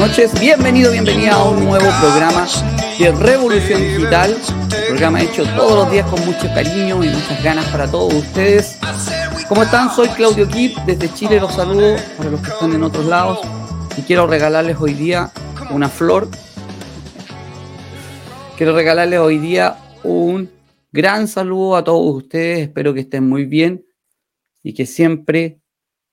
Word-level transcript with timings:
noches. 0.00 0.32
Bienvenido, 0.40 0.92
bienvenida 0.92 1.34
a 1.34 1.44
un 1.44 1.62
nuevo 1.62 1.84
programa 2.00 2.48
de 2.98 3.12
Revolución 3.12 3.82
Digital. 3.82 4.34
Un 4.34 4.86
programa 4.88 5.20
hecho 5.20 5.44
todos 5.54 5.74
los 5.74 5.90
días 5.90 6.08
con 6.08 6.24
mucho 6.24 6.46
cariño 6.54 7.04
y 7.04 7.08
muchas 7.08 7.44
ganas 7.44 7.68
para 7.68 7.90
todos 7.90 8.14
ustedes. 8.14 8.78
¿Cómo 9.46 9.62
están? 9.62 9.90
Soy 9.94 10.08
Claudio 10.08 10.48
Kip, 10.48 10.74
desde 10.86 11.12
Chile 11.12 11.38
los 11.38 11.52
saludo 11.52 11.96
para 12.16 12.30
los 12.30 12.40
que 12.40 12.48
están 12.48 12.72
en 12.72 12.82
otros 12.82 13.04
lados. 13.04 13.40
Y 13.98 14.00
quiero 14.00 14.26
regalarles 14.26 14.78
hoy 14.80 14.94
día 14.94 15.32
una 15.70 15.90
flor. 15.90 16.28
Quiero 18.56 18.74
regalarles 18.74 19.20
hoy 19.20 19.36
día 19.36 19.76
un 20.02 20.50
gran 20.92 21.28
saludo 21.28 21.76
a 21.76 21.84
todos 21.84 22.16
ustedes. 22.16 22.60
Espero 22.60 22.94
que 22.94 23.00
estén 23.00 23.28
muy 23.28 23.44
bien 23.44 23.84
y 24.62 24.72
que 24.72 24.86
siempre 24.86 25.60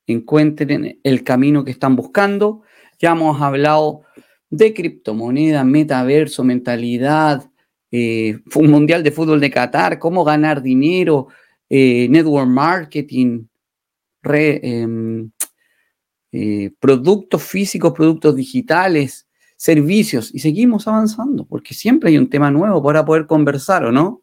encuentren 0.07 0.99
el 1.01 1.23
camino 1.23 1.63
que 1.63 1.71
están 1.71 1.95
buscando. 1.95 2.63
Ya 2.99 3.11
hemos 3.11 3.39
hablado 3.41 4.01
de 4.49 4.73
criptomonedas, 4.73 5.65
metaverso, 5.65 6.43
mentalidad, 6.43 7.49
eh, 7.91 8.39
un 8.55 8.69
mundial 8.69 9.03
de 9.03 9.11
fútbol 9.11 9.39
de 9.39 9.51
Qatar, 9.51 9.99
cómo 9.99 10.23
ganar 10.23 10.61
dinero, 10.61 11.27
eh, 11.69 12.07
network 12.09 12.47
marketing, 12.47 13.45
em, 14.23 15.31
eh, 16.31 16.71
productos 16.79 17.43
físicos, 17.43 17.93
productos 17.93 18.35
digitales, 18.35 19.27
servicios, 19.55 20.33
y 20.33 20.39
seguimos 20.39 20.87
avanzando, 20.87 21.45
porque 21.45 21.73
siempre 21.73 22.09
hay 22.09 22.17
un 22.17 22.29
tema 22.29 22.51
nuevo 22.51 22.83
para 22.83 23.05
poder 23.05 23.25
conversar, 23.25 23.85
¿o 23.85 23.91
no? 23.91 24.21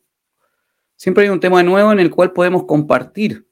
Siempre 0.97 1.25
hay 1.25 1.31
un 1.31 1.41
tema 1.41 1.63
nuevo 1.63 1.91
en 1.93 2.01
el 2.01 2.11
cual 2.11 2.33
podemos 2.33 2.65
compartir. 2.65 3.47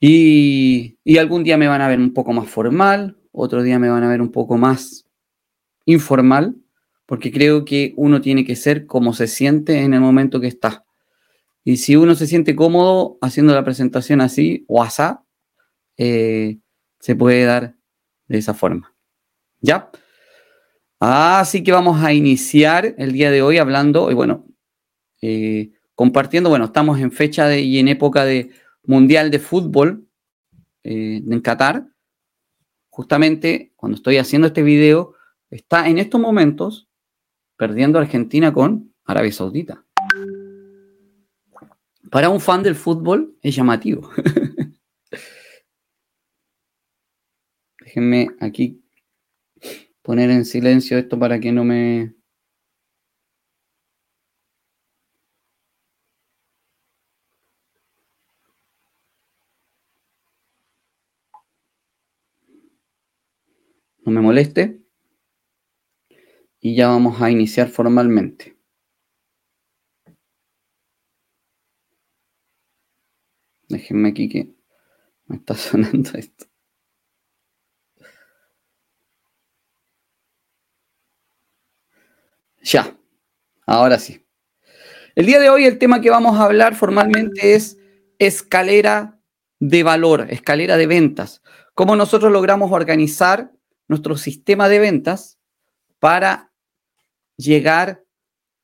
Y, 0.00 0.96
algún 1.18 1.42
día 1.42 1.56
me 1.56 1.68
van 1.68 1.80
a 1.80 1.88
ver 1.88 1.98
un 1.98 2.12
poco 2.12 2.32
más 2.32 2.48
formal, 2.48 3.16
otro 3.32 3.62
día 3.62 3.78
me 3.78 3.88
van 3.88 4.04
a 4.04 4.08
ver 4.08 4.20
un 4.20 4.30
poco 4.30 4.56
más 4.56 5.06
informal, 5.84 6.56
porque 7.06 7.32
creo 7.32 7.64
que 7.64 7.94
uno 7.96 8.20
tiene 8.20 8.44
que 8.44 8.56
ser 8.56 8.86
como 8.86 9.12
se 9.12 9.26
siente 9.26 9.80
en 9.80 9.94
el 9.94 10.00
momento 10.00 10.40
que 10.40 10.46
está. 10.46 10.84
Y 11.64 11.78
si 11.78 11.96
uno 11.96 12.14
se 12.14 12.26
siente 12.26 12.54
cómodo 12.54 13.18
haciendo 13.20 13.54
la 13.54 13.64
presentación 13.64 14.20
así 14.20 14.64
o 14.68 14.82
asá, 14.82 15.24
eh, 15.96 16.58
se 17.00 17.16
puede 17.16 17.44
dar 17.44 17.76
de 18.28 18.38
esa 18.38 18.54
forma. 18.54 18.94
¿Ya? 19.60 19.90
Así 21.00 21.62
que 21.62 21.72
vamos 21.72 22.02
a 22.02 22.12
iniciar 22.12 22.94
el 22.98 23.12
día 23.12 23.30
de 23.30 23.42
hoy 23.42 23.58
hablando, 23.58 24.10
y 24.10 24.14
bueno, 24.14 24.46
eh, 25.22 25.72
compartiendo, 25.94 26.50
bueno, 26.50 26.66
estamos 26.66 27.00
en 27.00 27.10
fecha 27.10 27.46
de, 27.46 27.60
y 27.60 27.78
en 27.78 27.88
época 27.88 28.24
de 28.24 28.50
Mundial 28.88 29.30
de 29.30 29.38
Fútbol 29.38 30.08
eh, 30.82 31.22
en 31.24 31.40
Qatar, 31.42 31.86
justamente 32.88 33.74
cuando 33.76 33.96
estoy 33.96 34.16
haciendo 34.16 34.46
este 34.46 34.62
video, 34.62 35.14
está 35.50 35.88
en 35.88 35.98
estos 35.98 36.18
momentos 36.18 36.88
perdiendo 37.58 37.98
Argentina 37.98 38.50
con 38.50 38.94
Arabia 39.04 39.30
Saudita. 39.30 39.84
Para 42.10 42.30
un 42.30 42.40
fan 42.40 42.62
del 42.62 42.76
fútbol 42.76 43.36
es 43.42 43.54
llamativo. 43.54 44.10
Déjenme 47.80 48.28
aquí 48.40 48.82
poner 50.00 50.30
en 50.30 50.46
silencio 50.46 50.96
esto 50.96 51.18
para 51.18 51.38
que 51.38 51.52
no 51.52 51.62
me 51.62 52.14
no 64.08 64.14
me 64.14 64.20
moleste. 64.22 64.80
Y 66.60 66.74
ya 66.74 66.88
vamos 66.88 67.20
a 67.20 67.30
iniciar 67.30 67.68
formalmente. 67.68 68.56
Déjenme 73.68 74.08
aquí 74.08 74.28
que 74.28 74.54
me 75.26 75.36
está 75.36 75.54
sonando 75.56 76.10
esto. 76.14 76.46
Ya, 82.62 82.96
ahora 83.66 83.98
sí. 83.98 84.26
El 85.14 85.26
día 85.26 85.38
de 85.40 85.50
hoy 85.50 85.64
el 85.64 85.78
tema 85.78 86.00
que 86.00 86.10
vamos 86.10 86.38
a 86.38 86.44
hablar 86.44 86.74
formalmente 86.74 87.54
es 87.54 87.78
escalera 88.18 89.20
de 89.60 89.82
valor, 89.82 90.26
escalera 90.30 90.76
de 90.76 90.86
ventas. 90.86 91.42
Cómo 91.74 91.94
nosotros 91.94 92.32
logramos 92.32 92.72
organizar 92.72 93.52
nuestro 93.88 94.16
sistema 94.16 94.68
de 94.68 94.78
ventas 94.78 95.38
para 95.98 96.52
llegar 97.36 98.04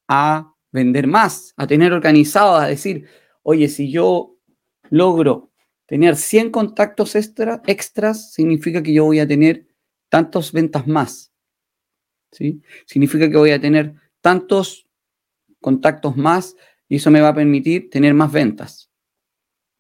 a 0.07 0.55
vender 0.71 1.07
más, 1.07 1.55
a 1.57 1.67
tener 1.67 1.93
organizado, 1.93 2.57
a 2.57 2.67
decir, 2.67 3.09
oye, 3.43 3.69
si 3.69 3.91
yo 3.91 4.37
logro 4.91 5.51
tener 5.87 6.17
100 6.17 6.51
contactos 6.51 7.15
extra, 7.15 7.63
extras, 7.67 8.33
significa 8.33 8.83
que 8.83 8.93
yo 8.93 9.05
voy 9.05 9.21
a 9.21 9.27
tener 9.27 9.67
tantas 10.09 10.53
ventas 10.53 10.87
más. 10.87 11.33
¿sí? 12.31 12.63
Significa 12.87 13.31
que 13.31 13.37
voy 13.37 13.51
a 13.51 13.61
tener 13.61 13.95
tantos 14.21 14.89
contactos 15.61 16.17
más 16.17 16.57
y 16.89 16.97
eso 16.97 17.11
me 17.11 17.21
va 17.21 17.29
a 17.29 17.35
permitir 17.35 17.91
tener 17.91 18.15
más 18.15 18.33
ventas. 18.33 18.91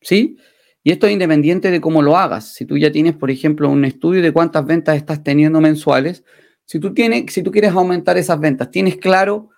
¿Sí? 0.00 0.37
Y 0.86 0.92
esto 0.92 1.06
es 1.06 1.14
independiente 1.14 1.70
de 1.70 1.80
cómo 1.80 2.02
lo 2.02 2.16
hagas. 2.18 2.52
Si 2.52 2.66
tú 2.66 2.76
ya 2.76 2.92
tienes, 2.92 3.16
por 3.16 3.30
ejemplo, 3.30 3.70
un 3.70 3.86
estudio 3.86 4.20
de 4.20 4.32
cuántas 4.32 4.66
ventas 4.66 4.96
estás 4.96 5.24
teniendo 5.24 5.58
mensuales, 5.62 6.22
si 6.66 6.78
tú, 6.78 6.92
tienes, 6.92 7.32
si 7.32 7.42
tú 7.42 7.50
quieres 7.50 7.72
aumentar 7.72 8.18
esas 8.18 8.38
ventas, 8.38 8.70
¿tienes 8.70 8.98
claro 8.98 9.48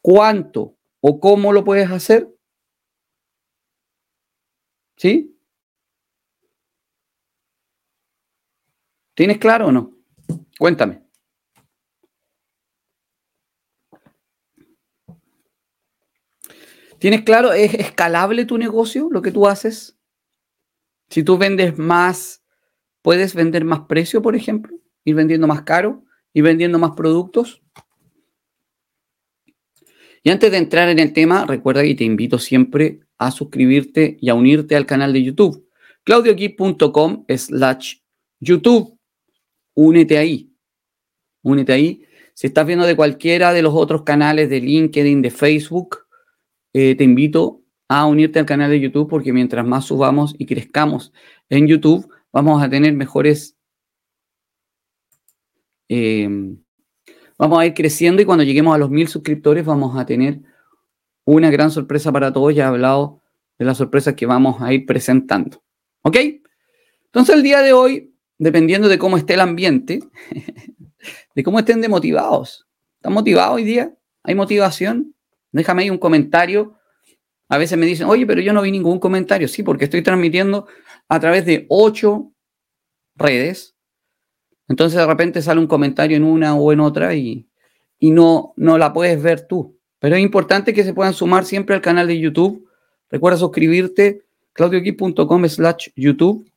cuánto 0.00 0.78
o 1.00 1.20
cómo 1.20 1.52
lo 1.52 1.62
puedes 1.62 1.90
hacer? 1.90 2.26
¿Sí? 4.96 5.36
¿Tienes 9.14 9.36
claro 9.36 9.66
o 9.66 9.72
no? 9.72 9.94
Cuéntame. 10.58 11.02
¿Tienes 16.98 17.22
claro? 17.24 17.52
¿Es 17.52 17.74
escalable 17.74 18.46
tu 18.46 18.56
negocio, 18.56 19.08
lo 19.10 19.20
que 19.20 19.32
tú 19.32 19.46
haces? 19.46 19.99
Si 21.10 21.22
tú 21.22 21.36
vendes 21.36 21.78
más, 21.78 22.42
puedes 23.02 23.34
vender 23.34 23.64
más 23.64 23.80
precio, 23.80 24.22
por 24.22 24.36
ejemplo, 24.36 24.76
ir 25.04 25.14
vendiendo 25.14 25.46
más 25.46 25.62
caro, 25.62 26.04
y 26.32 26.40
vendiendo 26.40 26.78
más 26.78 26.92
productos. 26.92 27.62
Y 30.22 30.30
antes 30.30 30.50
de 30.50 30.58
entrar 30.58 30.88
en 30.88 30.98
el 30.98 31.12
tema, 31.12 31.46
recuerda 31.46 31.82
que 31.82 31.94
te 31.94 32.04
invito 32.04 32.38
siempre 32.38 33.00
a 33.18 33.30
suscribirte 33.30 34.18
y 34.20 34.28
a 34.28 34.34
unirte 34.34 34.76
al 34.76 34.86
canal 34.86 35.12
de 35.12 35.22
YouTube. 35.22 35.66
claudioquip.com 36.04 37.24
slash 37.28 37.96
YouTube. 38.38 38.98
Únete 39.74 40.18
ahí. 40.18 40.52
Únete 41.42 41.72
ahí. 41.72 42.04
Si 42.34 42.46
estás 42.46 42.66
viendo 42.66 42.86
de 42.86 42.96
cualquiera 42.96 43.52
de 43.52 43.62
los 43.62 43.74
otros 43.74 44.02
canales 44.02 44.48
de 44.50 44.60
LinkedIn, 44.60 45.22
de 45.22 45.30
Facebook, 45.30 46.06
eh, 46.72 46.94
te 46.94 47.04
invito 47.04 47.59
a 47.92 48.06
unirte 48.06 48.38
al 48.38 48.46
canal 48.46 48.70
de 48.70 48.78
YouTube 48.78 49.08
porque 49.08 49.32
mientras 49.32 49.66
más 49.66 49.84
subamos 49.84 50.36
y 50.38 50.46
crezcamos 50.46 51.12
en 51.48 51.66
YouTube, 51.66 52.08
vamos 52.32 52.62
a 52.62 52.70
tener 52.70 52.94
mejores... 52.94 53.56
Em, 55.88 56.62
vamos 57.36 57.58
a 57.58 57.66
ir 57.66 57.74
creciendo 57.74 58.22
y 58.22 58.24
cuando 58.24 58.44
lleguemos 58.44 58.76
a 58.76 58.78
los 58.78 58.90
mil 58.90 59.08
suscriptores 59.08 59.66
vamos 59.66 59.98
a 59.98 60.06
tener 60.06 60.40
una 61.24 61.50
gran 61.50 61.72
sorpresa 61.72 62.12
para 62.12 62.32
todos. 62.32 62.54
Ya 62.54 62.62
he 62.62 62.66
hablado 62.68 63.22
de 63.58 63.64
las 63.64 63.78
sorpresas 63.78 64.14
que 64.14 64.24
vamos 64.24 64.62
a 64.62 64.72
ir 64.72 64.86
presentando. 64.86 65.60
¿Ok? 66.02 66.16
Entonces 67.06 67.34
el 67.34 67.42
día 67.42 67.60
de 67.60 67.72
hoy, 67.72 68.14
dependiendo 68.38 68.88
de 68.88 68.98
cómo 68.98 69.16
esté 69.16 69.34
el 69.34 69.40
ambiente, 69.40 69.98
de 71.34 71.42
cómo 71.42 71.58
estén 71.58 71.80
demotivados. 71.80 72.68
¿Están 72.98 73.14
motivados 73.14 73.56
hoy 73.56 73.64
día? 73.64 73.92
¿Hay 74.22 74.36
motivación? 74.36 75.16
Déjame 75.50 75.82
ahí 75.82 75.90
un 75.90 75.98
comentario 75.98 76.76
a 77.50 77.58
veces 77.58 77.76
me 77.76 77.84
dicen, 77.84 78.06
oye, 78.06 78.26
pero 78.26 78.40
yo 78.40 78.52
no 78.52 78.62
vi 78.62 78.70
ningún 78.70 79.00
comentario. 79.00 79.48
Sí, 79.48 79.64
porque 79.64 79.84
estoy 79.84 80.02
transmitiendo 80.02 80.68
a 81.08 81.18
través 81.18 81.44
de 81.44 81.66
ocho 81.68 82.32
redes. 83.16 83.74
Entonces 84.68 85.00
de 85.00 85.06
repente 85.06 85.42
sale 85.42 85.58
un 85.58 85.66
comentario 85.66 86.16
en 86.16 86.22
una 86.22 86.54
o 86.54 86.72
en 86.72 86.78
otra 86.78 87.16
y, 87.16 87.48
no, 88.00 88.54
no 88.56 88.78
la 88.78 88.92
puedes 88.92 89.20
ver 89.20 89.48
tú. 89.48 89.76
Pero 89.98 90.14
es 90.14 90.22
importante 90.22 90.72
que 90.72 90.84
se 90.84 90.94
puedan 90.94 91.12
sumar 91.12 91.44
siempre 91.44 91.74
al 91.74 91.82
canal 91.82 92.06
de 92.06 92.20
YouTube. 92.20 92.68
Recuerda 93.10 93.36
suscribirte, 93.36 94.22
claudioqui.com 94.52 95.48
slash 95.48 95.88
YouTube. 95.96 96.48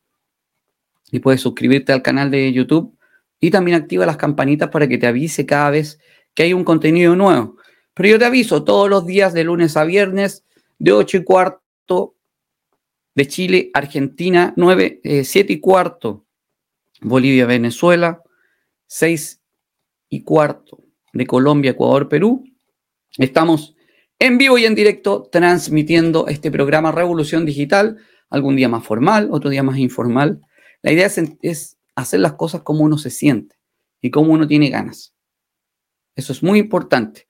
Y 1.12 1.20
puedes 1.20 1.42
suscribirte 1.42 1.92
al 1.92 2.04
canal 2.04 2.30
de 2.30 2.54
YouTube. 2.54 2.96
Y 3.40 3.50
también 3.50 3.78
activa 3.78 4.06
las 4.06 4.18
campanitas 4.18 4.70
para 4.70 4.88
que 4.88 5.00
te 5.00 5.08
avise 5.08 5.48
cada 5.48 5.72
vez 5.72 6.00
que 6.36 6.44
hay 6.44 6.54
un 6.54 6.64
contenido 6.64 7.16
nuevo. 7.16 7.58
Pero 7.96 8.10
yo 8.10 8.20
te 8.20 8.26
aviso 8.26 8.64
todos 8.64 8.92
los 8.92 9.08
días 9.08 9.34
de 9.34 9.44
lunes 9.44 9.76
a 9.76 9.86
viernes 9.86 10.44
de 10.80 10.92
8 10.92 11.18
y 11.18 11.24
cuarto 11.24 12.16
de 13.16 13.28
Chile, 13.28 13.70
Argentina, 13.74 14.54
9, 14.58 15.02
7 15.24 15.54
eh, 15.54 15.56
y 15.56 15.60
cuarto 15.60 16.26
Bolivia, 17.02 17.46
Venezuela, 17.46 18.22
6 18.88 19.42
y 20.10 20.24
cuarto 20.24 20.80
de 21.14 21.28
Colombia, 21.28 21.72
Ecuador, 21.72 22.10
Perú. 22.10 22.44
Estamos 23.18 23.76
en 24.20 24.38
vivo 24.38 24.58
y 24.58 24.66
en 24.66 24.76
directo 24.76 25.30
transmitiendo 25.32 26.28
este 26.28 26.50
programa 26.50 26.92
Revolución 26.92 27.46
Digital, 27.46 27.98
algún 28.30 28.56
día 28.56 28.70
más 28.70 28.86
formal, 28.86 29.30
otro 29.32 29.50
día 29.50 29.64
más 29.64 29.78
informal. 29.78 30.42
La 30.82 30.92
idea 30.92 31.10
es, 31.42 31.78
hacer 31.96 32.20
las 32.22 32.34
cosas 32.34 32.62
como 32.62 32.84
uno 32.84 32.98
se 32.98 33.10
siente 33.10 33.56
y 34.02 34.10
como 34.10 34.34
uno 34.34 34.48
tiene 34.48 34.70
ganas. 34.70 35.14
Eso 36.16 36.34
es 36.34 36.42
muy 36.42 36.60
importante. 36.60 37.28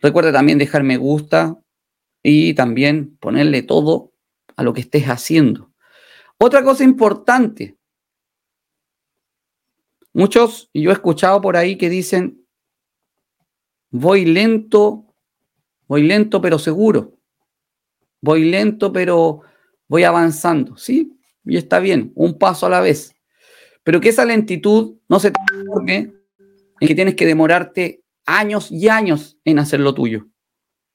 Recuerda 0.00 0.32
también 0.32 0.58
dejar 0.58 0.82
me 0.82 0.96
gusta 0.96 1.58
y 2.26 2.54
también 2.54 3.16
ponerle 3.18 3.62
todo 3.62 4.14
a 4.56 4.62
lo 4.62 4.72
que 4.72 4.80
estés 4.80 5.04
haciendo. 5.04 5.70
Otra 6.38 6.64
cosa 6.64 6.82
importante. 6.82 7.76
Muchos, 10.14 10.70
y 10.72 10.82
yo 10.82 10.90
he 10.90 10.94
escuchado 10.94 11.40
por 11.42 11.56
ahí 11.56 11.76
que 11.76 11.90
dicen, 11.90 12.46
voy 13.90 14.24
lento, 14.24 15.14
voy 15.86 16.02
lento 16.02 16.40
pero 16.40 16.58
seguro. 16.58 17.18
Voy 18.22 18.50
lento 18.50 18.90
pero 18.90 19.42
voy 19.86 20.04
avanzando. 20.04 20.78
Sí, 20.78 21.18
y 21.44 21.58
está 21.58 21.78
bien, 21.78 22.10
un 22.14 22.38
paso 22.38 22.64
a 22.66 22.70
la 22.70 22.80
vez. 22.80 23.14
Pero 23.82 24.00
que 24.00 24.08
esa 24.08 24.24
lentitud 24.24 24.96
no 25.10 25.20
se 25.20 25.30
transforme 25.30 26.14
en 26.80 26.88
que 26.88 26.94
tienes 26.94 27.16
que 27.16 27.26
demorarte 27.26 28.02
años 28.24 28.72
y 28.72 28.88
años 28.88 29.36
en 29.44 29.58
hacer 29.58 29.80
lo 29.80 29.92
tuyo. 29.92 30.26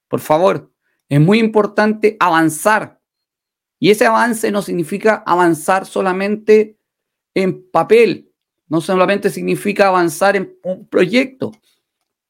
Por 0.08 0.22
favor, 0.22 0.74
es 1.10 1.20
muy 1.20 1.40
importante 1.40 2.16
avanzar. 2.20 3.02
Y 3.80 3.90
ese 3.90 4.06
avance 4.06 4.52
no 4.52 4.62
significa 4.62 5.24
avanzar 5.26 5.86
solamente 5.86 6.78
en 7.34 7.70
papel, 7.70 8.32
no 8.68 8.82
solamente 8.82 9.30
significa 9.30 9.88
avanzar 9.88 10.36
en 10.36 10.58
un 10.64 10.88
proyecto. 10.88 11.52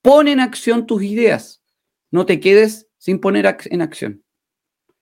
Pon 0.01 0.27
en 0.27 0.39
acción 0.39 0.85
tus 0.85 1.03
ideas. 1.03 1.61
No 2.11 2.25
te 2.25 2.39
quedes 2.39 2.87
sin 2.97 3.19
poner 3.19 3.57
en 3.65 3.81
acción. 3.81 4.23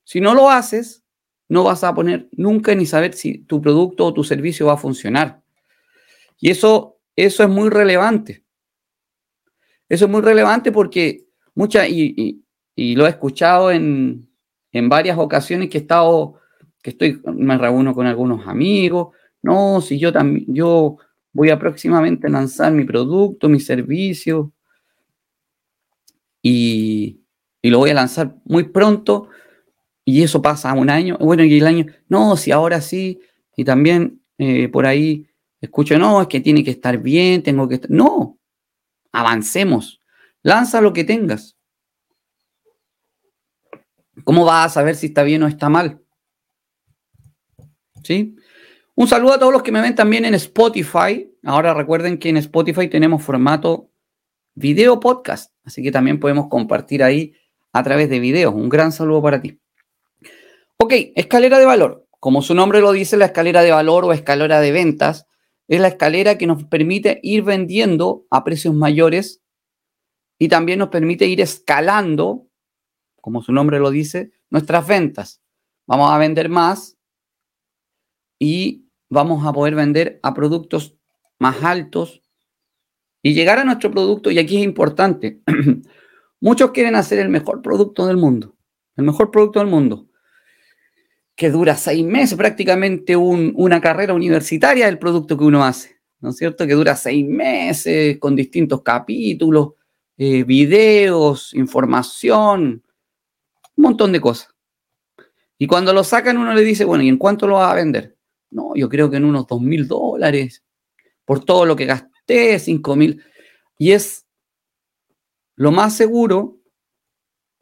Si 0.03 0.19
no 0.19 0.33
lo 0.33 0.49
haces, 0.49 1.03
no 1.49 1.63
vas 1.63 1.83
a 1.83 1.93
poner 1.93 2.27
nunca 2.31 2.73
ni 2.75 2.85
saber 2.85 3.13
si 3.13 3.39
tu 3.39 3.61
producto 3.61 4.05
o 4.05 4.13
tu 4.13 4.23
servicio 4.23 4.65
va 4.65 4.73
a 4.73 4.77
funcionar. 4.77 5.41
Y 6.39 6.49
eso, 6.49 6.99
eso 7.15 7.43
es 7.43 7.49
muy 7.49 7.69
relevante. 7.69 8.43
Eso 9.89 10.05
es 10.05 10.11
muy 10.11 10.21
relevante 10.21 10.71
porque 10.71 11.27
mucha, 11.55 11.87
y, 11.87 12.43
lo 12.77 13.05
he 13.05 13.09
escuchado 13.09 13.71
en, 13.71 14.29
en, 14.71 14.89
varias 14.89 15.17
ocasiones 15.17 15.69
que 15.69 15.79
he 15.79 15.81
estado, 15.81 16.35
que 16.81 16.91
estoy, 16.91 17.21
me 17.33 17.57
reúno 17.57 17.93
con 17.93 18.05
algunos 18.05 18.47
amigos. 18.47 19.15
No, 19.41 19.81
si 19.81 19.99
yo 19.99 20.13
también, 20.13 20.45
yo 20.47 20.97
voy 21.33 21.49
a 21.49 21.59
próximamente 21.59 22.29
lanzar 22.29 22.71
mi 22.71 22.83
producto, 22.83 23.49
mi 23.49 23.59
servicio, 23.59 24.53
y, 26.41 27.21
y 27.61 27.69
lo 27.69 27.79
voy 27.79 27.89
a 27.89 27.95
lanzar 27.95 28.35
muy 28.45 28.63
pronto 28.63 29.29
y 30.07 30.23
eso 30.23 30.41
pasa 30.41 30.71
un 30.71 30.89
año, 30.89 31.17
bueno, 31.19 31.43
y 31.43 31.57
el 31.57 31.67
año, 31.67 31.85
no, 32.07 32.37
si 32.37 32.51
ahora 32.51 32.79
sí, 32.79 33.19
y 33.57 33.65
también 33.65 34.21
eh, 34.37 34.69
por 34.69 34.85
ahí 34.85 35.27
escucho, 35.59 35.99
no, 35.99 36.21
es 36.21 36.27
que 36.27 36.39
tiene 36.39 36.63
que 36.63 36.71
estar 36.71 36.97
bien, 36.99 37.43
tengo 37.43 37.67
que 37.67 37.75
estar, 37.75 37.91
no, 37.91 38.39
avancemos, 39.11 39.99
lanza 40.43 40.79
lo 40.79 40.93
que 40.93 41.03
tengas. 41.03 41.56
¿Cómo 44.23 44.45
vas 44.45 44.65
a 44.65 44.69
saber 44.69 44.95
si 44.95 45.07
está 45.07 45.23
bien 45.23 45.43
o 45.43 45.47
está 45.47 45.69
mal? 45.69 46.01
¿Sí? 48.03 48.35
Un 48.95 49.07
saludo 49.07 49.33
a 49.33 49.39
todos 49.39 49.53
los 49.53 49.63
que 49.63 49.71
me 49.71 49.81
ven 49.81 49.95
también 49.95 50.25
en 50.25 50.33
Spotify. 50.33 51.31
Ahora 51.43 51.73
recuerden 51.73 52.17
que 52.17 52.29
en 52.29 52.37
Spotify 52.37 52.87
tenemos 52.87 53.23
formato 53.23 53.91
video 54.55 54.99
podcast, 54.99 55.53
así 55.63 55.83
que 55.83 55.91
también 55.91 56.19
podemos 56.19 56.47
compartir 56.47 57.03
ahí 57.03 57.33
a 57.73 57.83
través 57.83 58.09
de 58.09 58.19
videos. 58.19 58.55
Un 58.55 58.69
gran 58.69 58.91
saludo 58.91 59.21
para 59.21 59.39
ti. 59.39 59.59
Ok, 60.77 60.93
escalera 61.15 61.59
de 61.59 61.65
valor. 61.65 62.07
Como 62.19 62.41
su 62.41 62.55
nombre 62.55 62.81
lo 62.81 62.91
dice, 62.91 63.17
la 63.17 63.25
escalera 63.25 63.61
de 63.61 63.71
valor 63.71 64.05
o 64.05 64.13
escalera 64.13 64.59
de 64.59 64.71
ventas 64.71 65.27
es 65.67 65.79
la 65.79 65.89
escalera 65.89 66.37
que 66.37 66.47
nos 66.47 66.63
permite 66.63 67.19
ir 67.21 67.43
vendiendo 67.43 68.25
a 68.31 68.43
precios 68.43 68.73
mayores 68.73 69.43
y 70.39 70.47
también 70.47 70.79
nos 70.79 70.89
permite 70.89 71.27
ir 71.27 71.41
escalando, 71.41 72.46
como 73.21 73.41
su 73.41 73.51
nombre 73.51 73.79
lo 73.79 73.91
dice, 73.91 74.31
nuestras 74.49 74.87
ventas. 74.87 75.41
Vamos 75.85 76.11
a 76.11 76.17
vender 76.17 76.49
más 76.49 76.97
y 78.39 78.85
vamos 79.09 79.45
a 79.45 79.53
poder 79.53 79.75
vender 79.75 80.19
a 80.23 80.33
productos 80.33 80.95
más 81.39 81.63
altos 81.63 82.21
y 83.21 83.33
llegar 83.33 83.59
a 83.59 83.65
nuestro 83.65 83.91
producto, 83.91 84.31
y 84.31 84.39
aquí 84.39 84.57
es 84.57 84.63
importante, 84.63 85.41
muchos 86.39 86.71
quieren 86.71 86.95
hacer 86.95 87.19
el 87.19 87.29
mejor 87.29 87.61
producto 87.61 88.05
del 88.05 88.17
mundo, 88.17 88.55
el 88.95 89.05
mejor 89.05 89.31
producto 89.31 89.59
del 89.59 89.67
mundo 89.67 90.07
que 91.37 91.51
dura 91.51 91.75
seis 91.75 92.03
meses, 92.03 92.35
prácticamente 92.35 93.15
una 93.15 93.79
carrera 93.79 94.15
universitaria 94.15 94.87
el 94.87 94.97
producto 94.97 95.37
que 95.37 95.43
uno 95.43 95.63
hace, 95.63 95.97
¿no 96.19 96.31
es 96.31 96.37
cierto? 96.37 96.65
Que 96.65 96.73
dura 96.73 96.95
seis 96.95 97.23
meses 97.27 98.17
con 98.17 98.35
distintos 98.35 98.81
capítulos, 98.81 99.73
eh, 100.17 100.43
videos, 100.43 101.53
información, 101.53 102.81
un 103.77 103.83
montón 103.83 104.11
de 104.11 104.19
cosas. 104.19 104.53
Y 105.57 105.67
cuando 105.67 105.93
lo 105.93 106.03
sacan 106.03 106.37
uno 106.37 106.53
le 106.53 106.61
dice, 106.61 106.85
bueno, 106.85 107.03
¿y 107.03 107.09
en 107.09 107.17
cuánto 107.17 107.47
lo 107.47 107.55
va 107.55 107.71
a 107.71 107.75
vender? 107.75 108.17
No, 108.49 108.75
yo 108.75 108.89
creo 108.89 109.09
que 109.09 109.17
en 109.17 109.25
unos 109.25 109.47
dos 109.47 109.61
mil 109.61 109.87
dólares, 109.87 110.63
por 111.25 111.43
todo 111.43 111.65
lo 111.65 111.75
que 111.75 111.85
gasté, 111.85 112.59
cinco 112.59 112.95
mil. 112.95 113.23
Y 113.77 113.91
es 113.91 114.25
lo 115.55 115.71
más 115.71 115.95
seguro 115.95 116.57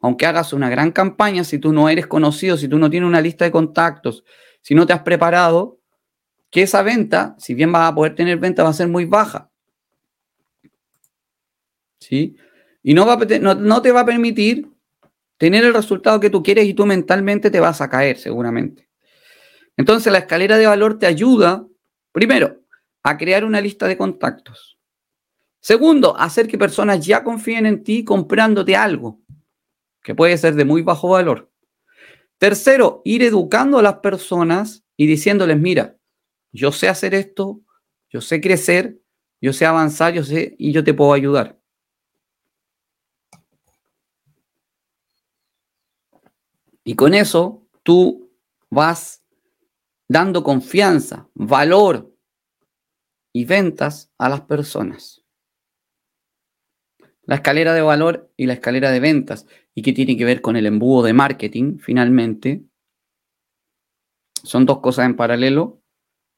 aunque 0.00 0.26
hagas 0.26 0.52
una 0.52 0.68
gran 0.68 0.92
campaña, 0.92 1.44
si 1.44 1.58
tú 1.58 1.72
no 1.72 1.88
eres 1.88 2.06
conocido, 2.06 2.56
si 2.56 2.68
tú 2.68 2.78
no 2.78 2.90
tienes 2.90 3.08
una 3.08 3.20
lista 3.20 3.44
de 3.44 3.50
contactos, 3.50 4.24
si 4.60 4.74
no 4.74 4.86
te 4.86 4.92
has 4.92 5.02
preparado, 5.02 5.80
que 6.50 6.62
esa 6.62 6.82
venta, 6.82 7.34
si 7.38 7.54
bien 7.54 7.72
vas 7.72 7.90
a 7.90 7.94
poder 7.94 8.14
tener 8.14 8.38
venta, 8.38 8.62
va 8.62 8.68
a 8.70 8.74
ser 8.74 8.88
muy 8.88 9.04
baja. 9.04 9.50
¿Sí? 11.98 12.36
Y 12.82 12.94
no, 12.94 13.04
va 13.04 13.16
no, 13.40 13.82
te 13.82 13.90
va 13.90 14.00
a 14.00 14.06
permitir 14.06 14.70
tener 15.38 15.64
el 15.64 15.74
resultado 15.74 16.20
que 16.20 16.30
tú 16.30 16.42
quieres 16.42 16.66
y 16.66 16.74
tú 16.74 16.86
mentalmente 16.86 17.50
te 17.50 17.60
vas 17.60 17.80
a 17.80 17.88
caer 17.88 18.18
seguramente. 18.18 18.88
Entonces 19.76 20.12
la 20.12 20.18
escalera 20.18 20.56
de 20.58 20.66
valor 20.66 20.98
te 20.98 21.06
ayuda, 21.06 21.66
primero, 22.12 22.62
a 23.02 23.16
crear 23.16 23.44
una 23.44 23.60
lista 23.60 23.86
de 23.86 23.96
contactos. 23.96 24.78
Segundo, 25.60 26.16
hacer 26.16 26.48
que 26.48 26.58
personas 26.58 27.04
ya 27.04 27.24
confíen 27.24 27.66
en 27.66 27.82
ti 27.82 28.04
comprándote 28.04 28.76
algo 28.76 29.20
que 30.02 30.14
puede 30.14 30.38
ser 30.38 30.54
de 30.54 30.64
muy 30.64 30.82
bajo 30.82 31.08
valor. 31.08 31.50
Tercero, 32.38 33.02
ir 33.04 33.24
educando 33.24 33.78
a 33.78 33.82
las 33.82 33.98
personas 33.98 34.84
y 34.96 35.06
diciéndoles, 35.06 35.58
mira, 35.58 35.96
yo 36.52 36.70
sé 36.70 36.88
hacer 36.88 37.14
esto, 37.14 37.60
yo 38.08 38.20
sé 38.20 38.40
crecer, 38.40 39.00
yo 39.40 39.52
sé 39.52 39.66
avanzar, 39.66 40.14
yo 40.14 40.22
sé 40.22 40.54
y 40.58 40.72
yo 40.72 40.84
te 40.84 40.94
puedo 40.94 41.12
ayudar. 41.12 41.58
Y 46.86 46.94
con 46.94 47.14
eso 47.14 47.66
tú 47.82 48.30
vas 48.70 49.24
dando 50.08 50.44
confianza, 50.44 51.28
valor 51.34 52.14
y 53.32 53.44
ventas 53.44 54.12
a 54.18 54.28
las 54.28 54.42
personas. 54.42 55.24
La 57.24 57.34
escalera 57.34 57.74
de 57.74 57.82
valor 57.82 58.32
y 58.36 58.46
la 58.46 58.52
escalera 58.52 58.92
de 58.92 59.00
ventas 59.00 59.48
y 59.74 59.82
que 59.82 59.92
tiene 59.92 60.16
que 60.16 60.24
ver 60.24 60.40
con 60.40 60.54
el 60.54 60.64
embudo 60.64 61.02
de 61.02 61.12
marketing, 61.12 61.78
finalmente, 61.78 62.62
son 64.44 64.64
dos 64.64 64.78
cosas 64.78 65.06
en 65.06 65.16
paralelo, 65.16 65.82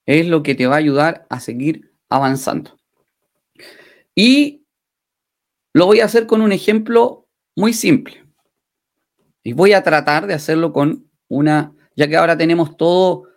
es 0.07 0.27
lo 0.29 0.43
que 0.43 0.55
te 0.55 0.67
va 0.67 0.77
a 0.77 0.79
ayudar 0.79 1.27
a 1.29 1.41
seguir 1.41 1.93
avanzando. 2.09 2.79
Y 4.15 4.65
lo 5.75 5.85
voy 5.85 6.01
a 6.01 6.07
hacer 6.07 6.27
con 6.27 6.41
un 6.41 6.53
ejemplo 6.53 7.29
muy 7.55 7.75
simple. 7.75 8.28
Y 9.49 9.55
voy 9.55 9.73
a 9.73 9.83
tratar 9.83 10.27
de 10.27 10.35
hacerlo 10.35 10.75
con 10.75 11.07
una, 11.27 11.73
ya 11.97 12.07
que 12.07 12.19
ahora 12.19 12.37
tenemos 12.37 12.77
todo, 12.77 13.29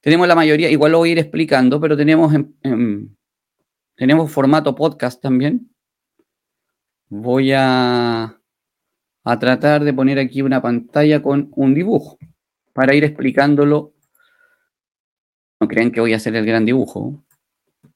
tenemos 0.00 0.26
la 0.26 0.34
mayoría, 0.34 0.68
igual 0.68 0.90
lo 0.90 0.98
voy 0.98 1.10
a 1.10 1.12
ir 1.12 1.18
explicando, 1.20 1.80
pero 1.80 1.96
tenemos, 1.96 2.34
tenemos 3.94 4.32
formato 4.32 4.74
podcast 4.74 5.22
también. 5.22 5.70
Voy 7.08 7.52
a 7.52 8.40
a 9.22 9.38
tratar 9.38 9.84
de 9.84 9.94
poner 9.94 10.18
aquí 10.18 10.42
una 10.42 10.60
pantalla 10.60 11.22
con 11.22 11.52
un 11.54 11.74
dibujo 11.74 12.18
para 12.72 12.96
ir 12.96 13.04
explicándolo. 13.04 13.94
No 15.60 15.68
crean 15.68 15.92
que 15.92 16.00
voy 16.00 16.12
a 16.12 16.16
hacer 16.16 16.34
el 16.34 16.44
gran 16.44 16.64
dibujo. 16.64 17.22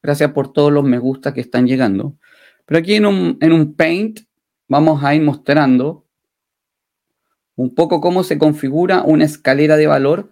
Gracias 0.01 0.31
por 0.31 0.53
todos 0.53 0.71
los 0.71 0.85
me 0.85 0.99
gusta 0.99 1.33
que 1.33 1.41
están 1.41 1.67
llegando. 1.67 2.15
Pero 2.65 2.79
aquí 2.79 2.93
en 2.93 3.07
un, 3.07 3.37
en 3.41 3.51
un 3.51 3.75
Paint 3.75 4.21
vamos 4.69 5.03
a 5.03 5.13
ir 5.13 5.21
mostrando 5.21 6.06
un 7.57 7.73
poco 7.75 7.99
cómo 7.99 8.23
se 8.23 8.37
configura 8.37 9.01
una 9.01 9.25
escalera 9.25 9.75
de 9.75 9.87
valor 9.87 10.29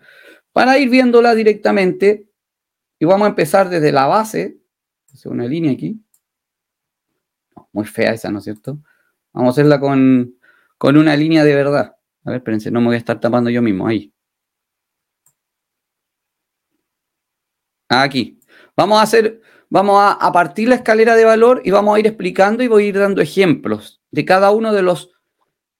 para 0.53 0.77
ir 0.77 0.89
viéndola 0.89 1.35
directamente. 1.35 2.29
y 2.99 3.05
vamos 3.05 3.25
a 3.25 3.29
empezar 3.29 3.69
desde 3.69 3.91
la 3.91 4.07
base, 4.07 4.57
una 5.25 5.45
línea 5.45 5.71
aquí. 5.73 6.01
muy 7.73 7.85
fea 7.85 8.13
esa, 8.13 8.31
¿no 8.31 8.39
es 8.39 8.45
cierto? 8.45 8.79
Vamos 9.33 9.49
a 9.49 9.51
hacerla 9.51 9.79
con, 9.79 10.35
con 10.77 10.97
una 10.97 11.15
línea 11.17 11.43
de 11.43 11.55
verdad. 11.55 11.97
A 12.23 12.29
ver, 12.31 12.37
espérense, 12.37 12.71
no 12.71 12.79
me 12.79 12.87
voy 12.87 12.95
a 12.95 12.99
estar 12.99 13.19
tapando 13.19 13.49
yo 13.49 13.61
mismo, 13.61 13.87
ahí. 13.87 14.13
Aquí. 17.89 18.39
Vamos 18.77 18.99
a 18.99 19.01
hacer, 19.01 19.41
vamos 19.69 19.97
a, 19.99 20.31
partir 20.31 20.69
la 20.69 20.75
escalera 20.75 21.15
de 21.15 21.25
valor 21.25 21.61
y 21.65 21.71
vamos 21.71 21.95
a 21.95 21.99
ir 21.99 22.07
explicando 22.07 22.63
y 22.63 22.67
voy 22.67 22.85
a 22.85 22.87
ir 22.87 22.99
dando 22.99 23.21
ejemplos 23.21 24.01
de 24.11 24.25
cada 24.25 24.51
uno 24.51 24.73
de 24.73 24.81
los, 24.83 25.14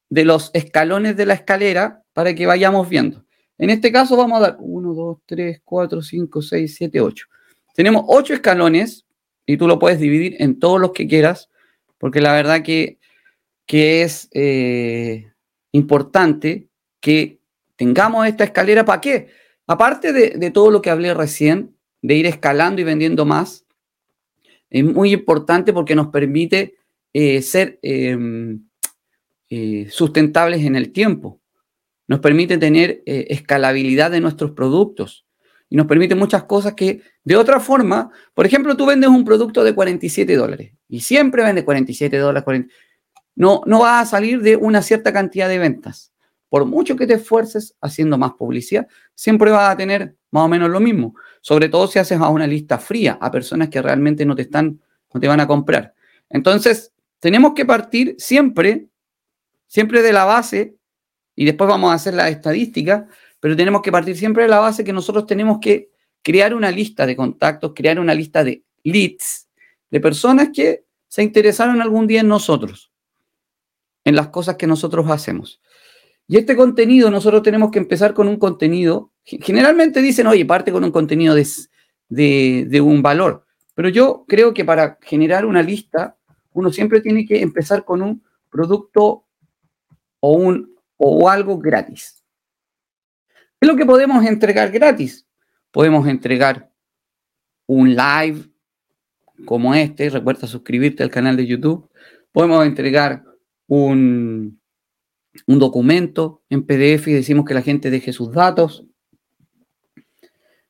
de 0.09 0.25
los 0.25 0.51
escalones 0.53 1.17
de 1.17 1.25
la 1.25 1.33
escalera 1.33 2.03
para 2.13 2.33
que 2.33 2.45
vayamos 2.45 2.87
viendo. 2.89 3.25
En 3.57 3.69
este 3.69 3.91
caso 3.91 4.17
vamos 4.17 4.37
a 4.37 4.41
dar 4.41 4.57
1, 4.59 4.93
2, 4.93 5.17
3, 5.25 5.61
4, 5.63 6.01
5, 6.01 6.41
6, 6.41 6.75
7, 6.75 7.01
8. 7.01 7.25
Tenemos 7.73 8.03
8 8.07 8.33
escalones 8.33 9.05
y 9.45 9.57
tú 9.57 9.67
lo 9.67 9.79
puedes 9.79 9.99
dividir 9.99 10.35
en 10.39 10.59
todos 10.59 10.79
los 10.79 10.91
que 10.91 11.07
quieras, 11.07 11.49
porque 11.97 12.21
la 12.21 12.33
verdad 12.33 12.63
que, 12.63 12.99
que 13.65 14.01
es 14.01 14.29
eh, 14.33 15.31
importante 15.71 16.69
que 16.99 17.39
tengamos 17.75 18.27
esta 18.27 18.43
escalera. 18.43 18.85
¿Para 18.85 19.01
qué? 19.01 19.27
Aparte 19.67 20.13
de, 20.13 20.31
de 20.31 20.51
todo 20.51 20.71
lo 20.71 20.81
que 20.81 20.89
hablé 20.89 21.13
recién, 21.13 21.75
de 22.01 22.15
ir 22.15 22.25
escalando 22.25 22.81
y 22.81 22.83
vendiendo 22.83 23.25
más, 23.25 23.65
es 24.69 24.83
muy 24.83 25.13
importante 25.13 25.73
porque 25.73 25.95
nos 25.95 26.07
permite 26.07 26.75
eh, 27.13 27.41
ser 27.41 27.79
em, 27.81 28.67
eh, 29.49 29.87
sustentables 29.89 30.63
en 30.63 30.75
el 30.75 30.91
tiempo, 30.91 31.39
nos 32.07 32.19
permite 32.19 32.57
tener 32.57 33.03
eh, 33.05 33.27
escalabilidad 33.29 34.11
de 34.11 34.21
nuestros 34.21 34.51
productos 34.51 35.25
y 35.69 35.75
nos 35.75 35.87
permite 35.87 36.15
muchas 36.15 36.43
cosas 36.43 36.73
que 36.73 37.01
de 37.23 37.35
otra 37.35 37.59
forma, 37.59 38.11
por 38.33 38.45
ejemplo, 38.45 38.77
tú 38.77 38.85
vendes 38.85 39.09
un 39.09 39.25
producto 39.25 39.63
de 39.63 39.73
47 39.73 40.35
dólares 40.35 40.73
y 40.87 41.01
siempre 41.01 41.43
vende 41.43 41.65
47 41.65 42.17
dólares, 42.17 42.65
no, 43.35 43.61
no 43.65 43.79
va 43.79 43.99
a 43.99 44.05
salir 44.05 44.41
de 44.41 44.55
una 44.55 44.81
cierta 44.81 45.11
cantidad 45.11 45.49
de 45.49 45.59
ventas. 45.59 46.11
Por 46.49 46.65
mucho 46.65 46.95
que 46.95 47.07
te 47.07 47.15
esfuerces 47.15 47.75
haciendo 47.81 48.17
más 48.17 48.33
publicidad, 48.33 48.87
siempre 49.13 49.51
vas 49.51 49.73
a 49.73 49.77
tener 49.77 50.15
más 50.31 50.43
o 50.43 50.47
menos 50.47 50.69
lo 50.69 50.79
mismo. 50.79 51.15
Sobre 51.41 51.69
todo 51.69 51.87
si 51.87 51.99
haces 51.99 52.19
a 52.19 52.29
una 52.29 52.47
lista 52.47 52.77
fría, 52.77 53.17
a 53.19 53.31
personas 53.31 53.69
que 53.69 53.81
realmente 53.81 54.25
no 54.25 54.35
te 54.35 54.43
están, 54.43 54.79
no 55.13 55.19
te 55.19 55.27
van 55.27 55.39
a 55.39 55.47
comprar. 55.47 55.93
Entonces, 56.29 56.93
tenemos 57.19 57.53
que 57.53 57.65
partir 57.65 58.15
siempre, 58.17 58.87
siempre 59.67 60.01
de 60.01 60.13
la 60.13 60.25
base, 60.25 60.77
y 61.35 61.45
después 61.45 61.67
vamos 61.67 61.91
a 61.91 61.95
hacer 61.95 62.13
la 62.13 62.29
estadística, 62.29 63.07
pero 63.39 63.55
tenemos 63.55 63.81
que 63.81 63.91
partir 63.91 64.17
siempre 64.17 64.43
de 64.43 64.49
la 64.49 64.59
base 64.59 64.83
que 64.83 64.93
nosotros 64.93 65.25
tenemos 65.25 65.59
que 65.59 65.89
crear 66.21 66.53
una 66.53 66.71
lista 66.71 67.05
de 67.05 67.15
contactos, 67.15 67.73
crear 67.75 67.99
una 67.99 68.13
lista 68.13 68.43
de 68.43 68.63
leads, 68.83 69.47
de 69.91 69.99
personas 69.99 70.49
que 70.53 70.85
se 71.07 71.23
interesaron 71.23 71.81
algún 71.81 72.07
día 72.07 72.21
en 72.21 72.27
nosotros, 72.27 72.91
en 74.03 74.15
las 74.15 74.29
cosas 74.29 74.55
que 74.55 74.67
nosotros 74.67 75.09
hacemos. 75.09 75.61
Y 76.27 76.37
este 76.37 76.55
contenido, 76.55 77.11
nosotros 77.11 77.43
tenemos 77.43 77.69
que 77.71 77.79
empezar 77.79 78.13
con 78.13 78.27
un 78.27 78.37
contenido 78.37 79.11
Generalmente 79.25 80.01
dicen, 80.01 80.27
oye, 80.27 80.45
parte 80.45 80.71
con 80.71 80.83
un 80.83 80.91
contenido 80.91 81.33
de, 81.33 82.81
un 82.81 83.01
valor, 83.01 83.45
pero 83.73 83.89
yo 83.89 84.23
creo 84.27 84.53
que 84.53 84.63
para 84.63 84.99
generar 85.01 85.45
una 85.45 85.63
lista, 85.63 86.17
uno 86.53 86.71
siempre 86.71 87.01
tiene 87.01 87.25
que 87.25 87.41
empezar 87.41 87.83
con 87.83 88.03
un 88.03 88.23
producto 88.51 89.24
o, 90.25 90.31
un, 90.31 90.75
o 90.97 91.29
algo 91.29 91.59
gratis. 91.59 92.23
¿Qué 93.27 93.67
es 93.67 93.67
lo 93.67 93.75
que 93.75 93.85
podemos 93.85 94.25
entregar 94.25 94.71
gratis? 94.71 95.27
Podemos 95.71 96.07
entregar 96.07 96.71
un 97.67 97.95
live 97.95 98.49
como 99.45 99.75
este, 99.75 100.09
recuerda 100.09 100.47
suscribirte 100.47 101.03
al 101.03 101.11
canal 101.11 101.37
de 101.37 101.45
YouTube. 101.45 101.89
Podemos 102.31 102.65
entregar 102.65 103.23
un, 103.67 104.59
un 105.45 105.59
documento 105.59 106.41
en 106.49 106.65
PDF 106.65 107.07
y 107.07 107.13
decimos 107.13 107.45
que 107.45 107.53
la 107.53 107.61
gente 107.61 107.91
deje 107.91 108.11
sus 108.11 108.31
datos. 108.31 108.83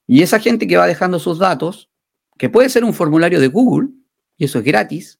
Y 0.05 0.21
esa 0.21 0.39
gente 0.39 0.67
que 0.67 0.77
va 0.77 0.85
dejando 0.85 1.17
sus 1.17 1.39
datos, 1.39 1.89
que 2.37 2.49
puede 2.49 2.67
ser 2.67 2.83
un 2.83 2.93
formulario 2.93 3.39
de 3.39 3.47
Google, 3.47 3.89
y 4.37 4.45
eso 4.45 4.59
es 4.59 4.65
gratis, 4.65 5.19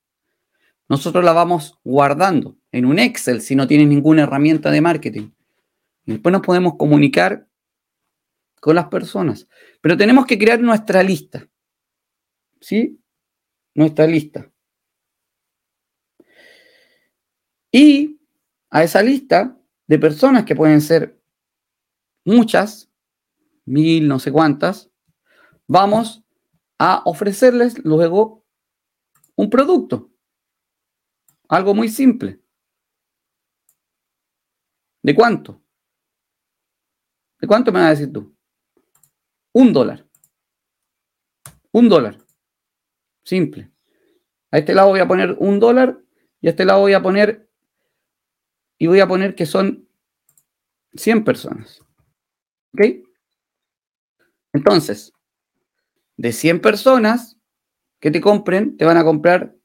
nosotros 0.88 1.24
la 1.24 1.34
vamos 1.34 1.80
guardando 1.84 2.58
en 2.72 2.86
un 2.86 3.00
Excel 3.00 3.42
si 3.42 3.56
no 3.56 3.68
tienes 3.68 3.88
ninguna 3.88 4.24
herramienta 4.24 4.70
de 4.72 4.82
marketing. 4.82 5.32
Y 6.06 6.13
después 6.13 6.32
nos 6.32 6.42
podemos 6.42 6.75
comunicar 6.77 7.48
con 8.62 8.75
las 8.75 8.88
personas. 8.88 9.48
Pero 9.82 9.98
tenemos 9.98 10.25
que 10.25 10.38
crear 10.38 10.60
nuestra 10.60 11.01
lista. 11.01 11.48
¿Sí? 12.62 13.00
Nuestra 13.74 14.06
lista. 14.06 14.51
Y 17.72 18.22
a 18.70 18.84
esa 18.84 19.01
lista 19.01 19.58
de 19.88 20.00
personas 20.00 20.46
que 20.46 20.56
pueden 20.56 20.82
ser 20.82 21.20
muchas, 22.24 22.89
mil, 23.65 24.08
no 24.08 24.20
sé 24.20 24.32
cuántas, 24.32 24.89
vamos 25.68 26.24
a 26.77 27.01
ofrecerles 27.06 27.84
luego 27.84 28.46
un 29.36 29.50
producto. 29.50 30.12
Algo 31.48 31.74
muy 31.74 31.90
simple. 31.90 32.40
¿De 35.02 35.14
cuánto? 35.14 35.62
¿De 37.40 37.48
cuánto 37.48 37.72
me 37.72 37.80
vas 37.80 37.88
a 37.88 37.92
decir 37.92 38.12
tú? 38.12 38.36
Un 39.54 39.72
dólar. 39.72 40.08
Un 41.72 41.90
dólar. 41.90 42.18
Simple. 43.24 43.72
A 44.52 44.58
este 44.58 44.74
lado 44.74 44.90
voy 44.90 45.00
a 45.00 45.08
poner 45.08 45.36
un 45.40 45.60
dólar 45.60 46.02
y 46.42 46.48
a 46.48 46.52
este 46.52 46.66
lado 46.66 46.82
voy 46.82 46.94
a 46.94 47.04
poner 47.04 47.50
y 48.78 48.88
voy 48.88 49.00
a 49.00 49.08
poner 49.08 49.36
que 49.36 49.46
son 49.46 49.88
100 50.96 51.24
personas. 51.24 51.82
¿Ok? 52.74 52.82
Entonces, 54.54 55.14
de 56.18 56.32
100 56.32 56.62
personas 56.62 57.38
que 58.00 58.12
te 58.12 58.22
compren, 58.22 58.78
te 58.78 58.86
van 58.86 58.98
a 58.98 59.04
comprar 59.04 59.56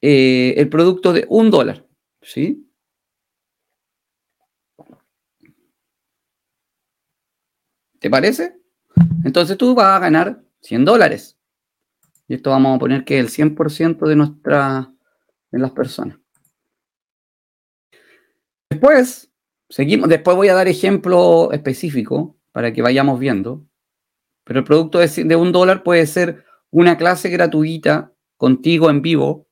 eh, 0.00 0.54
el 0.56 0.68
producto 0.68 1.12
de 1.12 1.26
un 1.28 1.50
dólar. 1.50 1.86
¿Sí? 2.22 2.66
¿Te 7.98 8.10
parece? 8.10 8.60
Entonces 9.24 9.56
tú 9.56 9.74
vas 9.74 9.96
a 9.96 9.98
ganar 9.98 10.42
100 10.60 10.84
dólares. 10.84 11.38
Y 12.28 12.34
esto 12.34 12.50
vamos 12.50 12.76
a 12.76 12.78
poner 12.78 13.04
que 13.04 13.18
es 13.18 13.24
el 13.24 13.30
100% 13.30 14.06
de 14.06 14.16
nuestra, 14.16 14.92
de 15.50 15.58
las 15.58 15.70
personas. 15.70 16.18
Después, 18.70 19.30
seguimos, 19.68 20.08
después 20.08 20.36
voy 20.36 20.48
a 20.48 20.54
dar 20.54 20.68
ejemplo 20.68 21.52
específico 21.52 22.36
para 22.52 22.72
que 22.72 22.82
vayamos 22.82 23.18
viendo. 23.18 23.64
Pero 24.44 24.60
el 24.60 24.64
producto 24.64 24.98
de, 24.98 25.36
un 25.36 25.52
dólar 25.52 25.82
puede 25.82 26.06
ser 26.06 26.44
una 26.70 26.96
clase 26.96 27.28
gratuita 27.30 28.12
contigo 28.36 28.90
en 28.90 29.02
vivo 29.02 29.45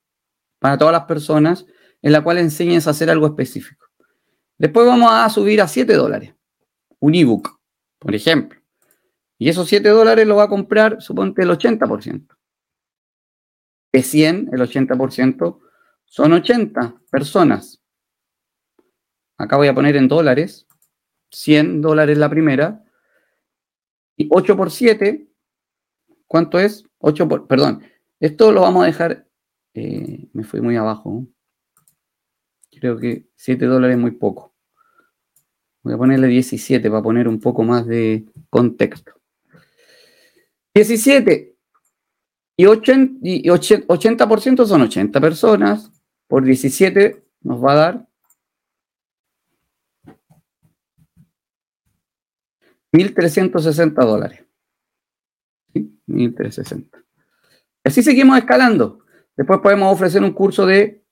para 0.64 0.78
todas 0.78 0.92
las 0.92 1.04
personas 1.04 1.66
en 2.00 2.10
la 2.10 2.24
cual 2.24 2.38
enseñes 2.38 2.86
a 2.86 2.92
hacer 2.92 3.10
algo 3.10 3.26
específico. 3.26 3.84
Después 4.56 4.86
vamos 4.86 5.10
a 5.12 5.28
subir 5.28 5.60
a 5.60 5.68
7 5.68 5.92
dólares 5.92 6.34
un 7.00 7.14
ebook, 7.14 7.60
por 7.98 8.14
ejemplo. 8.14 8.58
Y 9.36 9.50
esos 9.50 9.68
7 9.68 9.86
dólares 9.90 10.26
lo 10.26 10.36
va 10.36 10.44
a 10.44 10.48
comprar, 10.48 11.02
suponte, 11.02 11.42
el 11.42 11.50
80%. 11.50 12.34
De 13.92 14.02
100, 14.02 14.48
el 14.54 14.60
80% 14.62 15.60
son 16.06 16.32
80 16.32 16.94
personas. 17.10 17.82
Acá 19.36 19.58
voy 19.58 19.68
a 19.68 19.74
poner 19.74 19.96
en 19.96 20.08
dólares. 20.08 20.66
100 21.30 21.82
dólares 21.82 22.16
la 22.16 22.30
primera, 22.30 22.82
y 24.16 24.28
8 24.30 24.56
por 24.56 24.70
7, 24.70 25.28
¿cuánto 26.26 26.58
es? 26.58 26.84
8 27.00 27.28
por, 27.28 27.46
perdón, 27.46 27.82
esto 28.18 28.50
lo 28.50 28.62
vamos 28.62 28.84
a 28.84 28.86
dejar, 28.86 29.26
eh, 29.74 30.28
me 30.32 30.44
fui 30.44 30.60
muy 30.60 30.76
abajo. 30.76 31.26
Creo 32.70 32.96
que 32.96 33.26
7 33.36 33.66
dólares 33.66 33.96
es 33.96 34.00
muy 34.00 34.12
poco. 34.12 34.54
Voy 35.82 35.94
a 35.94 35.98
ponerle 35.98 36.28
17 36.28 36.88
para 36.88 37.02
poner 37.02 37.28
un 37.28 37.40
poco 37.40 37.62
más 37.62 37.86
de 37.86 38.24
contexto. 38.48 39.12
17 40.74 41.54
y 42.56 42.64
80%, 42.64 43.18
y 43.22 43.50
80 43.50 44.66
son 44.66 44.82
80 44.82 45.20
personas. 45.20 45.90
Por 46.26 46.44
17 46.44 47.22
nos 47.42 47.62
va 47.62 47.72
a 47.72 47.74
dar 47.74 48.08
1.360 52.92 53.92
dólares. 54.06 54.44
¿Sí? 55.72 56.00
1.360. 56.06 57.04
Así 57.84 58.02
seguimos 58.02 58.38
escalando. 58.38 59.03
Después 59.36 59.60
podemos 59.60 59.92
ofrecer 59.92 60.22
un 60.22 60.32
curso 60.32 60.64
de 60.66 61.04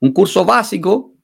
un 0.00 0.12
curso 0.12 0.44
básico 0.44 1.14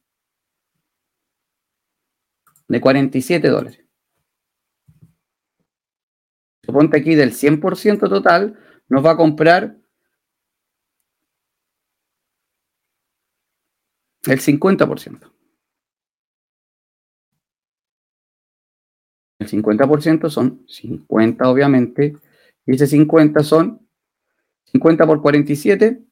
de 2.66 2.80
47 2.80 3.48
dólares. 3.48 3.84
suponte 6.64 6.96
aquí 6.96 7.14
del 7.14 7.32
100% 7.32 8.08
total, 8.08 8.58
nos 8.88 9.04
va 9.04 9.12
a 9.12 9.16
comprar 9.16 9.76
el 14.26 14.40
50%. 14.40 15.30
El 19.38 19.48
50% 19.48 20.30
son 20.30 20.64
50, 20.66 21.48
obviamente, 21.48 22.16
y 22.64 22.74
ese 22.74 22.86
50 22.86 23.42
son 23.42 23.83
50 24.74 25.06
por 25.06 25.22
47 25.22 26.02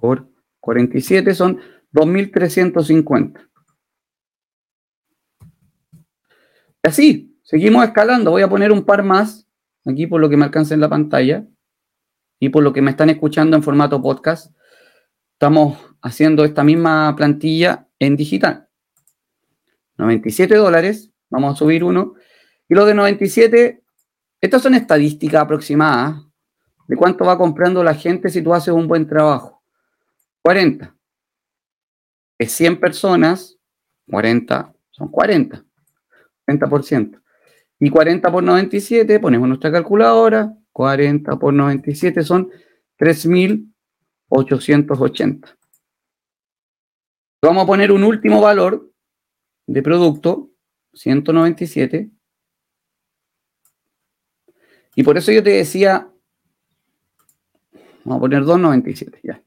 por 0.00 0.30
47 0.60 1.34
son 1.34 1.60
2.350. 1.92 3.48
Así, 6.82 7.38
seguimos 7.42 7.84
escalando. 7.84 8.30
Voy 8.30 8.42
a 8.42 8.48
poner 8.48 8.72
un 8.72 8.84
par 8.84 9.02
más 9.02 9.46
aquí 9.84 10.06
por 10.06 10.20
lo 10.20 10.28
que 10.28 10.36
me 10.36 10.44
alcanza 10.44 10.74
en 10.74 10.80
la 10.80 10.88
pantalla 10.88 11.46
y 12.40 12.48
por 12.48 12.62
lo 12.62 12.72
que 12.72 12.82
me 12.82 12.90
están 12.90 13.10
escuchando 13.10 13.56
en 13.56 13.62
formato 13.62 14.00
podcast. 14.00 14.54
Estamos 15.32 15.78
haciendo 16.00 16.44
esta 16.44 16.64
misma 16.64 17.14
plantilla 17.14 17.88
en 17.98 18.16
digital. 18.16 18.68
97 19.98 20.54
dólares, 20.54 21.10
vamos 21.28 21.54
a 21.54 21.58
subir 21.58 21.84
uno. 21.84 22.14
Y 22.68 22.74
lo 22.74 22.86
de 22.86 22.94
97, 22.94 23.82
estas 24.40 24.62
son 24.62 24.74
estadísticas 24.74 25.42
aproximadas 25.42 26.22
de 26.88 26.96
cuánto 26.96 27.24
va 27.24 27.38
comprando 27.38 27.82
la 27.82 27.94
gente 27.94 28.28
si 28.28 28.42
tú 28.42 28.54
haces 28.54 28.72
un 28.72 28.86
buen 28.86 29.06
trabajo. 29.06 29.62
40. 30.42 30.94
Es 32.38 32.52
100 32.52 32.78
personas, 32.78 33.58
40, 34.08 34.74
son 34.90 35.08
40. 35.08 35.64
40%. 36.46 37.22
Y 37.78 37.90
40 37.90 38.32
por 38.32 38.42
97, 38.42 39.20
ponemos 39.20 39.48
nuestra 39.48 39.70
calculadora, 39.70 40.56
40 40.72 41.38
por 41.38 41.52
97 41.52 42.22
son 42.22 42.50
3.880. 42.98 45.58
Vamos 47.42 47.64
a 47.64 47.66
poner 47.66 47.92
un 47.92 48.02
último 48.04 48.40
valor 48.40 48.90
de 49.66 49.82
producto, 49.82 50.48
197. 50.94 52.10
Y 54.98 55.04
por 55.04 55.16
eso 55.18 55.30
yo 55.30 55.42
te 55.42 55.50
decía, 55.50 56.10
vamos 58.02 58.16
a 58.16 58.20
poner 58.20 58.44
297, 58.44 59.20
ya. 59.22 59.42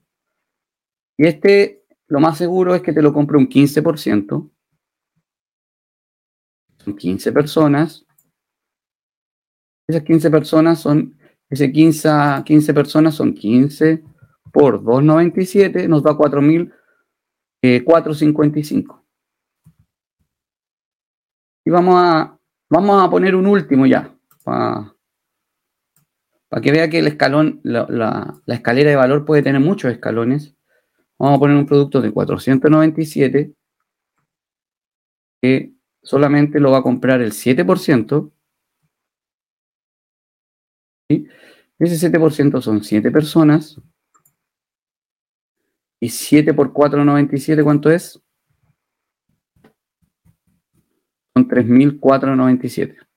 Y 1.18 1.25
este, 1.25 1.84
lo 2.08 2.20
más 2.20 2.38
seguro 2.38 2.75
es 2.75 2.84
que 2.84 2.94
te 2.94 3.01
lo 3.01 3.12
compre 3.12 3.36
un 3.36 3.50
15%. 3.50 4.51
Son 6.77 6.96
15 6.96 7.32
personas. 7.32 8.06
Esas 9.88 10.03
15 10.03 10.29
personas 10.29 10.79
son, 10.79 11.18
ese 11.50 11.72
15, 11.72 12.10
15 12.46 12.74
personas 12.75 13.15
son 13.15 13.34
15 13.34 14.03
por 14.53 14.84
297, 14.84 15.88
nos 15.88 16.03
da 16.03 16.12
4.455. 16.12 16.62
Eh, 17.63 17.84
y 21.66 21.72
vamos 21.72 21.96
a, 21.98 22.40
vamos 22.70 23.03
a 23.03 23.09
poner 23.09 23.35
un 23.35 23.48
último 23.48 23.88
ya, 23.88 24.16
para, 24.44 24.94
que 26.62 26.72
vea 26.72 26.90
que 26.90 27.00
el 27.00 27.07
escalón, 27.07 27.62
la, 27.64 28.42
la 28.46 28.55
escalera 28.55 28.90
de 28.90 28.96
valor 28.96 29.25
puede 29.25 29.44
tener 29.44 29.62
muchos 29.62 29.92
escalones. 29.92 30.55
Vamos 31.20 31.38
a 31.38 31.40
poner 31.40 31.57
un 31.57 31.66
producto 31.66 32.01
de 32.01 32.12
497 32.12 33.53
que 35.42 35.74
solamente 36.01 36.59
lo 36.59 36.72
va 36.72 36.79
a 36.79 36.83
comprar 36.83 37.22
el 37.22 37.31
7%. 37.31 38.31
Ese 41.79 42.12
7% 42.12 42.62
son 42.62 42.83
7 42.83 43.12
personas. 43.12 43.79
Y 46.01 46.09
7 46.09 46.53
por 46.53 46.72
497, 46.72 47.64
¿cuánto 47.64 47.90
es? 47.92 48.22
Son 51.35 51.48
3.497. 51.48 53.08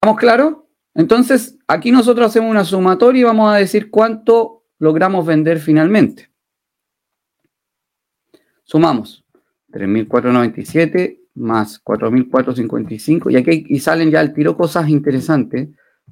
¿Estamos 0.00 0.20
claros? 0.20 0.56
Entonces, 0.94 1.58
aquí 1.66 1.90
nosotros 1.90 2.28
hacemos 2.28 2.50
una 2.50 2.64
sumatoria 2.64 3.20
y 3.20 3.24
vamos 3.24 3.52
a 3.52 3.56
decir 3.56 3.90
cuánto 3.90 4.64
logramos 4.78 5.26
vender 5.26 5.58
finalmente. 5.58 6.30
Sumamos 8.64 9.24
3.497 9.70 11.20
más 11.34 11.82
4.455 11.84 13.30
y 13.30 13.36
aquí 13.36 13.66
y 13.68 13.80
salen 13.80 14.10
ya 14.10 14.20
al 14.20 14.32
tiro 14.32 14.56
cosas 14.56 14.88
interesantes. 14.88 15.68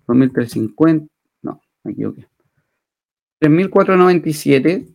2.350, 0.07 1.09
no, 1.43 1.62
me 1.83 1.93
equivoqué. 1.93 2.29
3.497 3.40 4.93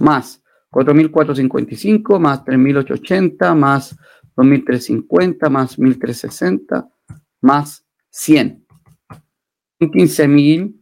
más 0.00 0.42
4.455 0.70 2.18
más 2.18 2.44
3.880 2.44 3.54
más 3.54 3.96
2.350 4.36 5.50
más 5.50 5.78
1.360 5.78 6.90
más 7.40 7.84
100. 8.10 8.66
15.000 9.80 10.74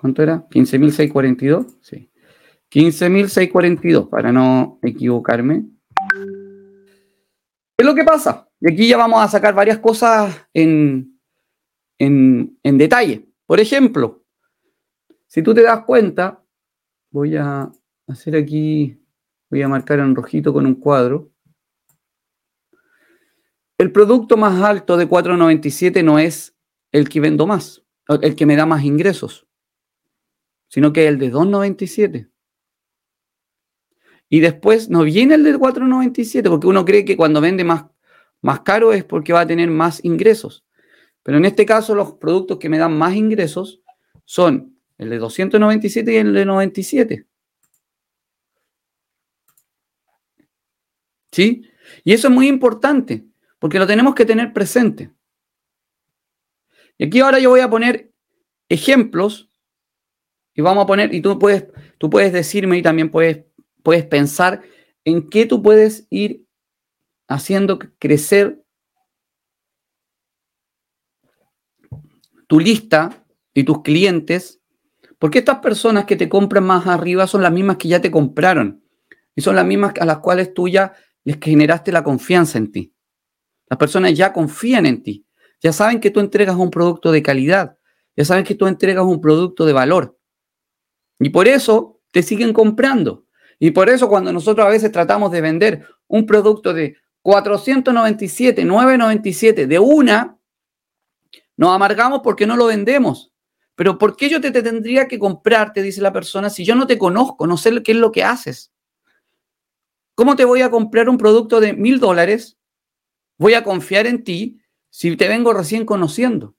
¿Cuánto 0.00 0.22
era? 0.22 0.48
15.642. 0.48 1.76
Sí. 1.82 2.10
15.642, 2.70 4.08
para 4.08 4.32
no 4.32 4.78
equivocarme. 4.82 5.66
¿Qué 7.76 7.82
es 7.82 7.86
lo 7.86 7.94
que 7.94 8.04
pasa? 8.04 8.48
Y 8.60 8.72
aquí 8.72 8.88
ya 8.88 8.96
vamos 8.96 9.20
a 9.20 9.28
sacar 9.28 9.54
varias 9.54 9.78
cosas 9.78 10.46
en, 10.54 11.09
en, 12.00 12.78
detalle. 12.78 13.28
Por 13.46 13.60
ejemplo, 13.60 14.24
si 15.26 15.42
tú 15.42 15.54
te 15.54 15.62
das 15.62 15.84
cuenta, 15.84 16.42
voy 17.10 17.36
a 17.36 17.70
hacer 18.08 18.36
aquí, 18.36 18.98
voy 19.50 19.62
a 19.62 19.68
marcar 19.68 20.00
en 20.00 20.14
rojito 20.14 20.52
con 20.52 20.66
un 20.66 20.74
cuadro. 20.74 21.30
El 23.78 23.92
producto 23.92 24.36
más 24.36 24.62
alto 24.62 24.96
de 24.96 25.06
497 25.06 26.02
no 26.02 26.18
es 26.18 26.56
el 26.92 27.08
que 27.08 27.20
vendo 27.20 27.46
más, 27.46 27.82
el 28.22 28.34
que 28.34 28.46
me 28.46 28.56
da 28.56 28.66
más 28.66 28.84
ingresos, 28.84 29.46
sino 30.68 30.92
que 30.92 31.06
el 31.06 31.18
de 31.18 31.30
297. 31.30 32.30
Y 34.32 34.40
después 34.40 34.88
no 34.88 35.02
viene 35.02 35.34
el 35.34 35.44
de 35.44 35.58
497, 35.58 36.48
porque 36.48 36.66
uno 36.66 36.84
cree 36.84 37.04
que 37.04 37.16
cuando 37.16 37.40
vende 37.40 37.64
más, 37.64 37.86
más 38.42 38.60
caro 38.60 38.92
es 38.92 39.04
porque 39.04 39.32
va 39.32 39.40
a 39.40 39.46
tener 39.46 39.70
más 39.70 40.04
ingresos. 40.04 40.64
Pero 41.30 41.38
en 41.38 41.44
este 41.44 41.64
caso 41.64 41.94
los 41.94 42.14
productos 42.14 42.58
que 42.58 42.68
me 42.68 42.76
dan 42.76 42.98
más 42.98 43.14
ingresos 43.14 43.80
son 44.24 44.76
el 44.98 45.10
de 45.10 45.18
297 45.18 46.12
y 46.12 46.16
el 46.16 46.34
de 46.34 46.44
97. 46.44 47.26
¿Sí? 51.30 51.62
Y 52.02 52.12
eso 52.14 52.26
es 52.26 52.34
muy 52.34 52.48
importante, 52.48 53.28
porque 53.60 53.78
lo 53.78 53.86
tenemos 53.86 54.16
que 54.16 54.24
tener 54.24 54.52
presente. 54.52 55.12
Y 56.98 57.04
aquí 57.04 57.20
ahora 57.20 57.38
yo 57.38 57.50
voy 57.50 57.60
a 57.60 57.70
poner 57.70 58.10
ejemplos 58.68 59.52
y 60.52 60.62
vamos 60.62 60.82
a 60.82 60.86
poner, 60.88 61.14
y 61.14 61.20
tú 61.20 61.38
puedes, 61.38 61.68
tú 61.98 62.10
puedes 62.10 62.32
decirme 62.32 62.76
y 62.76 62.82
también 62.82 63.08
puedes, 63.08 63.44
puedes 63.84 64.04
pensar 64.04 64.62
en 65.04 65.30
qué 65.30 65.46
tú 65.46 65.62
puedes 65.62 66.08
ir 66.10 66.44
haciendo 67.28 67.78
crecer 68.00 68.59
tu 72.50 72.58
lista 72.58 73.24
y 73.54 73.62
tus 73.62 73.80
clientes, 73.82 74.60
porque 75.20 75.38
estas 75.38 75.60
personas 75.60 76.04
que 76.04 76.16
te 76.16 76.28
compran 76.28 76.64
más 76.64 76.84
arriba 76.88 77.28
son 77.28 77.44
las 77.44 77.52
mismas 77.52 77.76
que 77.76 77.86
ya 77.86 78.00
te 78.00 78.10
compraron 78.10 78.82
y 79.36 79.40
son 79.40 79.54
las 79.54 79.64
mismas 79.64 79.92
a 80.00 80.04
las 80.04 80.18
cuales 80.18 80.52
tú 80.52 80.66
ya 80.66 80.92
les 81.22 81.38
generaste 81.40 81.92
la 81.92 82.02
confianza 82.02 82.58
en 82.58 82.72
ti. 82.72 82.92
Las 83.68 83.78
personas 83.78 84.14
ya 84.14 84.32
confían 84.32 84.84
en 84.86 85.00
ti. 85.00 85.24
Ya 85.62 85.72
saben 85.72 86.00
que 86.00 86.10
tú 86.10 86.18
entregas 86.18 86.56
un 86.56 86.72
producto 86.72 87.12
de 87.12 87.22
calidad. 87.22 87.78
Ya 88.16 88.24
saben 88.24 88.42
que 88.42 88.56
tú 88.56 88.66
entregas 88.66 89.04
un 89.04 89.20
producto 89.20 89.64
de 89.64 89.72
valor. 89.72 90.18
Y 91.20 91.28
por 91.28 91.46
eso 91.46 92.00
te 92.10 92.24
siguen 92.24 92.52
comprando. 92.52 93.26
Y 93.60 93.70
por 93.70 93.88
eso 93.88 94.08
cuando 94.08 94.32
nosotros 94.32 94.66
a 94.66 94.70
veces 94.70 94.90
tratamos 94.90 95.30
de 95.30 95.40
vender 95.40 95.86
un 96.08 96.26
producto 96.26 96.74
de 96.74 96.96
497, 97.22 98.64
997 98.64 99.68
de 99.68 99.78
una, 99.78 100.39
nos 101.60 101.72
amargamos 101.72 102.20
porque 102.24 102.46
no 102.46 102.56
lo 102.56 102.64
vendemos. 102.64 103.32
Pero 103.74 103.98
¿por 103.98 104.16
qué 104.16 104.30
yo 104.30 104.40
te, 104.40 104.50
te 104.50 104.62
tendría 104.62 105.06
que 105.06 105.18
comprar, 105.18 105.74
te 105.74 105.82
dice 105.82 106.00
la 106.00 106.10
persona, 106.10 106.48
si 106.48 106.64
yo 106.64 106.74
no 106.74 106.86
te 106.86 106.96
conozco, 106.96 107.46
no 107.46 107.58
sé 107.58 107.82
qué 107.82 107.92
es 107.92 107.98
lo 107.98 108.12
que 108.12 108.24
haces? 108.24 108.72
¿Cómo 110.14 110.36
te 110.36 110.46
voy 110.46 110.62
a 110.62 110.70
comprar 110.70 111.10
un 111.10 111.18
producto 111.18 111.60
de 111.60 111.74
mil 111.74 112.00
dólares 112.00 112.56
voy 113.36 113.52
a 113.52 113.62
confiar 113.62 114.06
en 114.06 114.24
ti 114.24 114.62
si 114.88 115.14
te 115.18 115.28
vengo 115.28 115.52
recién 115.52 115.84
conociendo? 115.84 116.54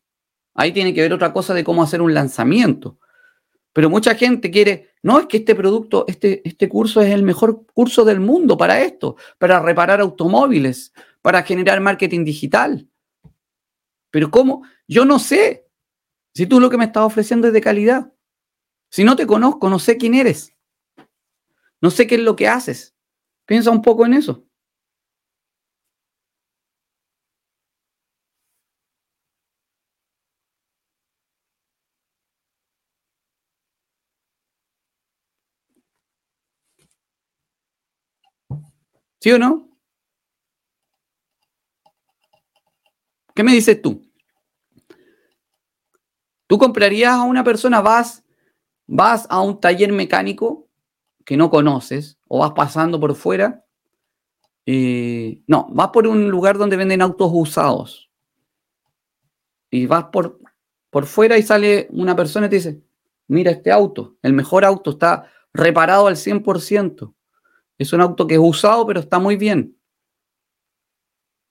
Ahí 0.53 0.71
tiene 0.71 0.93
que 0.93 1.01
ver 1.01 1.13
otra 1.13 1.33
cosa 1.33 1.55
de 1.55 1.63
cómo 1.63 1.81
hacer 1.81 2.03
un 2.03 2.13
lanzamiento. 2.13 2.99
Pero 3.73 3.89
mucha 3.89 4.13
gente 4.13 4.51
quiere, 4.51 4.91
no, 5.01 5.17
es 5.17 5.25
que 5.25 5.37
este 5.37 5.55
producto, 5.55 6.05
este, 6.07 6.47
este 6.47 6.69
curso 6.69 7.01
es 7.01 7.11
el 7.11 7.23
mejor 7.23 7.65
curso 7.73 8.05
del 8.05 8.19
mundo 8.19 8.55
para 8.55 8.81
esto, 8.81 9.15
para 9.39 9.59
reparar 9.61 9.99
automóviles, 9.99 10.93
para 11.23 11.41
generar 11.41 11.81
marketing 11.81 12.23
digital. 12.23 12.87
Pero 14.11 14.29
¿cómo? 14.29 14.63
Yo 14.91 15.05
no 15.05 15.19
sé 15.19 15.71
si 16.35 16.45
tú 16.47 16.59
lo 16.59 16.69
que 16.69 16.77
me 16.77 16.83
estás 16.83 17.05
ofreciendo 17.05 17.47
es 17.47 17.53
de 17.53 17.61
calidad. 17.61 18.13
Si 18.89 19.05
no 19.05 19.15
te 19.15 19.25
conozco, 19.25 19.69
no 19.69 19.79
sé 19.79 19.95
quién 19.95 20.15
eres. 20.15 20.53
No 21.79 21.89
sé 21.89 22.07
qué 22.07 22.15
es 22.15 22.21
lo 22.21 22.35
que 22.35 22.49
haces. 22.49 22.93
Piensa 23.45 23.71
un 23.71 23.81
poco 23.81 24.05
en 24.05 24.15
eso. 24.15 24.45
¿Sí 39.21 39.31
o 39.31 39.39
no? 39.39 39.69
¿Qué 43.33 43.43
me 43.43 43.53
dices 43.53 43.81
tú? 43.81 44.10
¿Tú 46.51 46.57
comprarías 46.57 47.13
a 47.13 47.23
una 47.23 47.45
persona, 47.45 47.79
vas, 47.79 48.25
vas 48.85 49.25
a 49.29 49.39
un 49.39 49.61
taller 49.61 49.93
mecánico 49.93 50.67
que 51.23 51.37
no 51.37 51.49
conoces 51.49 52.17
o 52.27 52.39
vas 52.39 52.51
pasando 52.51 52.99
por 52.99 53.15
fuera? 53.15 53.63
Eh, 54.65 55.41
no, 55.47 55.69
vas 55.71 55.91
por 55.91 56.07
un 56.07 56.29
lugar 56.29 56.57
donde 56.57 56.75
venden 56.75 57.01
autos 57.01 57.31
usados 57.33 58.11
y 59.69 59.85
vas 59.85 60.07
por, 60.11 60.41
por 60.89 61.05
fuera 61.05 61.37
y 61.37 61.41
sale 61.41 61.87
una 61.91 62.17
persona 62.17 62.47
y 62.47 62.49
te 62.49 62.55
dice, 62.57 62.81
mira 63.29 63.51
este 63.51 63.71
auto, 63.71 64.17
el 64.21 64.33
mejor 64.33 64.65
auto 64.65 64.91
está 64.91 65.31
reparado 65.53 66.07
al 66.07 66.17
100%. 66.17 67.15
Es 67.77 67.93
un 67.93 68.01
auto 68.01 68.27
que 68.27 68.33
es 68.33 68.41
usado, 68.43 68.85
pero 68.85 68.99
está 68.99 69.19
muy 69.19 69.37
bien. 69.37 69.77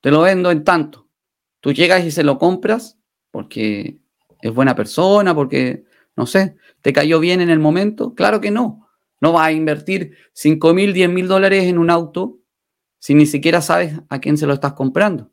Te 0.01 0.11
lo 0.11 0.21
vendo 0.21 0.51
en 0.51 0.63
tanto. 0.63 1.09
Tú 1.59 1.73
llegas 1.73 2.05
y 2.05 2.11
se 2.11 2.23
lo 2.23 2.37
compras 2.37 2.99
porque 3.31 4.00
es 4.41 4.53
buena 4.53 4.75
persona, 4.75 5.33
porque, 5.35 5.85
no 6.15 6.25
sé, 6.25 6.55
te 6.81 6.93
cayó 6.93 7.19
bien 7.19 7.41
en 7.41 7.49
el 7.49 7.59
momento. 7.59 8.15
Claro 8.15 8.41
que 8.41 8.51
no. 8.51 8.87
No 9.19 9.33
vas 9.33 9.47
a 9.47 9.51
invertir 9.51 10.17
5 10.33 10.73
mil, 10.73 10.93
10 10.93 11.09
mil 11.09 11.27
dólares 11.27 11.65
en 11.65 11.77
un 11.77 11.89
auto 11.89 12.39
si 13.01 13.15
ni 13.15 13.25
siquiera 13.25 13.61
sabes 13.61 13.99
a 14.09 14.19
quién 14.19 14.37
se 14.37 14.45
lo 14.45 14.53
estás 14.53 14.73
comprando. 14.73 15.31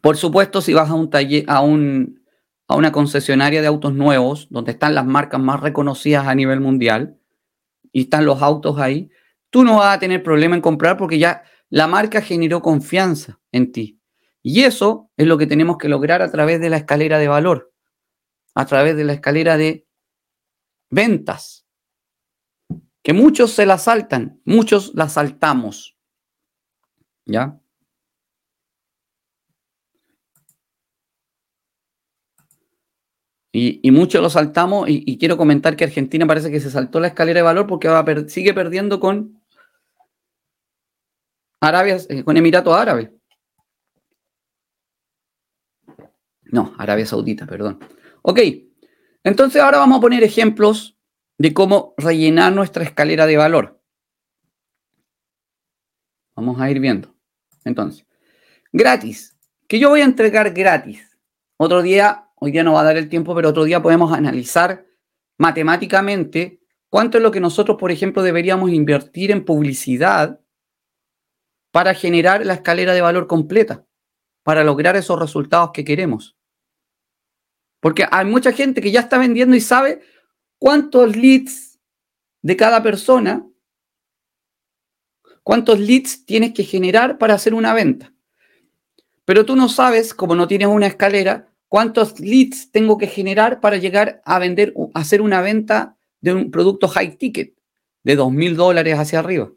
Por 0.00 0.16
supuesto, 0.16 0.62
si 0.62 0.72
vas 0.72 0.88
a 0.88 0.94
un 0.94 1.10
taller, 1.10 1.44
a, 1.46 1.60
un, 1.60 2.24
a 2.66 2.76
una 2.76 2.90
concesionaria 2.90 3.60
de 3.60 3.66
autos 3.66 3.92
nuevos, 3.92 4.48
donde 4.50 4.72
están 4.72 4.94
las 4.94 5.04
marcas 5.04 5.40
más 5.40 5.60
reconocidas 5.60 6.26
a 6.26 6.34
nivel 6.34 6.60
mundial, 6.60 7.18
y 7.92 8.02
están 8.02 8.24
los 8.24 8.40
autos 8.40 8.78
ahí, 8.78 9.10
tú 9.50 9.64
no 9.64 9.76
vas 9.76 9.96
a 9.96 10.00
tener 10.00 10.22
problema 10.22 10.56
en 10.56 10.62
comprar 10.62 10.96
porque 10.96 11.18
ya 11.18 11.42
la 11.68 11.86
marca 11.86 12.22
generó 12.22 12.62
confianza 12.62 13.38
en 13.52 13.72
ti. 13.72 14.01
Y 14.42 14.64
eso 14.64 15.10
es 15.16 15.26
lo 15.26 15.38
que 15.38 15.46
tenemos 15.46 15.78
que 15.78 15.88
lograr 15.88 16.20
a 16.20 16.30
través 16.30 16.60
de 16.60 16.68
la 16.68 16.78
escalera 16.78 17.18
de 17.18 17.28
valor, 17.28 17.72
a 18.54 18.66
través 18.66 18.96
de 18.96 19.04
la 19.04 19.12
escalera 19.12 19.56
de 19.56 19.86
ventas, 20.90 21.66
que 23.02 23.12
muchos 23.12 23.52
se 23.52 23.66
la 23.66 23.78
saltan, 23.78 24.40
muchos 24.44 24.92
la 24.94 25.08
saltamos. 25.08 25.96
¿Ya? 27.24 27.58
Y, 33.54 33.90
muchos 33.90 34.22
lo 34.22 34.30
saltamos 34.30 34.88
y, 34.88 35.18
quiero 35.18 35.36
comentar 35.36 35.76
que 35.76 35.84
Argentina 35.84 36.26
parece 36.26 36.50
que 36.50 36.58
se 36.58 36.70
saltó 36.70 37.00
la 37.00 37.08
escalera 37.08 37.40
de 37.40 37.42
valor 37.42 37.66
porque 37.66 37.86
va 37.86 38.02
sigue 38.26 38.54
perdiendo 38.54 38.98
con 38.98 39.42
Arabia, 41.60 41.98
eh, 42.08 42.24
con 42.24 42.36
Emiratos 42.38 42.74
Árabes. 42.74 43.10
No, 46.52 46.72
Arabia 46.78 47.04
Saudita, 47.04 47.46
perdón. 47.46 47.80
Ok, 48.22 48.38
entonces 49.24 49.60
ahora 49.60 49.78
vamos 49.78 49.98
a 49.98 50.00
poner 50.00 50.22
ejemplos 50.22 50.96
de 51.38 51.52
cómo 51.52 51.94
rellenar 51.98 52.52
nuestra 52.52 52.84
escalera 52.84 53.26
de 53.26 53.36
valor. 53.36 53.82
Vamos 56.36 56.60
a 56.60 56.70
ir 56.70 56.78
viendo. 56.78 57.12
Entonces, 57.64 58.06
gratis. 58.72 59.36
Que 59.66 59.80
yo 59.80 59.88
voy 59.88 60.02
a 60.02 60.04
entregar 60.04 60.52
gratis. 60.52 61.18
Otro 61.56 61.82
día 61.82 62.28
Hoy 62.44 62.50
día 62.50 62.64
no 62.64 62.72
va 62.72 62.80
a 62.80 62.84
dar 62.84 62.96
el 62.96 63.08
tiempo, 63.08 63.36
pero 63.36 63.50
otro 63.50 63.62
día 63.62 63.80
podemos 63.80 64.12
analizar 64.12 64.84
matemáticamente 65.38 66.60
cuánto 66.88 67.18
es 67.18 67.22
lo 67.22 67.30
que 67.30 67.38
nosotros, 67.38 67.76
por 67.78 67.92
ejemplo, 67.92 68.20
deberíamos 68.20 68.72
invertir 68.72 69.30
en 69.30 69.44
publicidad 69.44 70.40
para 71.70 71.94
generar 71.94 72.44
la 72.44 72.54
escalera 72.54 72.94
de 72.94 73.00
valor 73.00 73.28
completa, 73.28 73.86
para 74.42 74.64
lograr 74.64 74.96
esos 74.96 75.20
resultados 75.20 75.70
que 75.72 75.84
queremos. 75.84 76.36
Porque 77.82 78.06
hay 78.10 78.24
mucha 78.24 78.52
gente 78.52 78.80
que 78.80 78.90
ya 78.90 79.00
está 79.00 79.18
vendiendo 79.18 79.54
y 79.54 79.60
sabe 79.60 80.00
cuántos 80.56 81.14
leads 81.14 81.78
de 82.40 82.56
cada 82.56 82.82
persona, 82.82 83.46
cuántos 85.42 85.78
leads 85.78 86.24
tienes 86.24 86.54
que 86.54 86.64
generar 86.64 87.18
para 87.18 87.34
hacer 87.34 87.52
una 87.52 87.74
venta. 87.74 88.14
Pero 89.26 89.44
tú 89.44 89.54
no 89.54 89.68
sabes, 89.68 90.14
como 90.14 90.34
no 90.34 90.48
tienes 90.48 90.68
una 90.68 90.86
escalera, 90.86 91.52
¿Cuántos 91.72 92.20
leads 92.20 92.70
tengo 92.70 92.98
que 92.98 93.06
generar 93.06 93.58
para 93.58 93.78
llegar 93.78 94.20
a 94.26 94.38
vender, 94.38 94.74
a 94.92 95.00
hacer 95.00 95.22
una 95.22 95.40
venta 95.40 95.96
de 96.20 96.34
un 96.34 96.50
producto 96.50 96.86
high 96.86 97.16
ticket 97.16 97.54
de 98.04 98.14
dos 98.14 98.30
mil 98.30 98.56
dólares 98.56 98.98
hacia 98.98 99.20
arriba? 99.20 99.50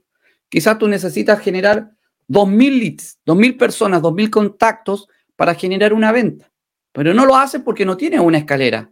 Quizás 0.47 0.77
tú 0.77 0.88
necesitas 0.88 1.41
generar 1.41 1.91
dos 2.25 2.47
mil 2.47 2.79
leads, 2.79 3.19
dos 3.25 3.35
mil 3.35 3.57
personas, 3.57 4.01
dos 4.01 4.13
mil 4.13 4.29
contactos 4.29 5.09
para 5.35 5.55
generar 5.55 5.91
una 5.91 6.13
venta, 6.13 6.49
pero 6.95 7.13
no 7.13 7.25
lo 7.25 7.36
haces 7.36 7.62
porque 7.62 7.86
no 7.86 7.97
tienes 7.97 8.21
una 8.21 8.38
escalera. 8.38 8.89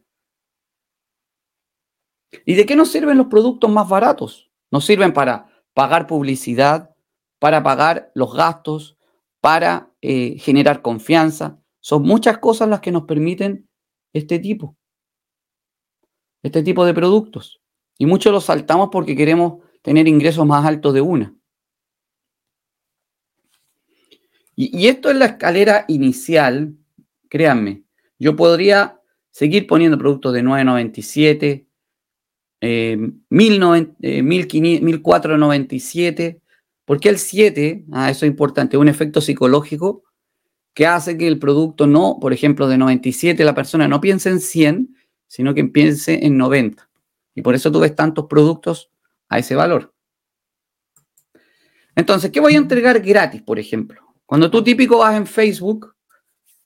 ¿Y 2.45 2.55
de 2.55 2.65
qué 2.65 2.75
nos 2.75 2.91
sirven 2.91 3.17
los 3.17 3.27
productos 3.27 3.71
más 3.71 3.87
baratos? 3.87 4.51
Nos 4.71 4.83
sirven 4.83 5.13
para 5.13 5.47
pagar 5.73 6.05
publicidad, 6.05 6.93
para 7.39 7.63
pagar 7.63 8.11
los 8.13 8.35
gastos, 8.35 8.97
para 9.39 9.89
eh, 10.01 10.37
generar 10.37 10.81
confianza, 10.81 11.61
son 11.79 12.03
muchas 12.03 12.39
cosas 12.39 12.67
las 12.67 12.81
que 12.81 12.91
nos 12.91 13.03
permiten 13.03 13.69
este 14.11 14.37
tipo, 14.37 14.77
este 16.41 16.61
tipo 16.61 16.85
de 16.85 16.93
productos. 16.93 17.61
Y 17.97 18.05
muchos 18.05 18.33
los 18.33 18.43
saltamos 18.43 18.89
porque 18.91 19.15
queremos 19.15 19.63
tener 19.81 20.09
ingresos 20.09 20.45
más 20.45 20.65
altos 20.65 20.93
de 20.93 21.01
una. 21.01 21.33
Y, 24.55 24.87
esto 24.87 25.09
es 25.09 25.15
la 25.15 25.25
escalera 25.25 25.85
inicial, 25.87 26.75
créanme. 27.29 27.83
Yo 28.19 28.35
podría 28.35 28.99
seguir 29.31 29.65
poniendo 29.67 29.97
productos 29.97 30.33
de 30.33 30.43
997, 30.43 31.67
eh, 32.61 32.97
1497. 33.29 36.25
Eh, 36.25 36.39
¿Por 36.85 36.99
qué 36.99 37.09
el 37.09 37.17
7? 37.17 37.85
Ah, 37.91 38.11
eso 38.11 38.25
es 38.25 38.31
importante, 38.31 38.77
un 38.77 38.89
efecto 38.89 39.21
psicológico 39.21 40.03
que 40.73 40.87
hace 40.87 41.17
que 41.17 41.27
el 41.27 41.39
producto 41.39 41.87
no, 41.87 42.17
por 42.19 42.33
ejemplo, 42.33 42.67
de 42.67 42.77
97, 42.77 43.43
la 43.43 43.55
persona 43.55 43.87
no 43.87 44.01
piense 44.01 44.29
en 44.29 44.39
100, 44.39 44.95
sino 45.27 45.53
que 45.53 45.63
piense 45.65 46.25
en 46.25 46.37
90. 46.37 46.89
Y 47.35 47.41
por 47.41 47.55
eso 47.55 47.71
tú 47.71 47.79
ves 47.79 47.95
tantos 47.95 48.25
productos 48.25 48.91
a 49.29 49.39
ese 49.39 49.55
valor. 49.55 49.93
Entonces, 51.95 52.31
¿qué 52.31 52.39
voy 52.39 52.55
a 52.55 52.57
entregar 52.57 52.99
gratis, 53.01 53.41
por 53.41 53.59
ejemplo? 53.59 54.01
Cuando 54.25 54.49
tú 54.49 54.63
típico 54.63 54.97
vas 54.97 55.15
en 55.15 55.27
Facebook 55.27 55.95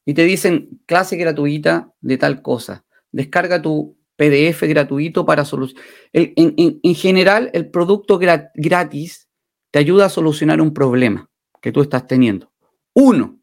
y 0.08 0.14
te 0.14 0.24
dicen 0.24 0.82
clase 0.86 1.18
gratuita 1.18 1.94
de 2.00 2.18
tal 2.18 2.42
cosa, 2.42 2.86
descarga 3.12 3.62
tu 3.62 3.98
PDF 4.16 4.62
gratuito 4.62 5.26
para 5.26 5.44
solucionar. 5.44 5.86
En, 6.14 6.80
en, 6.82 6.96
general, 6.96 7.50
el 7.52 7.70
producto 7.70 8.18
gratis 8.18 9.28
te 9.70 9.80
ayuda 9.80 10.06
a 10.06 10.10
solucionar 10.10 10.62
un 10.62 10.74
problema 10.74 11.30
que 11.62 11.74
tú 11.74 11.82
estás 11.82 12.08
teniendo. 12.08 12.54
Uno, 12.94 13.42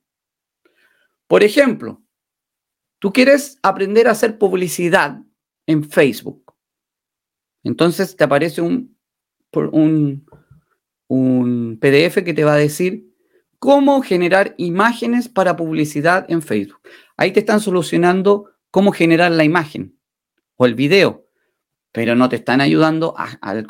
por 1.27 1.45
ejemplo, 1.45 2.03
tú 2.99 3.13
quieres 3.13 3.59
aprender 3.63 4.09
a 4.09 4.13
hacer 4.13 4.39
publicidad 4.39 5.19
en 5.67 5.85
Facebook. 5.85 6.55
Entonces 7.63 8.17
te 8.17 8.25
aparece 8.25 8.63
un, 8.63 8.97
un, 9.53 10.25
un 11.09 11.79
PDF 11.79 12.25
que 12.25 12.33
te 12.33 12.45
va 12.45 12.55
a 12.55 12.57
decir 12.57 13.14
cómo 13.65 14.03
generar 14.03 14.55
imágenes 14.59 15.31
para 15.31 15.57
publicidad 15.57 16.27
en 16.31 16.43
Facebook. 16.43 16.83
Ahí 17.17 17.33
te 17.33 17.41
están 17.41 17.61
solucionando 17.61 18.51
cómo 18.71 18.93
generar 18.93 19.33
la 19.33 19.43
imagen 19.43 19.99
o 20.57 20.67
el 20.67 20.75
video, 20.75 21.27
pero 21.91 22.15
no 22.15 22.29
te 22.29 22.37
están 22.37 22.61
ayudando 22.61 23.15
al, 23.17 23.67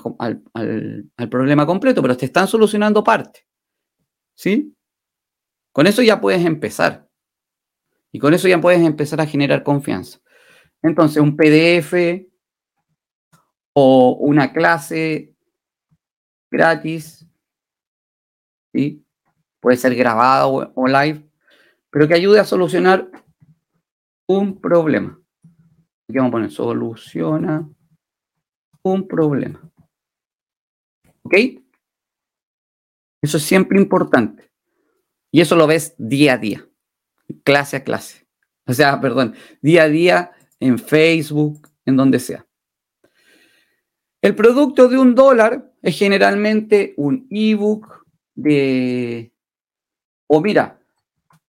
al, 0.52 1.28
problema 1.30 1.64
completo, 1.64 2.02
pero 2.02 2.16
te 2.16 2.24
están 2.24 2.48
solucionando 2.48 3.04
parte. 3.04 3.46
¿Sí? 4.34 4.74
Con 5.70 5.86
eso 5.86 6.02
ya 6.02 6.20
puedes 6.20 6.44
empezar. 6.44 7.08
Y 8.10 8.18
con 8.18 8.34
eso 8.34 8.48
ya 8.48 8.60
puedes 8.60 8.84
empezar 8.84 9.20
a 9.20 9.26
generar 9.26 9.62
confianza. 9.62 10.18
Entonces, 10.82 11.22
un 11.22 11.36
PDF 11.36 11.94
o 13.74 14.16
una 14.18 14.52
clase 14.52 15.36
gratis, 16.50 17.28
¿sí? 18.72 19.03
Puede 19.64 19.78
ser 19.78 19.94
grabado 19.94 20.72
o 20.74 20.86
live, 20.86 21.26
pero 21.88 22.06
que 22.06 22.12
ayude 22.12 22.38
a 22.38 22.44
solucionar 22.44 23.10
un 24.28 24.60
problema. 24.60 25.18
Aquí 26.06 26.18
vamos 26.18 26.28
a 26.28 26.32
poner 26.32 26.50
soluciona 26.50 27.66
un 28.82 29.08
problema. 29.08 29.66
¿Ok? 31.22 31.34
Eso 33.22 33.38
es 33.38 33.42
siempre 33.42 33.80
importante. 33.80 34.50
Y 35.32 35.40
eso 35.40 35.56
lo 35.56 35.66
ves 35.66 35.94
día 35.96 36.34
a 36.34 36.36
día, 36.36 36.68
clase 37.42 37.78
a 37.78 37.84
clase. 37.84 38.26
O 38.66 38.74
sea, 38.74 39.00
perdón, 39.00 39.34
día 39.62 39.84
a 39.84 39.88
día 39.88 40.32
en 40.60 40.78
Facebook, 40.78 41.70
en 41.86 41.96
donde 41.96 42.20
sea. 42.20 42.46
El 44.20 44.34
producto 44.34 44.88
de 44.88 44.98
un 44.98 45.14
dólar 45.14 45.72
es 45.80 45.98
generalmente 45.98 46.92
un 46.98 47.26
ebook 47.30 48.04
de... 48.34 49.33
O 50.26 50.40
mira, 50.40 50.80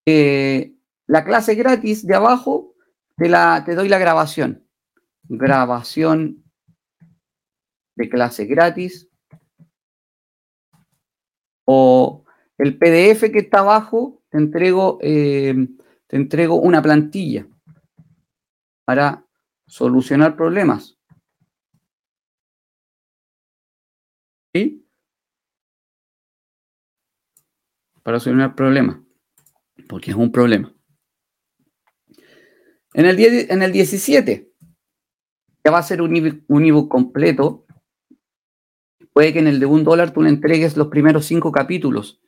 eh, 0.05 0.75
la 1.07 1.23
clase 1.23 1.55
gratis 1.55 2.05
de 2.05 2.15
abajo 2.15 2.75
te, 3.15 3.29
la, 3.29 3.63
te 3.65 3.75
doy 3.75 3.89
la 3.89 3.97
grabación. 3.97 4.67
Grabación 5.23 6.43
de 7.95 8.09
clase 8.09 8.45
gratis. 8.45 9.09
O 11.65 12.23
el 12.57 12.77
PDF 12.77 13.31
que 13.31 13.39
está 13.39 13.59
abajo, 13.59 14.21
te 14.29 14.37
entrego, 14.37 14.99
eh, 15.01 15.55
te 16.07 16.15
entrego 16.15 16.55
una 16.55 16.81
plantilla 16.81 17.47
para 18.85 19.25
solucionar 19.65 20.35
problemas. 20.35 20.97
¿Sí? 24.53 24.84
Para 28.05 28.19
solucionar 28.19 28.53
problemas. 28.53 28.99
Porque 29.89 30.11
es 30.11 30.15
un 30.15 30.31
problema. 30.31 30.71
En 32.93 33.07
el, 33.07 33.19
en 33.19 33.63
el 33.63 33.71
17, 33.71 34.53
ya 35.65 35.71
va 35.71 35.79
a 35.79 35.83
ser 35.83 36.03
un 36.03 36.15
ebook, 36.15 36.87
completo. 36.87 37.65
Puede 39.11 39.33
que 39.33 39.39
en 39.39 39.47
el 39.47 39.59
de 39.59 39.65
un 39.65 39.83
dólar 39.83 40.13
tú 40.13 40.21
le 40.21 40.29
entregues 40.29 40.77
los 40.77 40.89
primeros 40.89 41.25
cinco 41.25 41.51
capítulos. 41.51 42.21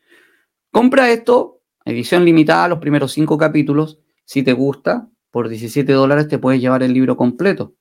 Compra 0.71 1.11
esto, 1.11 1.61
edición 1.85 2.25
limitada, 2.25 2.67
los 2.67 2.79
primeros 2.79 3.11
cinco 3.11 3.37
capítulos. 3.37 3.99
Si 4.25 4.41
te 4.41 4.53
gusta, 4.53 5.11
por 5.29 5.47
17 5.47 5.93
dólares 5.93 6.27
te 6.27 6.39
puedes 6.39 6.59
llevar 6.59 6.81
el 6.81 6.91
libro 6.91 7.15
completo. 7.15 7.75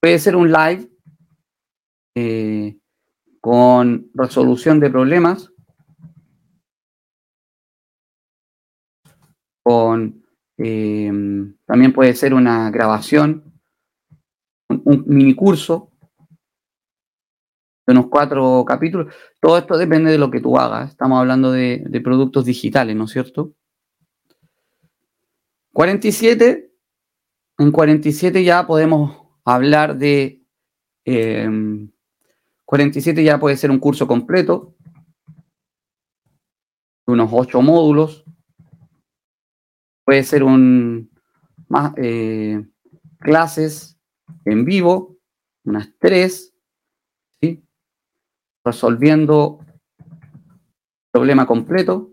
Puede 0.00 0.18
ser 0.18 0.36
un 0.36 0.50
live 0.50 0.88
eh, 2.14 2.78
con 3.42 4.10
resolución 4.14 4.80
de 4.80 4.88
problemas, 4.88 5.50
con 9.64 10.24
Em, 10.56 11.56
también 11.66 11.92
puede 11.92 12.14
ser 12.14 12.32
una 12.32 12.70
grabación, 12.70 13.52
un, 14.68 15.04
mini 15.06 15.34
curso 15.34 15.90
de 17.86 17.92
unos 17.92 18.06
cuatro 18.06 18.64
capítulos. 18.66 19.12
Todo 19.40 19.58
esto 19.58 19.76
depende 19.76 20.10
de 20.10 20.18
lo 20.18 20.30
que 20.30 20.40
tú 20.40 20.56
hagas. 20.56 20.90
Estamos 20.90 21.18
hablando 21.18 21.52
de, 21.52 22.00
productos 22.02 22.44
digitales, 22.44 22.96
¿no 22.96 23.04
es 23.04 23.10
cierto? 23.10 23.52
47. 25.72 26.70
En 27.58 27.72
47 27.72 28.44
ya 28.44 28.66
podemos 28.66 29.26
hablar 29.44 29.96
de... 29.96 30.40
47 31.04 33.20
em, 33.20 33.26
ya 33.26 33.38
puede 33.38 33.56
ser 33.56 33.70
un 33.70 33.78
curso 33.78 34.06
completo, 34.06 34.74
unos 37.06 37.28
ocho 37.30 37.60
módulos, 37.60 38.23
Puede 40.04 40.22
ser 40.22 40.42
un 40.42 41.10
más 41.68 41.92
eh, 41.96 42.64
clases 43.18 43.98
en 44.44 44.64
vivo, 44.64 45.16
unas 45.64 45.90
tres, 45.98 46.54
¿sí? 47.40 47.64
resolviendo 48.64 49.58
problema 51.10 51.46
completo. 51.46 52.10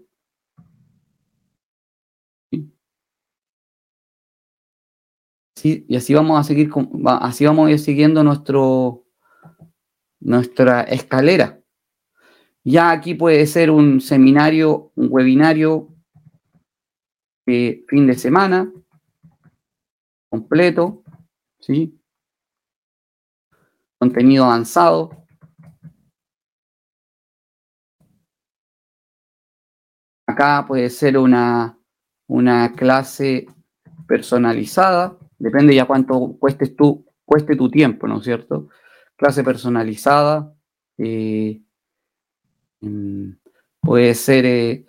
¿sí? 5.56 5.86
y 5.88 5.96
así 5.96 6.14
vamos 6.14 6.40
a 6.40 6.44
seguir, 6.44 6.72
así 7.06 7.46
vamos 7.46 7.82
siguiendo 7.82 8.24
nuestro, 8.24 9.06
nuestra 10.20 10.82
escalera. 10.84 11.62
Ya 12.64 12.92
aquí 12.92 13.16
puede 13.16 13.46
ser 13.48 13.72
un 13.72 14.02
seminario, 14.02 14.92
un 14.96 15.08
webinario 15.10 15.91
fin 17.46 18.08
de 18.08 18.14
semana 18.14 18.72
completo, 20.30 21.04
¿sí? 21.60 22.00
Contenido 24.00 24.46
avanzado. 24.46 25.26
Acá 30.26 30.66
puede 30.66 30.90
ser 30.90 31.18
una, 31.18 31.78
una 32.28 32.74
clase 32.74 33.46
personalizada, 34.08 35.18
depende 35.38 35.76
ya 35.76 35.86
cuánto 35.86 36.38
cuestes 36.40 36.74
cueste 37.26 37.56
tu 37.58 37.70
tiempo, 37.70 38.08
¿no 38.08 38.20
es 38.20 38.24
cierto? 38.24 38.70
Clase 39.18 39.44
personalizada, 39.44 40.54
eh, 40.98 41.62
mm, 42.80 43.32
puede 43.82 44.16
ser 44.16 44.46
eh, 44.46 44.86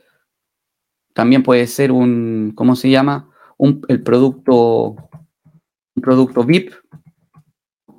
también 1.14 1.42
puede 1.42 1.66
ser 1.66 1.92
un, 1.92 2.52
¿cómo 2.54 2.76
se 2.76 2.90
llama? 2.90 3.30
Un, 3.58 3.82
el 3.88 4.02
producto, 4.02 4.96
un 5.94 6.02
producto 6.02 6.44
VIP, 6.44 6.72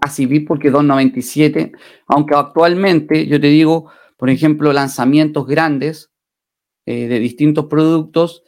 así 0.02 0.26
VIP 0.26 0.48
porque 0.48 0.72
2.97, 0.72 1.72
aunque 2.08 2.36
actualmente 2.36 3.28
yo 3.28 3.40
te 3.40 3.48
digo, 3.48 3.90
por 4.18 4.30
ejemplo, 4.30 4.74
lanzamientos 4.74 5.46
grandes 5.48 6.12
eh, 6.86 7.08
de 7.08 7.20
distintos 7.20 7.66
productos, 7.66 8.44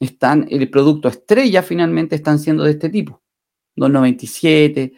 están, 0.00 0.46
el 0.50 0.70
producto 0.70 1.08
estrella 1.08 1.62
finalmente 1.62 2.16
están 2.16 2.38
siendo 2.38 2.64
de 2.64 2.72
este 2.72 2.88
tipo, 2.88 3.22
2.97. 3.76 4.94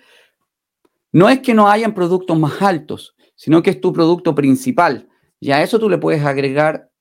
No 1.12 1.28
es 1.28 1.40
que 1.40 1.54
no 1.54 1.68
hayan 1.68 1.92
productos 1.92 2.38
más 2.38 2.62
altos, 2.62 3.16
sino 3.34 3.62
que 3.62 3.70
es 3.70 3.80
tu 3.80 3.92
producto 3.92 4.34
principal. 4.34 5.08
Y 5.40 5.50
a 5.50 5.62
eso 5.62 5.78
tú 5.78 5.90
le 5.90 5.98
puedes 5.98 6.24
agregar 6.24 6.91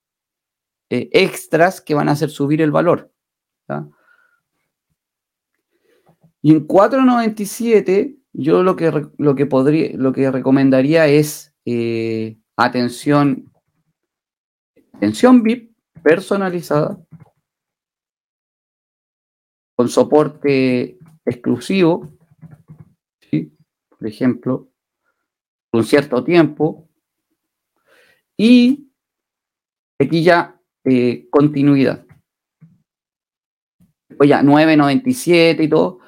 eh, 0.91 1.09
extras 1.13 1.79
que 1.79 1.93
van 1.93 2.09
a 2.09 2.11
hacer 2.11 2.29
subir 2.29 2.61
el 2.61 2.69
valor. 2.69 3.13
Y 6.41 6.51
en 6.51 6.67
497, 6.67 8.17
yo 8.33 8.61
lo 8.61 8.75
que, 8.75 8.91
lo 9.17 9.35
que, 9.35 9.45
podría, 9.45 9.91
lo 9.95 10.11
que 10.11 10.29
recomendaría 10.29 11.07
es 11.07 11.55
eh, 11.63 12.37
atención, 12.57 13.53
atención 14.91 15.43
VIP 15.43 15.73
personalizada, 16.03 16.99
con 19.77 19.87
soporte 19.87 20.99
exclusivo, 21.23 22.11
por 23.97 24.07
ejemplo, 24.09 24.69
un 25.71 25.85
cierto 25.85 26.21
tiempo, 26.21 26.89
y 28.35 28.91
aquí 29.97 30.21
ya 30.21 30.60
eh, 30.83 31.27
continuidad. 31.29 32.05
Pues 34.17 34.29
ya 34.29 34.41
9.97 34.41 35.63
y 35.63 35.67
todo. 35.67 35.99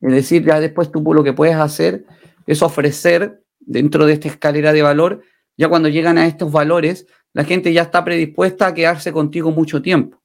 Es 0.00 0.12
decir, 0.12 0.44
ya 0.44 0.60
después 0.60 0.90
tú 0.90 1.02
lo 1.14 1.22
que 1.22 1.32
puedes 1.32 1.56
hacer 1.56 2.04
es 2.46 2.62
ofrecer 2.62 3.42
dentro 3.60 4.06
de 4.06 4.14
esta 4.14 4.28
escalera 4.28 4.72
de 4.72 4.82
valor, 4.82 5.22
ya 5.56 5.68
cuando 5.68 5.88
llegan 5.88 6.18
a 6.18 6.26
estos 6.26 6.50
valores, 6.50 7.06
la 7.32 7.44
gente 7.44 7.72
ya 7.72 7.82
está 7.82 8.04
predispuesta 8.04 8.66
a 8.66 8.74
quedarse 8.74 9.12
contigo 9.12 9.50
mucho 9.52 9.80
tiempo. 9.80 10.22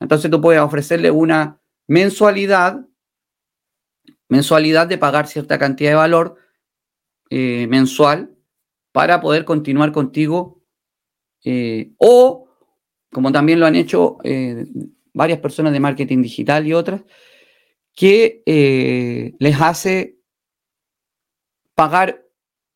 Entonces 0.00 0.30
tú 0.30 0.40
puedes 0.40 0.60
ofrecerle 0.60 1.10
una 1.10 1.60
mensualidad, 1.88 2.86
mensualidad 4.28 4.86
de 4.86 4.98
pagar 4.98 5.26
cierta 5.26 5.58
cantidad 5.58 5.90
de 5.90 5.96
valor 5.96 6.36
eh, 7.30 7.66
mensual 7.68 8.34
para 8.92 9.20
poder 9.20 9.44
continuar 9.44 9.92
contigo 9.92 10.62
eh, 11.44 11.92
o 11.98 12.47
como 13.12 13.32
también 13.32 13.60
lo 13.60 13.66
han 13.66 13.74
hecho 13.74 14.18
eh, 14.24 14.66
varias 15.12 15.40
personas 15.40 15.72
de 15.72 15.80
marketing 15.80 16.22
digital 16.22 16.66
y 16.66 16.74
otras, 16.74 17.02
que 17.94 18.42
eh, 18.46 19.34
les 19.38 19.60
hace 19.60 20.18
pagar 21.74 22.24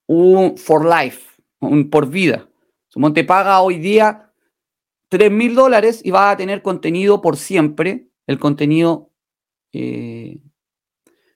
un 0.06 0.56
for 0.56 0.84
life, 0.84 1.40
un 1.60 1.90
por 1.90 2.08
vida. 2.08 2.48
Como 2.92 3.12
te 3.12 3.24
paga 3.24 3.60
hoy 3.60 3.78
día 3.78 4.32
3 5.08 5.30
mil 5.30 5.54
dólares 5.54 6.00
y 6.04 6.10
vas 6.10 6.34
a 6.34 6.36
tener 6.36 6.62
contenido 6.62 7.20
por 7.20 7.36
siempre, 7.36 8.08
el 8.26 8.38
contenido, 8.38 9.10
eh, 9.72 10.40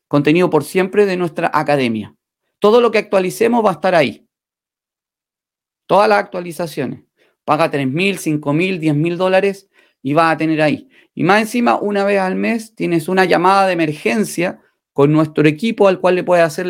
contenido 0.08 0.50
por 0.50 0.64
siempre 0.64 1.06
de 1.06 1.16
nuestra 1.16 1.50
academia. 1.52 2.16
Todo 2.58 2.80
lo 2.80 2.90
que 2.90 2.98
actualicemos 2.98 3.64
va 3.64 3.70
a 3.70 3.74
estar 3.74 3.94
ahí. 3.94 4.26
Todas 5.86 6.08
las 6.08 6.18
actualizaciones. 6.18 7.05
Paga 7.46 7.70
3 7.70 7.86
mil, 7.86 8.18
5 8.18 8.52
mil, 8.52 8.80
10 8.80 8.96
mil 8.96 9.16
dólares 9.16 9.70
y 10.02 10.14
vas 10.14 10.34
a 10.34 10.36
tener 10.36 10.60
ahí. 10.60 10.88
Y 11.14 11.22
más 11.22 11.40
encima, 11.40 11.78
una 11.78 12.04
vez 12.04 12.18
al 12.18 12.34
mes 12.34 12.74
tienes 12.74 13.08
una 13.08 13.24
llamada 13.24 13.68
de 13.68 13.72
emergencia 13.72 14.60
con 14.92 15.12
nuestro 15.12 15.46
equipo 15.46 15.86
al 15.86 16.00
cual 16.00 16.16
le 16.16 16.24
puedes 16.24 16.44
hacer 16.44 16.66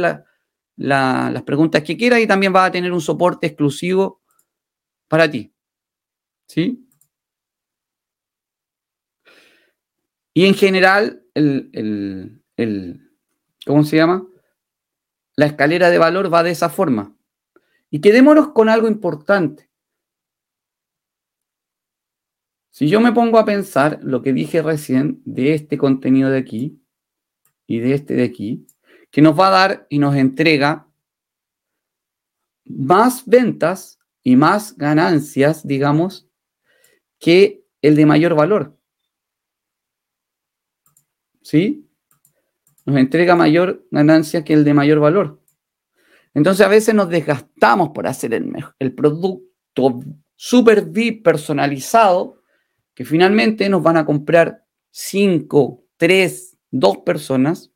las 0.77 1.43
preguntas 1.45 1.83
que 1.83 1.97
quieras 1.97 2.21
y 2.21 2.27
también 2.27 2.53
vas 2.53 2.69
a 2.69 2.73
tener 2.73 2.93
un 2.93 3.01
soporte 3.01 3.47
exclusivo 3.47 4.21
para 5.09 5.31
ti. 5.31 5.51
¿Sí? 6.47 6.87
Y 10.35 10.45
en 10.45 10.55
general, 10.55 11.25
el, 11.33 12.43
¿cómo 13.65 13.83
se 13.83 13.97
llama? 13.97 14.27
La 15.37 15.47
escalera 15.47 15.89
de 15.89 15.97
valor 15.97 16.31
va 16.33 16.43
de 16.43 16.51
esa 16.51 16.69
forma. 16.69 17.17
Y 17.89 18.03
quedémonos 18.03 18.49
con 18.49 18.69
algo 18.69 18.89
importante. 18.89 19.66
Si 22.77 22.89
yo 22.89 23.01
me 23.01 23.11
pongo 23.11 23.39
a 23.39 23.47
pensar 23.47 24.01
lo 24.03 24.21
que 24.21 24.35
dije 24.35 24.61
recién 24.61 25.23
de 25.25 25.55
este 25.55 25.79
contenido 25.79 26.29
de 26.29 26.37
aquí 26.37 26.79
y 27.67 27.79
de 27.79 27.95
este 27.95 28.13
de 28.13 28.25
aquí, 28.25 28.67
que 29.11 29.23
nos 29.23 29.41
va 29.41 29.47
a 29.47 29.51
dar 29.51 29.87
y 29.89 29.99
nos 29.99 30.15
entrega 30.15 30.87
más 32.67 33.25
ventas 33.25 33.99
y 34.23 34.37
más 34.37 34.77
ganancias, 34.77 35.67
digamos, 35.67 36.29
que 37.19 37.65
el 37.81 37.97
de 37.97 38.05
mayor 38.05 38.35
valor. 38.35 38.77
¿sí? 41.41 41.89
Nos 42.85 42.99
entrega 42.99 43.37
mayor 43.37 43.87
ganancia 43.91 44.45
que 44.45 44.53
el 44.53 44.65
de 44.65 44.75
mayor 44.75 45.01
valor. 45.01 45.41
Entonces 46.35 46.67
a 46.67 46.69
veces 46.69 46.95
nos 46.95 47.09
desgastamos 47.09 47.93
por 47.95 48.07
hacer 48.07 48.35
el, 48.35 48.53
el 48.79 48.95
producto 48.95 49.99
super 50.35 50.93
personalizado 51.23 52.43
que 52.97 53.05
finalmente 53.05 53.69
nos 53.69 53.83
van 53.83 53.99
a 53.99 54.07
comprar 54.07 54.65
5, 54.91 55.85
3, 55.99 56.57
2 56.71 56.97
personas. 57.05 57.71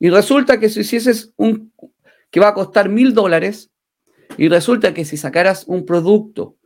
Y 0.00 0.08
resulta 0.08 0.58
que 0.58 0.70
si 0.70 0.80
hicieses 0.80 1.34
un 1.36 1.72
que 2.30 2.40
va 2.40 2.48
a 2.48 2.54
costar 2.54 2.88
mil 2.88 3.12
dólares 3.12 3.70
y 4.38 4.48
resulta 4.48 4.94
que 4.94 5.04
si 5.04 5.16
sacaras 5.16 5.64
un 5.66 5.84
producto 5.84 6.56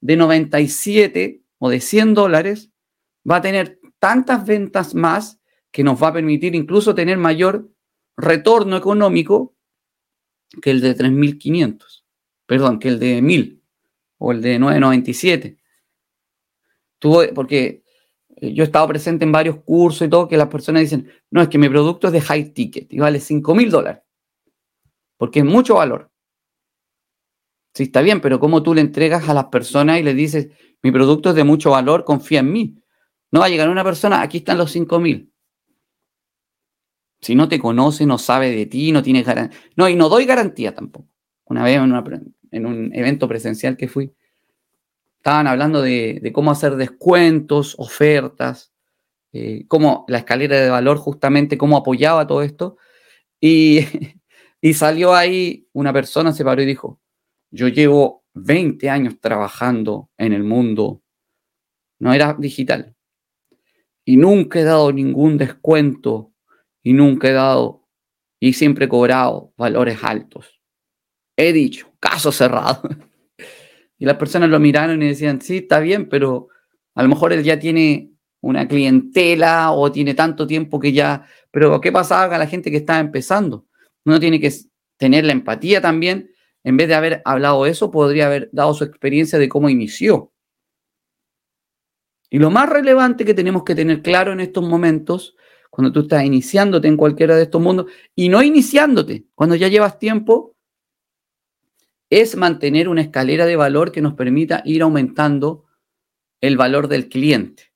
de 0.00 0.16
97 0.16 1.42
o 1.58 1.68
de 1.68 1.80
100 1.80 2.14
dólares, 2.14 2.70
va 3.28 3.36
a 3.36 3.42
tener 3.42 3.78
tantas 3.98 4.46
ventas 4.46 4.94
más 4.94 5.40
que 5.70 5.84
nos 5.84 6.02
va 6.02 6.08
a 6.08 6.12
permitir 6.14 6.54
incluso 6.54 6.94
tener 6.94 7.18
mayor 7.18 7.70
retorno 8.16 8.76
económico 8.78 9.54
que 10.62 10.70
el 10.70 10.80
de 10.80 10.96
3.500, 10.96 12.04
perdón, 12.46 12.78
que 12.78 12.88
el 12.88 12.98
de 12.98 13.20
1.000 13.20 13.60
o 14.16 14.32
el 14.32 14.40
de 14.40 14.58
997. 14.58 15.58
Tuvo, 16.98 17.22
porque 17.34 17.82
eh, 18.36 18.52
yo 18.52 18.62
he 18.62 18.66
estado 18.66 18.88
presente 18.88 19.24
en 19.24 19.32
varios 19.32 19.56
cursos 19.62 20.06
y 20.06 20.10
todo 20.10 20.28
que 20.28 20.36
las 20.36 20.48
personas 20.48 20.82
dicen, 20.82 21.10
no, 21.30 21.42
es 21.42 21.48
que 21.48 21.58
mi 21.58 21.68
producto 21.68 22.08
es 22.08 22.12
de 22.12 22.20
high 22.20 22.52
ticket 22.52 22.92
y 22.92 22.98
vale 22.98 23.20
5.000 23.20 23.70
dólares, 23.70 24.02
porque 25.16 25.40
es 25.40 25.44
mucho 25.44 25.76
valor. 25.76 26.10
Sí, 27.74 27.84
está 27.84 28.00
bien, 28.00 28.20
pero 28.20 28.40
¿cómo 28.40 28.62
tú 28.62 28.74
le 28.74 28.80
entregas 28.80 29.28
a 29.28 29.34
las 29.34 29.46
personas 29.46 30.00
y 30.00 30.02
le 30.02 30.14
dices, 30.14 30.48
mi 30.82 30.90
producto 30.90 31.30
es 31.30 31.36
de 31.36 31.44
mucho 31.44 31.70
valor, 31.70 32.04
confía 32.04 32.40
en 32.40 32.52
mí? 32.52 32.82
No 33.30 33.40
va 33.40 33.46
a 33.46 33.48
llegar 33.48 33.68
una 33.68 33.84
persona, 33.84 34.22
aquí 34.22 34.38
están 34.38 34.58
los 34.58 34.74
5.000. 34.74 35.30
Si 37.20 37.34
no 37.34 37.48
te 37.48 37.58
conoce, 37.58 38.06
no 38.06 38.18
sabe 38.18 38.50
de 38.50 38.66
ti, 38.66 38.92
no 38.92 39.02
tiene 39.02 39.22
garantía. 39.22 39.58
No, 39.76 39.88
y 39.88 39.96
no 39.96 40.08
doy 40.08 40.24
garantía 40.24 40.74
tampoco. 40.74 41.08
Una 41.44 41.64
vez 41.64 41.76
en, 42.50 42.66
un 42.66 42.94
evento 42.94 43.28
presencial 43.28 43.76
que 43.76 43.88
fui, 43.88 44.12
estaban 45.28 45.46
hablando 45.46 45.82
de, 45.82 46.30
cómo 46.32 46.50
hacer 46.50 46.76
descuentos, 46.76 47.74
ofertas, 47.76 48.72
eh, 49.34 49.66
cómo 49.68 50.06
la 50.08 50.16
escalera 50.16 50.58
de 50.58 50.70
valor 50.70 50.96
justamente, 50.96 51.58
cómo 51.58 51.76
apoyaba 51.76 52.26
todo 52.26 52.40
esto. 52.42 52.78
Y, 53.38 53.80
y 54.62 54.72
salió 54.72 55.14
ahí 55.14 55.68
una 55.74 55.92
persona, 55.92 56.32
se 56.32 56.44
paró 56.44 56.62
y 56.62 56.64
dijo, 56.64 56.98
yo 57.50 57.68
llevo 57.68 58.24
20 58.32 58.88
años 58.88 59.20
trabajando 59.20 60.08
en 60.16 60.32
el 60.32 60.44
mundo, 60.44 61.02
no 61.98 62.14
era 62.14 62.32
digital, 62.32 62.96
y 64.06 64.16
nunca 64.16 64.60
he 64.60 64.64
dado 64.64 64.92
ningún 64.92 65.36
descuento 65.36 66.32
y 66.82 66.94
nunca 66.94 67.28
he 67.28 67.32
dado 67.32 67.86
y 68.40 68.54
siempre 68.54 68.86
he 68.86 68.88
cobrado 68.88 69.52
valores 69.58 70.02
altos. 70.02 70.58
He 71.36 71.52
dicho, 71.52 71.92
caso 72.00 72.32
cerrado. 72.32 72.80
Y 73.98 74.06
las 74.06 74.16
personas 74.16 74.48
lo 74.48 74.60
miraron 74.60 75.02
y 75.02 75.08
decían, 75.08 75.40
sí, 75.40 75.58
está 75.58 75.80
bien, 75.80 76.08
pero 76.08 76.48
a 76.94 77.02
lo 77.02 77.08
mejor 77.08 77.32
él 77.32 77.42
ya 77.42 77.58
tiene 77.58 78.12
una 78.40 78.68
clientela 78.68 79.72
o 79.72 79.90
tiene 79.90 80.14
tanto 80.14 80.46
tiempo 80.46 80.78
que 80.78 80.92
ya, 80.92 81.26
pero 81.50 81.80
¿qué 81.80 81.90
pasaba 81.90 82.28
con 82.28 82.38
la 82.38 82.46
gente 82.46 82.70
que 82.70 82.76
estaba 82.76 83.00
empezando? 83.00 83.66
Uno 84.04 84.20
tiene 84.20 84.40
que 84.40 84.52
tener 84.96 85.24
la 85.24 85.32
empatía 85.32 85.80
también. 85.80 86.30
En 86.64 86.76
vez 86.76 86.88
de 86.88 86.94
haber 86.94 87.22
hablado 87.24 87.66
eso, 87.66 87.90
podría 87.90 88.26
haber 88.26 88.48
dado 88.52 88.74
su 88.74 88.84
experiencia 88.84 89.38
de 89.38 89.48
cómo 89.48 89.68
inició. 89.68 90.32
Y 92.30 92.38
lo 92.38 92.50
más 92.50 92.68
relevante 92.68 93.24
que 93.24 93.34
tenemos 93.34 93.64
que 93.64 93.74
tener 93.74 94.02
claro 94.02 94.32
en 94.32 94.40
estos 94.40 94.62
momentos, 94.62 95.34
cuando 95.70 95.92
tú 95.92 96.00
estás 96.00 96.24
iniciándote 96.24 96.86
en 96.86 96.96
cualquiera 96.96 97.36
de 97.36 97.44
estos 97.44 97.60
mundos, 97.60 97.86
y 98.14 98.28
no 98.28 98.42
iniciándote, 98.42 99.26
cuando 99.34 99.56
ya 99.56 99.68
llevas 99.68 99.98
tiempo, 99.98 100.54
es 102.10 102.36
mantener 102.36 102.88
una 102.88 103.02
escalera 103.02 103.46
de 103.46 103.56
valor 103.56 103.92
que 103.92 104.00
nos 104.00 104.14
permita 104.14 104.62
ir 104.64 104.82
aumentando 104.82 105.66
el 106.40 106.56
valor 106.56 106.88
del 106.88 107.08
cliente. 107.08 107.72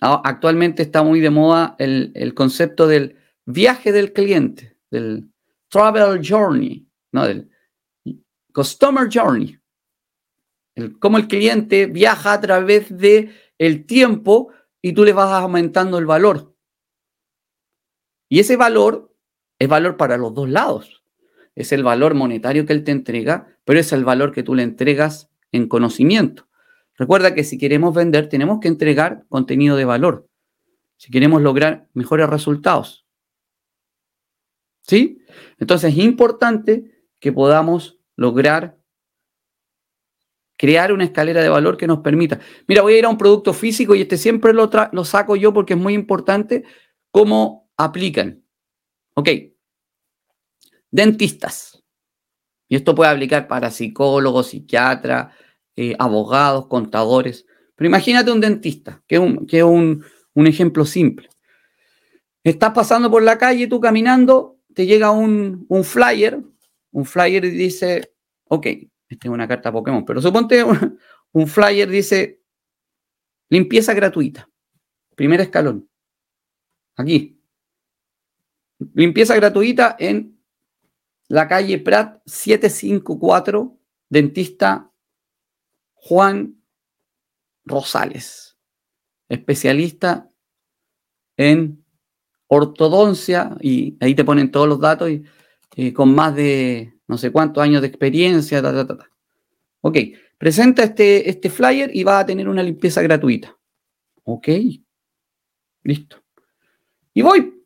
actualmente 0.00 0.82
está 0.82 1.02
muy 1.02 1.20
de 1.20 1.30
moda 1.30 1.74
el, 1.78 2.12
el, 2.14 2.34
concepto 2.34 2.86
del 2.86 3.16
viaje 3.46 3.92
del 3.92 4.12
cliente, 4.12 4.76
del 4.90 5.30
travel 5.68 6.20
journey, 6.22 6.86
no, 7.12 7.26
del 7.26 7.50
customer 8.52 9.08
journey 9.12 9.58
cómo 10.98 11.18
el 11.18 11.28
cliente 11.28 11.86
viaja 11.86 12.32
a 12.32 12.40
través 12.40 12.96
de 12.96 13.32
el 13.58 13.86
tiempo 13.86 14.52
y 14.82 14.92
tú 14.92 15.04
le 15.04 15.12
vas 15.12 15.30
aumentando 15.30 15.98
el 15.98 16.06
valor. 16.06 16.54
Y 18.28 18.40
ese 18.40 18.56
valor 18.56 19.14
es 19.58 19.68
valor 19.68 19.96
para 19.96 20.16
los 20.16 20.34
dos 20.34 20.48
lados. 20.48 21.03
Es 21.54 21.72
el 21.72 21.84
valor 21.84 22.14
monetario 22.14 22.66
que 22.66 22.72
él 22.72 22.84
te 22.84 22.92
entrega, 22.92 23.46
pero 23.64 23.78
es 23.78 23.92
el 23.92 24.04
valor 24.04 24.32
que 24.32 24.42
tú 24.42 24.54
le 24.54 24.62
entregas 24.62 25.30
en 25.52 25.68
conocimiento. 25.68 26.48
Recuerda 26.96 27.34
que 27.34 27.44
si 27.44 27.58
queremos 27.58 27.94
vender, 27.94 28.28
tenemos 28.28 28.60
que 28.60 28.68
entregar 28.68 29.24
contenido 29.28 29.76
de 29.76 29.84
valor. 29.84 30.28
Si 30.96 31.10
queremos 31.10 31.42
lograr 31.42 31.88
mejores 31.92 32.28
resultados. 32.28 33.04
¿Sí? 34.82 35.18
Entonces 35.58 35.92
es 35.92 35.98
importante 35.98 37.06
que 37.18 37.32
podamos 37.32 37.98
lograr 38.16 38.78
crear 40.56 40.92
una 40.92 41.04
escalera 41.04 41.42
de 41.42 41.48
valor 41.48 41.76
que 41.76 41.86
nos 41.86 42.00
permita. 42.00 42.38
Mira, 42.68 42.82
voy 42.82 42.94
a 42.94 42.98
ir 42.98 43.04
a 43.06 43.08
un 43.08 43.18
producto 43.18 43.52
físico 43.52 43.94
y 43.94 44.02
este 44.02 44.16
siempre 44.16 44.52
lo, 44.52 44.70
lo 44.92 45.04
saco 45.04 45.36
yo 45.36 45.52
porque 45.52 45.74
es 45.74 45.80
muy 45.80 45.94
importante 45.94 46.64
cómo 47.10 47.70
aplican. 47.76 48.42
Ok. 49.14 49.28
Dentistas. 50.94 51.82
Y 52.68 52.76
esto 52.76 52.94
puede 52.94 53.10
aplicar 53.10 53.48
para 53.48 53.72
psicólogos, 53.72 54.50
psiquiatras, 54.50 55.34
eh, 55.74 55.96
abogados, 55.98 56.68
contadores. 56.68 57.46
Pero 57.74 57.88
imagínate 57.88 58.30
un 58.30 58.40
dentista, 58.40 59.02
que 59.08 59.16
es, 59.16 59.20
un, 59.20 59.44
que 59.44 59.64
un, 59.64 60.04
un 60.34 60.46
ejemplo 60.46 60.84
simple. 60.84 61.28
Estás 62.44 62.70
pasando 62.70 63.10
por 63.10 63.24
la 63.24 63.38
calle, 63.38 63.66
tú 63.66 63.80
caminando, 63.80 64.60
te 64.72 64.86
llega 64.86 65.10
un, 65.10 65.66
un 65.68 65.82
flyer, 65.82 66.40
un 66.92 67.04
flyer 67.04 67.42
dice, 67.42 68.14
ok, 68.44 68.66
esta 69.08 69.26
es 69.26 69.34
una 69.34 69.48
carta 69.48 69.72
Pokémon, 69.72 70.04
pero 70.04 70.22
suponte 70.22 70.62
un, 71.32 71.48
flyer 71.48 71.88
dice 71.88 72.40
limpieza 73.48 73.94
gratuita. 73.94 74.48
Primer 75.16 75.40
escalón. 75.40 75.88
Aquí. 76.94 77.40
Limpieza 78.94 79.34
gratuita 79.34 79.96
en 79.98 80.33
la 81.28 81.48
calle 81.48 81.78
Prat 81.78 82.20
754, 82.26 83.78
dentista 84.08 84.90
Juan 85.94 86.62
Rosales, 87.64 88.56
especialista 89.28 90.30
en 91.36 91.84
ortodoncia, 92.46 93.56
y 93.60 93.96
ahí 94.00 94.14
te 94.14 94.24
ponen 94.24 94.50
todos 94.50 94.68
los 94.68 94.80
datos, 94.80 95.10
y, 95.76 95.92
con 95.92 96.14
más 96.14 96.36
de 96.36 96.94
no 97.08 97.18
sé 97.18 97.32
cuántos 97.32 97.62
años 97.62 97.80
de 97.80 97.88
experiencia, 97.88 98.62
ta, 98.62 98.86
ta, 98.86 99.10
Ok, 99.80 99.98
presenta 100.38 100.82
este, 100.82 101.28
este 101.28 101.50
flyer 101.50 101.90
y 101.94 102.04
va 102.04 102.20
a 102.20 102.26
tener 102.26 102.48
una 102.48 102.62
limpieza 102.62 103.02
gratuita. 103.02 103.54
Ok. 104.24 104.48
Listo. 105.82 106.22
Y 107.12 107.22
voy. 107.22 107.62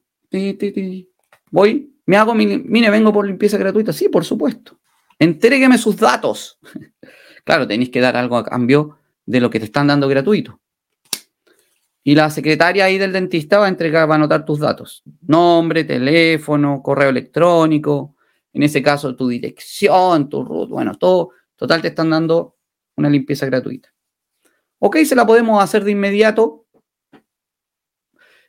Voy. 1.51 1.98
Me 2.09 2.17
hago 2.17 2.35
mi. 2.35 2.47
Mire, 2.47 2.89
vengo 2.89 3.13
por 3.13 3.27
limpieza 3.27 3.59
gratuita. 3.59 3.93
Sí, 3.93 4.09
por 4.09 4.25
supuesto. 4.25 4.81
Entrégueme 5.19 5.77
sus 5.77 5.95
datos. 5.99 6.59
claro, 7.45 7.69
tenéis 7.69 7.91
que 7.91 8.01
dar 8.01 8.17
algo 8.17 8.39
a 8.39 8.45
cambio 8.45 8.99
de 9.27 9.41
lo 9.41 9.51
que 9.51 9.59
te 9.59 9.67
están 9.67 9.89
dando 9.89 10.09
gratuito. 10.09 10.59
Y 12.03 12.15
la 12.15 12.31
secretaria 12.31 12.87
ahí 12.87 12.97
del 12.97 13.13
dentista 13.13 13.59
va 13.59 13.67
a 13.67 13.69
entregar, 13.69 14.09
va 14.09 14.15
a 14.15 14.17
anotar 14.17 14.47
tus 14.47 14.59
datos. 14.59 15.03
Nombre, 15.21 15.85
teléfono, 15.85 16.83
correo 16.83 17.11
electrónico, 17.11 18.17
en 18.55 18.63
ese 18.63 18.83
caso 18.83 19.15
tu 19.15 19.29
dirección, 19.29 20.31
tu 20.31 20.43
root, 20.43 20.71
bueno, 20.71 20.95
todo. 20.95 21.33
Total, 21.57 21.83
te 21.83 21.89
están 21.89 22.09
dando 22.09 22.57
una 22.97 23.11
limpieza 23.11 23.45
gratuita. 23.45 23.93
Ok, 24.79 24.97
se 25.05 25.15
la 25.15 25.27
podemos 25.27 25.63
hacer 25.63 25.85
de 25.85 25.91
inmediato. 25.91 26.65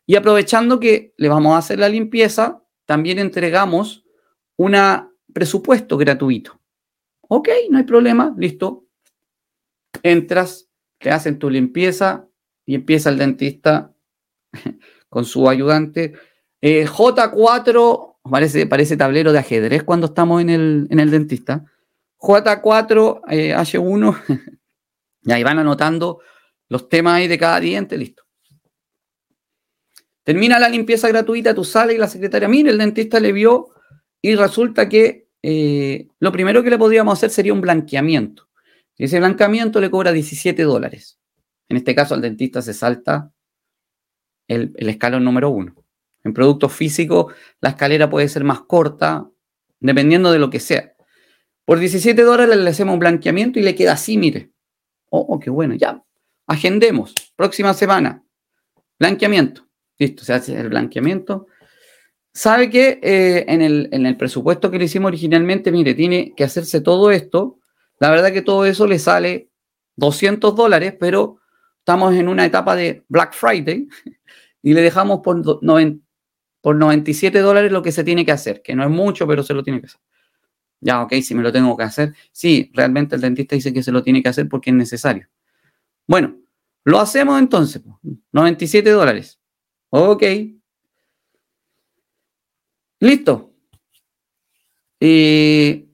Y 0.05 0.15
aprovechando 0.15 0.79
que 0.79 1.13
le 1.17 1.27
vamos 1.27 1.55
a 1.55 1.57
hacer 1.57 1.77
la 1.77 1.89
limpieza, 1.89 2.63
también 2.89 3.19
entregamos 3.19 4.03
un 4.57 4.75
presupuesto 5.31 5.95
gratuito. 5.95 6.59
Ok, 7.21 7.47
no 7.69 7.77
hay 7.77 7.83
problema, 7.83 8.33
listo. 8.35 8.87
Entras, 10.01 10.71
te 10.97 11.11
hacen 11.11 11.37
tu 11.37 11.51
limpieza 11.51 12.27
y 12.65 12.73
empieza 12.73 13.11
el 13.11 13.19
dentista 13.19 13.93
con 15.09 15.23
su 15.23 15.47
ayudante. 15.47 16.13
Eh, 16.61 16.87
J4, 16.87 18.15
parece, 18.23 18.65
parece 18.65 18.97
tablero 18.97 19.33
de 19.33 19.37
ajedrez 19.37 19.83
cuando 19.83 20.07
estamos 20.07 20.41
en 20.41 20.49
el, 20.49 20.87
en 20.89 20.99
el 20.99 21.11
dentista. 21.11 21.65
J4, 22.17 23.21
H1, 23.21 24.57
y 25.25 25.31
ahí 25.31 25.43
van 25.43 25.59
anotando 25.59 26.21
los 26.69 26.89
temas 26.89 27.17
ahí 27.17 27.27
de 27.27 27.37
cada 27.37 27.59
diente, 27.59 27.99
listo. 27.99 28.23
Termina 30.29 30.59
la 30.59 30.69
limpieza 30.69 31.07
gratuita, 31.07 31.55
tú 31.55 31.63
sales 31.63 31.95
y 31.95 31.97
la 31.97 32.07
secretaria, 32.07 32.47
mire, 32.47 32.69
el 32.69 32.77
dentista 32.77 33.19
le 33.19 33.31
vio 33.31 33.69
y 34.21 34.35
resulta 34.35 34.87
que 34.87 35.27
eh, 35.41 36.07
lo 36.19 36.31
primero 36.31 36.61
que 36.61 36.69
le 36.69 36.77
podríamos 36.77 37.17
hacer 37.17 37.31
sería 37.31 37.51
un 37.51 37.61
blanqueamiento. 37.61 38.47
Y 38.95 39.05
ese 39.05 39.17
blanqueamiento 39.17 39.81
le 39.81 39.89
cobra 39.89 40.11
17 40.11 40.61
dólares. 40.61 41.19
En 41.67 41.77
este 41.77 41.95
caso, 41.95 42.13
al 42.13 42.21
dentista 42.21 42.61
se 42.61 42.75
salta 42.75 43.31
el, 44.47 44.71
escalón 44.77 45.23
número 45.23 45.49
uno. 45.49 45.73
En 46.23 46.35
productos 46.35 46.73
físicos, 46.73 47.33
la 47.59 47.69
escalera 47.69 48.07
puede 48.07 48.29
ser 48.29 48.43
más 48.43 48.61
corta, 48.61 49.27
dependiendo 49.79 50.31
de 50.31 50.37
lo 50.37 50.51
que 50.51 50.59
sea. 50.59 50.93
Por 51.65 51.79
17 51.79 52.21
dólares 52.21 52.55
le 52.55 52.69
hacemos 52.69 52.93
un 52.93 52.99
blanqueamiento 52.99 53.57
y 53.57 53.63
le 53.63 53.73
queda 53.73 53.93
así, 53.93 54.15
mire. 54.15 54.51
Oh, 55.09 55.25
oh, 55.27 55.39
qué 55.39 55.49
bueno, 55.49 55.73
ya. 55.73 56.03
Agendemos. 56.45 57.15
Próxima 57.35 57.73
semana. 57.73 58.23
Blanqueamiento. 58.99 59.68
Listo, 59.99 60.23
se 60.23 60.33
hace 60.33 60.57
el 60.57 60.69
blanqueamiento. 60.69 61.47
Sabe 62.33 62.69
que 62.69 62.99
eh, 63.03 63.45
en, 63.47 63.61
el, 63.61 63.89
en 63.91 64.05
el 64.05 64.15
presupuesto 64.15 64.71
que 64.71 64.79
le 64.79 64.85
hicimos 64.85 65.09
originalmente, 65.09 65.71
mire, 65.71 65.93
tiene 65.93 66.33
que 66.35 66.45
hacerse 66.45 66.79
todo 66.79 67.11
esto. 67.11 67.59
La 67.99 68.09
verdad 68.09 68.31
que 68.31 68.41
todo 68.41 68.65
eso 68.65 68.87
le 68.87 68.97
sale 68.97 69.49
200 69.97 70.55
dólares, 70.55 70.95
pero 70.97 71.39
estamos 71.79 72.15
en 72.15 72.29
una 72.29 72.45
etapa 72.45 72.75
de 72.75 73.03
Black 73.09 73.33
Friday 73.33 73.87
y 74.61 74.73
le 74.73 74.81
dejamos 74.81 75.19
por, 75.19 75.41
por 76.61 76.75
97 76.75 77.39
dólares 77.39 77.71
lo 77.71 77.81
que 77.81 77.91
se 77.91 78.05
tiene 78.05 78.25
que 78.25 78.31
hacer, 78.31 78.61
que 78.61 78.75
no 78.75 78.83
es 78.83 78.89
mucho, 78.89 79.27
pero 79.27 79.43
se 79.43 79.53
lo 79.53 79.63
tiene 79.63 79.81
que 79.81 79.87
hacer. 79.87 79.99
Ya, 80.81 81.01
ok, 81.01 81.13
si 81.21 81.35
me 81.35 81.43
lo 81.43 81.51
tengo 81.51 81.75
que 81.75 81.83
hacer. 81.83 82.13
Sí, 82.31 82.71
realmente 82.73 83.15
el 83.15 83.21
dentista 83.21 83.55
dice 83.55 83.73
que 83.73 83.83
se 83.83 83.91
lo 83.91 84.01
tiene 84.01 84.23
que 84.23 84.29
hacer 84.29 84.47
porque 84.47 84.69
es 84.69 84.75
necesario. 84.77 85.27
Bueno, 86.07 86.37
lo 86.85 86.99
hacemos 86.99 87.37
entonces. 87.37 87.81
97 88.31 88.89
dólares. 88.91 89.38
Ok. 89.91 90.23
Listo. 92.99 93.53
Eh, 94.99 95.87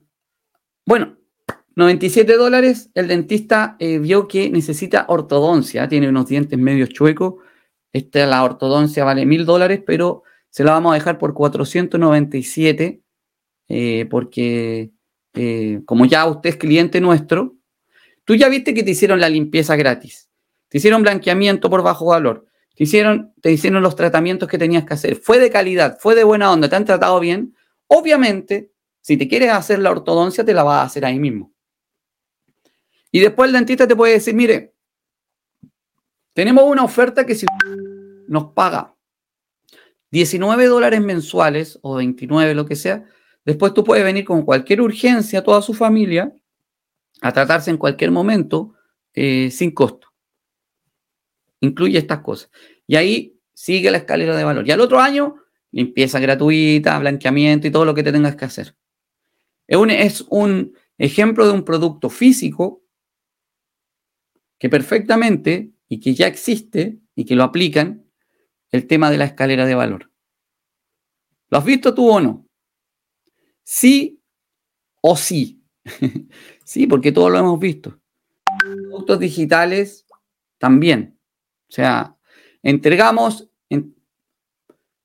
bueno, 0.84 1.16
97 1.76 2.36
dólares. 2.36 2.90
El 2.94 3.08
dentista 3.08 3.76
eh, 3.78 3.98
vio 3.98 4.28
que 4.28 4.50
necesita 4.50 5.06
ortodoncia. 5.08 5.88
Tiene 5.88 6.08
unos 6.08 6.28
dientes 6.28 6.58
medio 6.58 6.86
chuecos. 6.86 7.34
Esta, 7.92 8.26
la 8.26 8.44
ortodoncia 8.44 9.04
vale 9.04 9.24
1000 9.26 9.46
dólares, 9.46 9.82
pero 9.86 10.22
se 10.50 10.64
la 10.64 10.72
vamos 10.72 10.92
a 10.92 10.94
dejar 10.94 11.18
por 11.18 11.34
497 11.34 13.02
eh, 13.68 14.06
porque 14.08 14.92
eh, 15.34 15.82
como 15.84 16.06
ya 16.06 16.26
usted 16.26 16.50
es 16.50 16.56
cliente 16.56 17.00
nuestro, 17.00 17.56
tú 18.24 18.34
ya 18.34 18.48
viste 18.48 18.74
que 18.74 18.82
te 18.82 18.92
hicieron 18.92 19.20
la 19.20 19.28
limpieza 19.28 19.76
gratis, 19.76 20.30
te 20.68 20.78
hicieron 20.78 21.02
blanqueamiento 21.02 21.68
por 21.68 21.82
bajo 21.82 22.06
valor, 22.06 22.45
te 22.76 22.84
hicieron, 22.84 23.82
los 23.82 23.96
tratamientos 23.96 24.48
que 24.48 24.58
tenías 24.58 24.84
que 24.84 24.94
hacer, 24.94 25.16
fue 25.16 25.38
de 25.38 25.50
calidad, 25.50 25.98
fue 25.98 26.14
de 26.14 26.24
buena 26.24 26.52
onda, 26.52 26.68
te 26.68 26.76
han 26.76 26.84
tratado 26.84 27.18
bien. 27.18 27.56
Obviamente, 27.88 28.70
si 29.00 29.16
te 29.16 29.26
quieres 29.26 29.50
hacer 29.50 29.80
la 29.80 29.90
ortodoncia, 29.90 30.44
te 30.44 30.54
la 30.54 30.62
vas 30.62 30.80
a 30.80 30.82
hacer 30.82 31.04
ahí 31.04 31.18
mismo. 31.18 31.52
Y 33.10 33.20
después 33.20 33.48
el 33.48 33.54
dentista 33.54 33.88
te 33.88 33.96
puede 33.96 34.12
decir, 34.12 34.34
mire, 34.34 34.74
tenemos 36.34 36.64
una 36.64 36.84
oferta 36.84 37.24
que 37.24 37.34
si 37.34 37.46
nos 38.28 38.52
paga 38.52 38.94
19 40.10 40.66
dólares 40.66 41.00
mensuales 41.00 41.78
o 41.82 41.96
29, 41.96 42.54
lo 42.54 42.66
que 42.66 42.76
sea, 42.76 43.06
Después 43.46 43.72
tú 43.72 43.84
puedes 43.84 44.04
venir 44.04 44.24
con 44.24 44.42
cualquier 44.42 44.80
urgencia 44.80 45.42
toda 45.42 45.62
su 45.62 45.72
familia 45.72 46.34
a 47.22 47.32
tratarse 47.32 47.70
en 47.70 47.78
cualquier 47.78 48.10
momento 48.10 48.74
eh, 49.14 49.52
sin 49.52 49.70
costo. 49.70 50.05
Incluye 51.60 51.98
estas 51.98 52.20
cosas. 52.20 52.50
Y 52.86 52.96
ahí 52.96 53.40
sigue 53.52 53.90
la 53.90 53.98
escalera 53.98 54.36
de 54.36 54.44
valor. 54.44 54.66
Y 54.66 54.70
al 54.70 54.80
otro 54.80 55.00
año, 55.00 55.36
limpieza 55.72 56.20
gratuita, 56.20 56.98
blanqueamiento 56.98 57.66
y 57.66 57.70
todo 57.70 57.84
lo 57.84 57.94
que 57.94 58.02
te 58.02 58.12
tengas 58.12 58.36
que 58.36 58.44
hacer. 58.44 58.76
Es 59.66 59.76
un, 59.76 59.90
es 59.90 60.24
un 60.28 60.76
ejemplo 60.98 61.46
de 61.46 61.52
un 61.52 61.64
producto 61.64 62.08
físico 62.08 62.82
que 64.58 64.68
perfectamente 64.68 65.72
y 65.88 66.00
que 66.00 66.14
ya 66.14 66.26
existe 66.26 66.98
y 67.14 67.24
que 67.24 67.34
lo 67.34 67.44
aplican 67.44 68.04
el 68.70 68.86
tema 68.86 69.10
de 69.10 69.18
la 69.18 69.26
escalera 69.26 69.66
de 69.66 69.74
valor. 69.74 70.10
¿Lo 71.48 71.58
has 71.58 71.64
visto 71.64 71.94
tú 71.94 72.08
o 72.10 72.20
no? 72.20 72.46
Sí 73.62 74.20
o 75.00 75.16
sí. 75.16 75.62
sí, 76.64 76.86
porque 76.86 77.12
todos 77.12 77.30
lo 77.30 77.38
hemos 77.38 77.60
visto. 77.60 78.00
Productos 78.60 79.20
digitales 79.20 80.06
también. 80.58 81.15
O 81.68 81.72
sea, 81.72 82.16
entregamos 82.62 83.50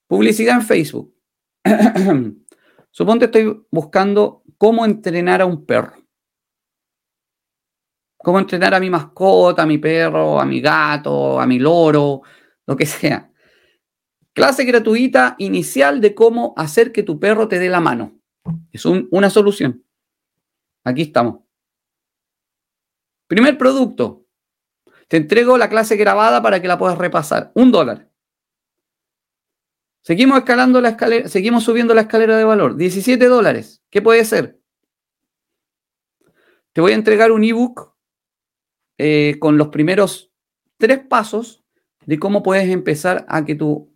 publicidad 0.07 0.55
en 0.55 0.61
Facebook. 0.61 1.15
Suponte 2.91 3.25
estoy 3.25 3.65
buscando 3.71 4.43
cómo 4.57 4.83
entrenar 4.83 5.41
a 5.41 5.45
un 5.45 5.65
perro. 5.65 5.95
Cómo 8.17 8.37
entrenar 8.37 8.73
a 8.73 8.79
mi 8.79 8.89
mascota, 8.89 9.63
a 9.63 9.65
mi 9.65 9.77
perro, 9.77 10.39
a 10.39 10.45
mi 10.45 10.59
gato, 10.59 11.39
a 11.39 11.47
mi 11.47 11.59
loro, 11.59 12.21
lo 12.67 12.75
que 12.75 12.85
sea. 12.85 13.31
Clase 14.33 14.65
gratuita 14.65 15.35
inicial 15.39 16.01
de 16.01 16.13
cómo 16.13 16.53
hacer 16.57 16.91
que 16.91 17.03
tu 17.03 17.19
perro 17.19 17.47
te 17.47 17.57
dé 17.57 17.69
la 17.69 17.79
mano. 17.79 18.19
Es 18.71 18.85
una 18.85 19.29
solución. 19.29 19.85
Aquí 20.83 21.03
estamos. 21.03 21.41
Primer 23.27 23.57
producto. 23.57 24.20
Te 25.11 25.17
entrego 25.17 25.57
la 25.57 25.67
clase 25.67 25.97
grabada 25.97 26.41
para 26.41 26.61
que 26.61 26.69
la 26.69 26.77
puedas 26.77 26.97
repasar. 26.97 27.51
Un 27.53 27.69
dólar. 27.69 28.07
Seguimos 30.03 30.37
escalando 30.37 30.79
la 30.79 30.87
escalera, 30.87 31.27
seguimos 31.27 31.65
subiendo 31.65 31.93
la 31.93 32.03
escalera 32.03 32.37
de 32.37 32.45
valor. 32.45 32.77
17 32.77 33.25
dólares. 33.25 33.83
¿Qué 33.89 34.01
puede 34.01 34.23
ser? 34.23 34.61
Te 36.71 36.79
voy 36.79 36.93
a 36.93 36.95
entregar 36.95 37.33
un 37.33 37.43
ebook 37.43 37.93
eh, 38.97 39.35
con 39.39 39.57
los 39.57 39.67
primeros 39.67 40.31
tres 40.77 40.99
pasos 40.99 41.61
de 42.05 42.17
cómo 42.17 42.41
puedes 42.41 42.69
empezar 42.69 43.25
a 43.27 43.43
que 43.43 43.55
tu 43.55 43.93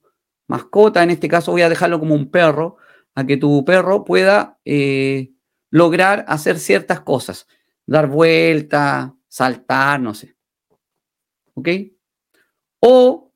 mascota, 0.48 1.02
en 1.02 1.12
este 1.12 1.30
caso 1.30 1.54
voy 1.54 1.62
a 1.62 1.70
dejarlo 1.70 1.98
como 1.98 2.14
un 2.14 2.30
perro, 2.30 2.76
a 3.14 3.26
que 3.26 3.38
tu 3.38 3.64
perro 3.64 4.04
pueda 4.04 4.60
eh, 4.66 5.32
lograr 5.70 6.26
hacer 6.28 6.60
ciertas 6.60 7.00
cosas, 7.00 7.48
dar 7.86 8.08
vuelta, 8.08 9.16
saltar, 9.30 10.02
no 10.02 10.14
sé. 10.14 10.35
¿Ok? 11.56 11.70
O 12.80 13.32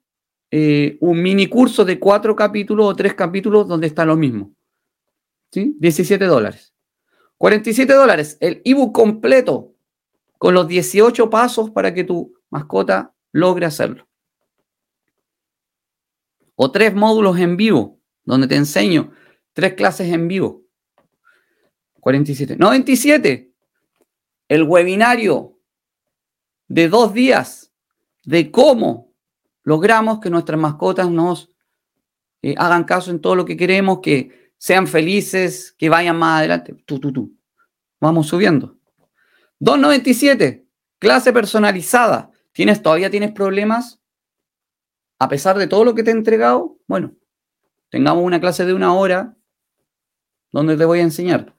eh, 0.52 0.98
un 1.02 1.22
mini 1.22 1.48
curso 1.48 1.84
de 1.84 2.00
cuatro 2.00 2.36
capítulos 2.36 2.86
o 2.86 2.96
tres 2.96 3.14
capítulos 3.16 3.68
donde 3.68 3.88
está 3.88 4.06
lo 4.06 4.16
mismo. 4.16 4.54
¿Sí? 5.52 5.76
17 5.80 6.24
dólares. 6.26 6.74
47 7.38 7.94
dólares, 7.94 8.38
el 8.42 8.62
ebook 8.66 8.94
completo 8.94 9.74
con 10.38 10.54
los 10.54 10.68
18 10.68 11.30
pasos 11.30 11.72
para 11.72 11.94
que 11.94 12.04
tu 12.04 12.34
mascota 12.50 13.14
logre 13.32 13.66
hacerlo. 13.66 14.08
O 16.56 16.72
tres 16.72 16.94
módulos 16.94 17.40
en 17.40 17.58
vivo 17.58 18.00
donde 18.26 18.48
te 18.48 18.56
enseño 18.56 19.12
Tres 19.60 19.74
clases 19.74 20.08
en 20.14 20.30
vivo. 20.30 20.64
47. 22.00 22.56
97. 22.56 23.52
El 24.48 24.64
webinario 24.64 25.60
de 26.70 26.88
dos 26.88 27.14
días 27.14 27.69
de 28.30 28.52
cómo 28.52 29.12
logramos 29.64 30.20
que 30.20 30.30
nuestras 30.30 30.60
mascotas 30.60 31.10
nos 31.10 31.50
eh, 32.44 32.54
hagan 32.60 32.84
caso 32.84 33.10
en 33.10 33.22
todo 33.22 33.36
lo 33.36 33.44
que 33.44 33.58
queremos, 33.58 34.02
que 34.04 34.54
sean 34.56 34.86
felices, 34.86 35.74
que 35.76 35.90
vayan 35.90 36.16
más 36.16 36.38
adelante. 36.38 36.76
Tú, 36.86 37.00
tú, 37.00 37.12
tú. 37.12 37.34
Vamos 38.00 38.28
subiendo. 38.28 38.78
297, 39.58 40.64
clase 41.00 41.34
personalizada. 41.34 42.30
¿Tienes, 42.52 42.84
¿Todavía 42.84 43.10
tienes 43.10 43.32
problemas? 43.32 44.00
A 45.18 45.28
pesar 45.28 45.58
de 45.58 45.66
todo 45.66 45.84
lo 45.84 45.96
que 45.96 46.04
te 46.04 46.12
he 46.12 46.14
entregado, 46.14 46.78
bueno, 46.86 47.16
tengamos 47.90 48.24
una 48.24 48.40
clase 48.40 48.64
de 48.64 48.76
una 48.76 48.94
hora 48.94 49.36
donde 50.52 50.78
te 50.78 50.86
voy 50.86 51.00
a 51.00 51.04
enseñar. 51.04 51.56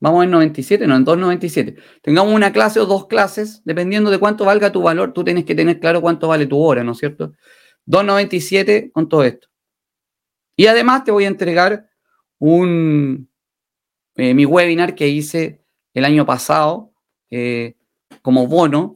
Vamos 0.00 0.24
en 0.24 0.30
97, 0.30 0.86
no, 0.86 0.96
en 0.96 1.04
297. 1.04 1.76
Tengamos 2.00 2.34
una 2.34 2.52
clase 2.52 2.80
o 2.80 2.86
dos 2.86 3.06
clases, 3.06 3.60
dependiendo 3.64 4.10
de 4.10 4.18
cuánto 4.18 4.46
valga 4.46 4.72
tu 4.72 4.80
valor. 4.82 5.12
Tú 5.12 5.22
tienes 5.22 5.44
que 5.44 5.54
tener 5.54 5.78
claro 5.78 6.00
cuánto 6.00 6.28
vale 6.28 6.46
tu 6.46 6.58
hora, 6.58 6.82
¿no 6.82 6.92
es 6.92 6.98
cierto? 6.98 7.34
297 7.84 8.90
con 8.92 9.08
todo 9.08 9.24
esto. 9.24 9.48
Y 10.56 10.66
además 10.66 11.04
te 11.04 11.10
voy 11.10 11.24
a 11.24 11.28
entregar 11.28 11.90
un, 12.38 13.30
eh, 14.16 14.32
mi 14.32 14.46
webinar 14.46 14.94
que 14.94 15.08
hice 15.08 15.62
el 15.92 16.06
año 16.06 16.24
pasado 16.24 16.92
eh, 17.30 17.76
como 18.22 18.46
bono, 18.46 18.94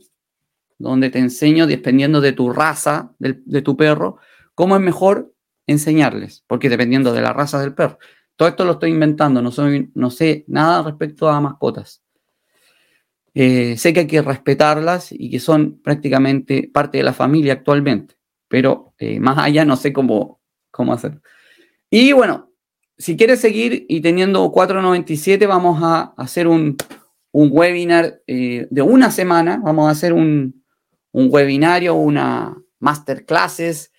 donde 0.78 1.10
te 1.10 1.18
enseño, 1.18 1.66
dependiendo 1.66 2.20
de 2.20 2.32
tu 2.32 2.50
raza, 2.50 3.14
de 3.18 3.62
tu 3.62 3.76
perro, 3.76 4.18
cómo 4.54 4.74
es 4.74 4.82
mejor 4.82 5.34
enseñarles, 5.66 6.44
porque 6.46 6.68
dependiendo 6.68 7.12
de 7.12 7.22
la 7.22 7.32
raza 7.32 7.60
del 7.60 7.74
perro. 7.74 7.98
Todo 8.36 8.48
esto 8.48 8.64
lo 8.64 8.72
estoy 8.72 8.90
inventando, 8.90 9.40
no, 9.40 9.50
soy, 9.50 9.90
no 9.94 10.10
sé 10.10 10.44
nada 10.48 10.82
respecto 10.82 11.28
a 11.28 11.40
mascotas. 11.40 12.02
Eh, 13.32 13.76
sé 13.76 13.92
que 13.92 14.00
hay 14.00 14.06
que 14.06 14.22
respetarlas 14.22 15.10
y 15.10 15.30
que 15.30 15.40
son 15.40 15.80
prácticamente 15.80 16.70
parte 16.72 16.98
de 16.98 17.04
la 17.04 17.12
familia 17.12 17.54
actualmente, 17.54 18.16
pero 18.48 18.94
eh, 18.98 19.18
más 19.18 19.38
allá 19.38 19.64
no 19.64 19.76
sé 19.76 19.92
cómo, 19.92 20.40
cómo 20.70 20.92
hacer. 20.92 21.20
Y 21.90 22.12
bueno, 22.12 22.52
si 22.96 23.16
quieres 23.16 23.40
seguir 23.40 23.86
y 23.88 24.00
teniendo 24.00 24.50
497, 24.52 25.46
vamos 25.46 25.80
a 25.82 26.14
hacer 26.16 26.46
un, 26.46 26.76
webinar 27.32 28.20
eh, 28.28 28.68
de 28.70 28.82
una 28.82 29.10
semana, 29.10 29.60
vamos 29.62 29.88
a 29.88 29.90
hacer 29.90 30.12
un, 30.12 30.64
un 31.10 31.28
webinario, 31.30 31.94
una 31.94 32.56
masterclasses, 32.78 33.92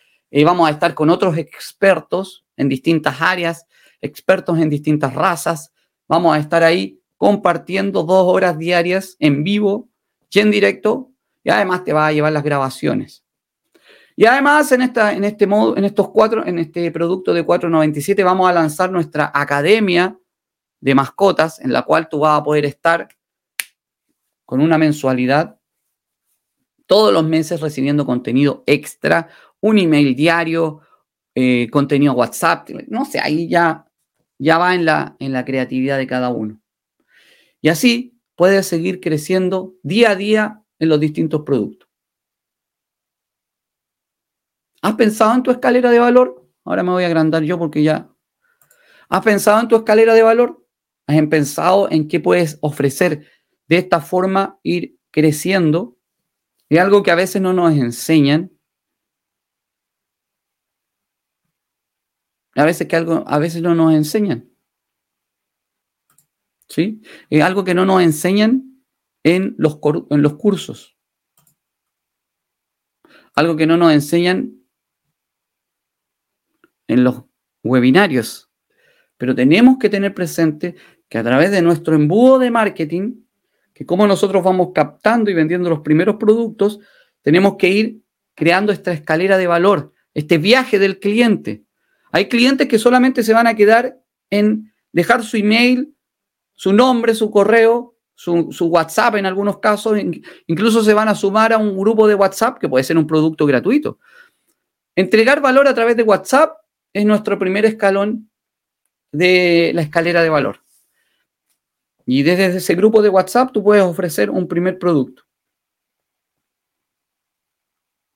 vamos 0.45 0.67
a 0.67 0.71
estar 0.71 0.93
con 0.93 1.09
otros 1.09 1.37
expertos 1.37 2.45
en 2.55 2.69
distintas 2.69 3.21
áreas 3.21 3.65
expertos 4.05 4.59
en 4.59 4.69
distintas 4.69 5.13
razas. 5.13 5.71
Vamos 6.07 6.35
a 6.35 6.39
estar 6.39 6.63
ahí 6.63 7.01
compartiendo 7.17 8.03
dos 8.03 8.33
horas 8.33 8.57
diarias 8.57 9.15
en 9.19 9.43
vivo 9.43 9.89
y 10.29 10.39
en 10.39 10.51
directo 10.51 11.11
y 11.43 11.49
además 11.49 11.83
te 11.83 11.93
va 11.93 12.07
a 12.07 12.11
llevar 12.11 12.33
las 12.33 12.43
grabaciones. 12.43 13.23
Y 14.15 14.25
además 14.25 14.71
en, 14.71 14.81
esta, 14.81 15.13
en 15.13 15.23
este 15.23 15.45
modo, 15.45 15.75
en 15.75 15.83
estos 15.83 16.09
cuatro, 16.09 16.45
en 16.45 16.59
este 16.59 16.89
producto 16.91 17.33
de 17.33 17.43
497 17.43 18.23
vamos 18.23 18.49
a 18.49 18.53
lanzar 18.53 18.91
nuestra 18.91 19.31
academia 19.33 20.17
de 20.79 20.95
mascotas 20.95 21.59
en 21.59 21.73
la 21.73 21.81
cual 21.81 22.07
tú 22.07 22.19
vas 22.19 22.39
a 22.39 22.43
poder 22.43 22.65
estar 22.65 23.09
con 24.45 24.61
una 24.61 24.77
mensualidad 24.77 25.59
todos 26.85 27.11
los 27.11 27.23
meses 27.23 27.61
recibiendo 27.61 28.05
contenido 28.05 28.63
extra, 28.67 29.27
un 29.59 29.79
email 29.79 30.15
diario, 30.15 30.81
eh, 31.33 31.67
contenido 31.71 32.13
WhatsApp, 32.13 32.69
no 32.87 33.05
sé, 33.05 33.19
ahí 33.19 33.49
ya 33.49 33.85
ya 34.37 34.57
va 34.57 34.75
en 34.75 34.85
la, 34.85 35.15
en 35.19 35.33
la 35.33 35.45
creatividad 35.45 35.97
de 35.97 36.07
cada 36.07 36.29
uno. 36.29 36.61
Y 37.61 37.69
así 37.69 38.19
puedes 38.35 38.67
seguir 38.67 38.99
creciendo 38.99 39.75
día 39.81 40.11
a 40.11 40.15
día 40.15 40.63
en 40.79 40.89
los 40.89 40.99
distintos 40.99 41.41
productos. 41.41 41.89
¿Has 44.81 44.95
pensado 44.95 45.33
en 45.33 45.43
tu 45.43 45.51
escalera 45.51 45.89
de 45.89 45.99
valor? 45.99 46.47
Ahora 46.63 46.83
me 46.83 46.91
voy 46.91 47.03
a 47.03 47.07
agrandar 47.07 47.43
yo 47.43 47.57
porque 47.57 47.81
ya... 47.81 48.09
¿Has 49.09 49.23
pensado 49.23 49.61
en 49.61 49.67
tu 49.67 49.75
escalera 49.75 50.13
de 50.13 50.23
valor? 50.23 50.63
¿Has 51.07 51.19
pensado 51.27 51.89
en 51.89 52.07
qué 52.07 52.19
puedes 52.19 52.57
ofrecer 52.61 53.27
de 53.67 53.77
esta 53.77 54.01
forma 54.01 54.59
ir 54.63 54.97
creciendo? 55.11 55.97
Es 56.69 56.79
algo 56.79 57.03
que 57.03 57.11
a 57.11 57.15
veces 57.15 57.41
no 57.41 57.53
nos 57.53 57.73
enseñan 57.73 58.54
A 62.55 62.65
veces 62.65 62.87
que 62.87 62.95
algo, 62.95 63.23
a 63.27 63.37
veces 63.37 63.61
no 63.61 63.75
nos 63.75 63.93
enseñan. 63.93 64.49
¿Sí? 66.67 67.01
Es 67.29 67.43
algo 67.43 67.63
que 67.63 67.73
no 67.73 67.85
nos 67.85 68.01
enseñan 68.01 68.81
en 69.23 69.55
los, 69.57 69.79
en 70.09 70.21
los 70.21 70.35
cursos. 70.35 70.97
Algo 73.35 73.55
que 73.55 73.67
no 73.67 73.77
nos 73.77 73.91
enseñan 73.91 74.55
en 76.87 77.03
los 77.03 77.23
webinarios. 77.63 78.49
Pero 79.17 79.35
tenemos 79.35 79.77
que 79.77 79.89
tener 79.89 80.13
presente 80.13 80.75
que 81.09 81.17
a 81.17 81.23
través 81.23 81.51
de 81.51 81.61
nuestro 81.61 81.95
embudo 81.95 82.39
de 82.39 82.51
marketing, 82.51 83.25
que 83.73 83.85
como 83.85 84.07
nosotros 84.07 84.43
vamos 84.43 84.69
captando 84.73 85.29
y 85.29 85.33
vendiendo 85.33 85.69
los 85.69 85.81
primeros 85.81 86.15
productos, 86.15 86.79
tenemos 87.21 87.55
que 87.57 87.69
ir 87.69 88.01
creando 88.35 88.71
esta 88.71 88.93
escalera 88.93 89.37
de 89.37 89.47
valor, 89.47 89.93
este 90.13 90.37
viaje 90.37 90.79
del 90.79 90.99
cliente. 90.99 91.64
Hay 92.15 92.29
clientes 92.29 92.69
que 92.69 92.79
solamente 92.79 93.23
se 93.23 93.33
van 93.33 93.45
a 93.45 93.55
quedar 93.55 93.99
en 94.29 94.73
dejar 94.93 95.21
su 95.21 95.35
email, 95.35 95.93
su 96.53 96.71
nombre, 96.71 97.13
su 97.13 97.29
correo, 97.29 97.97
su, 98.13 98.47
WhatsApp 98.67 99.15
en 99.15 99.25
algunos 99.25 99.59
casos, 99.59 99.97
incluso 100.47 100.81
se 100.81 100.93
van 100.93 101.09
a 101.09 101.15
sumar 101.15 101.51
a 101.51 101.57
un 101.57 101.77
grupo 101.77 102.07
de 102.07 102.15
WhatsApp 102.15 102.57
que 102.57 102.69
puede 102.69 102.85
ser 102.85 102.97
un 102.97 103.05
producto 103.05 103.45
gratuito. 103.45 103.99
Entregar 104.95 105.41
valor 105.41 105.67
a 105.67 105.73
través 105.73 105.97
de 105.97 106.03
WhatsApp 106.03 106.55
es 106.93 107.05
nuestro 107.05 107.37
primer 107.37 107.65
escalón 107.65 108.31
de 109.11 109.73
la 109.75 109.81
escalera 109.81 110.23
de 110.23 110.29
valor. 110.29 110.63
Y 112.05 112.23
desde 112.23 112.45
ese 112.45 112.75
grupo 112.75 113.01
de 113.01 113.09
WhatsApp 113.09 113.51
tú 113.51 113.61
puedes 113.61 113.83
ofrecer 113.83 114.29
un 114.29 114.47
primer 114.47 114.79
producto. 114.79 115.23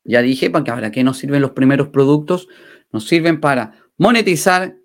Ya 0.06 0.22
dije, 0.22 0.50
¿para 0.50 0.90
qué 0.90 1.04
nos 1.04 1.18
sirven 1.18 1.42
los 1.42 1.52
primeros 1.52 1.90
productos? 1.90 2.48
Nos 2.94 3.06
sirven 3.06 3.42
para 3.42 3.89
monetizar 4.00 4.78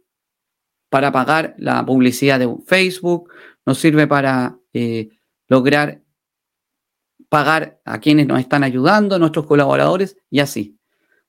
para 0.90 1.10
pagar 1.10 1.54
la 1.56 1.84
publicidad 1.86 2.38
de 2.38 2.54
Facebook, 2.66 3.32
nos 3.64 3.78
sirve 3.78 4.06
para 4.06 4.58
eh, 4.74 5.08
lograr 5.48 6.02
pagar 7.28 7.80
a 7.84 7.98
quienes 7.98 8.26
nos 8.26 8.38
están 8.38 8.62
ayudando, 8.62 9.18
nuestros 9.18 9.46
colaboradores 9.46 10.16
y 10.30 10.40
así. 10.40 10.78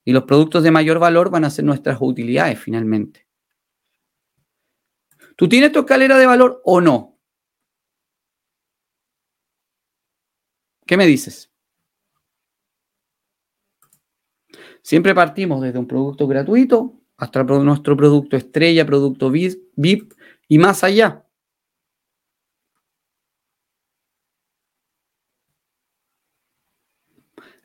Y 0.03 0.11
los 0.11 0.23
productos 0.25 0.61
de 0.63 0.71
mayor 0.71 0.99
valor 0.99 1.31
van 1.31 1.45
a 1.45 1.49
ser 1.49 1.65
nuestras 1.65 1.97
utilidades 2.01 2.59
finalmente. 2.59 3.27
¿Tú 5.35 5.49
tienes 5.49 5.71
tu 5.71 5.79
escalera 5.79 6.17
de 6.17 6.25
valor 6.25 6.61
o 6.63 6.79
no? 6.79 7.17
¿Qué 10.85 10.97
me 10.97 11.07
dices? 11.07 11.51
Siempre 14.83 15.15
partimos 15.15 15.61
desde 15.61 15.79
un 15.79 15.87
producto 15.87 16.27
gratuito 16.27 17.04
hasta 17.17 17.43
nuestro 17.43 17.95
producto 17.95 18.37
estrella, 18.37 18.85
producto 18.85 19.31
VIP 19.31 20.13
y 20.47 20.57
más 20.57 20.83
allá. 20.83 21.25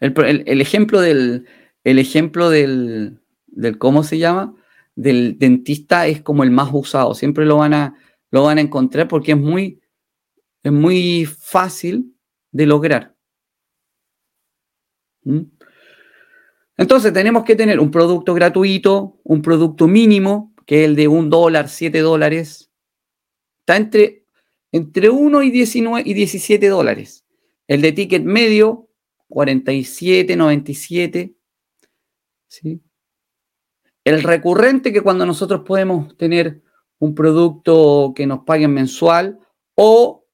El, 0.01 0.61
ejemplo 0.61 1.01
del, 1.01 1.46
el 1.84 1.98
ejemplo 1.98 2.48
del, 2.48 3.20
del, 3.46 3.78
¿cómo 3.78 4.03
se 4.03 4.18
llama? 4.18 4.55
Del 4.94 5.38
dentista 5.38 6.07
es 6.07 6.22
como 6.22 6.42
el 6.42 6.51
más 6.51 6.70
usado. 6.72 7.14
Siempre 7.14 7.44
lo 7.44 7.59
van 7.59 7.74
a, 7.74 7.94
lo 8.30 8.44
van 8.44 8.59
a 8.59 8.62
encontrar 8.62 9.09
porque 9.09 9.32
es 9.32 9.38
muy, 9.38 9.80
es 10.62 10.72
muy 10.72 11.26
fácil 11.26 12.16
de 12.51 12.66
lograr. 12.66 13.14
¿Mm? 15.24 15.59
Entonces 16.81 17.12
tenemos 17.12 17.45
que 17.45 17.57
tener 17.57 17.78
un 17.78 17.91
producto 17.91 18.33
gratuito, 18.33 19.20
un 19.22 19.43
producto 19.43 19.87
mínimo, 19.87 20.55
que 20.64 20.81
es 20.81 20.89
el 20.89 20.97
de 20.97 21.09
un 21.09 21.28
dólar, 21.28 21.68
siete 21.68 21.99
dólares. 21.99 22.70
Está 23.59 23.76
entre, 23.76 24.24
entre 24.72 25.11
1 25.11 25.43
y, 25.43 25.51
19, 25.51 26.09
y 26.09 26.14
17 26.14 26.68
dólares. 26.68 27.26
El 27.68 27.83
de 27.83 27.93
ticket 27.93 28.24
medio, 28.24 28.89
47, 29.28 30.37
97. 30.37 31.35
¿sí? 32.49 32.81
El 34.03 34.22
recurrente, 34.22 34.91
que 34.91 35.03
cuando 35.03 35.26
nosotros 35.26 35.61
podemos 35.66 36.16
tener 36.16 36.62
un 36.99 37.14
producto 37.14 38.14
que 38.16 38.26
nos 38.26 38.45
paguen 38.47 38.72
mensual 38.72 39.39
o 39.74 40.24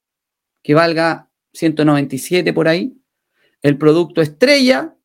que 0.63 0.75
valga 0.75 1.29
197 1.55 2.53
por 2.53 2.69
ahí. 2.69 2.97
El 3.63 3.79
producto 3.79 4.23
estrella, 4.23 4.96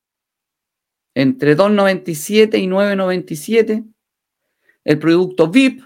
entre 1.14 1.56
2,97 1.56 2.60
y 2.60 2.68
9,97. 2.68 3.86
El 4.84 5.00
producto 5.00 5.48
VIP, 5.50 5.84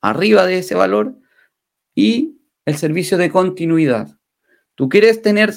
arriba 0.00 0.46
de 0.46 0.58
ese 0.58 0.74
valor. 0.74 1.16
Y 1.94 2.36
el 2.64 2.76
servicio 2.76 3.18
de 3.18 3.30
continuidad. 3.30 4.16
Tú 4.74 4.88
quieres 4.88 5.22
tener 5.22 5.52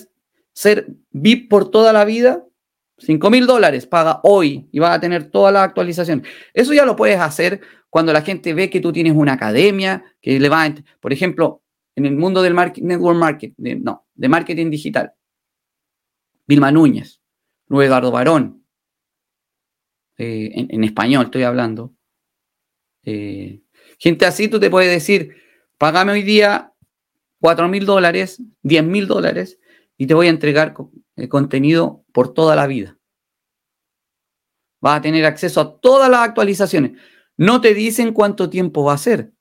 ser 0.53 0.87
VIP 1.11 1.49
por 1.49 1.71
toda 1.71 1.93
la 1.93 2.05
vida, 2.05 2.45
5 2.99 3.29
mil 3.29 3.47
dólares 3.47 3.87
paga 3.87 4.19
hoy 4.23 4.67
y 4.71 4.79
vas 4.79 4.95
a 4.95 4.99
tener 4.99 5.29
toda 5.29 5.51
la 5.51 5.63
actualización. 5.63 6.23
Eso 6.53 6.73
ya 6.73 6.85
lo 6.85 6.95
puedes 6.95 7.19
hacer 7.19 7.61
cuando 7.89 8.13
la 8.13 8.21
gente 8.21 8.53
ve 8.53 8.69
que 8.69 8.79
tú 8.79 8.91
tienes 8.91 9.13
una 9.13 9.33
academia, 9.33 10.03
que 10.21 10.39
le 10.39 10.49
va, 10.49 10.73
por 10.99 11.13
ejemplo, 11.13 11.61
en 11.95 12.05
el 12.05 12.15
mundo 12.15 12.41
del 12.41 12.55
network 12.55 13.17
marketing, 13.17 13.81
no, 13.83 14.05
de 14.15 14.29
marketing 14.29 14.69
digital. 14.69 15.13
Vilma 16.47 16.71
Núñez, 16.71 17.21
Luis 17.67 17.87
Eduardo 17.87 18.11
Barón, 18.11 18.62
eh, 20.23 20.67
en, 20.69 20.83
español 20.83 21.25
estoy 21.25 21.43
hablando. 21.43 21.93
Eh, 23.03 23.61
gente 23.99 24.25
así, 24.25 24.47
tú 24.47 24.59
te 24.59 24.69
puedes 24.69 24.89
decir, 24.89 25.35
págame 25.77 26.13
hoy 26.13 26.23
día 26.23 26.73
4 27.41 27.67
mil 27.67 27.85
dólares, 27.85 28.41
10 28.61 28.85
mil 28.85 29.07
dólares, 29.07 29.59
y 29.97 30.07
te 30.07 30.13
voy 30.13 30.27
a 30.27 30.29
entregar 30.29 30.73
el 31.17 31.29
contenido 31.29 32.05
por 32.13 32.33
toda 32.33 32.55
la 32.55 32.67
vida. 32.67 32.97
Vas 34.79 34.99
a 34.99 35.01
tener 35.01 35.25
acceso 35.25 35.59
a 35.59 35.79
todas 35.79 36.09
las 36.09 36.21
actualizaciones. 36.21 36.93
No 37.35 37.59
te 37.59 37.73
dicen 37.73 38.13
cuánto 38.13 38.49
tiempo 38.49 38.83
va 38.83 38.93
a 38.93 38.97
ser, 38.97 39.33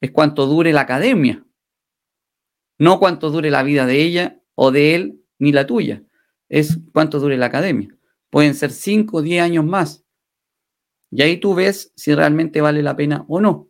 es 0.00 0.10
cuánto 0.12 0.46
dure 0.46 0.72
la 0.72 0.82
academia. 0.82 1.44
No 2.78 3.00
cuánto 3.00 3.30
dure 3.30 3.50
la 3.50 3.64
vida 3.64 3.86
de 3.86 4.02
ella 4.02 4.40
o 4.54 4.70
de 4.70 4.94
él, 4.94 5.24
ni 5.38 5.50
la 5.50 5.66
tuya. 5.66 6.04
Es 6.48 6.78
cuánto 6.92 7.18
dure 7.18 7.36
la 7.36 7.46
academia. 7.46 7.98
Pueden 8.30 8.54
ser 8.54 8.70
5 8.70 9.16
o 9.16 9.22
10 9.22 9.42
años 9.42 9.64
más. 9.64 10.04
Y 11.10 11.22
ahí 11.22 11.38
tú 11.38 11.54
ves 11.54 11.92
si 11.96 12.14
realmente 12.14 12.60
vale 12.60 12.82
la 12.82 12.96
pena 12.96 13.24
o 13.28 13.40
no. 13.40 13.68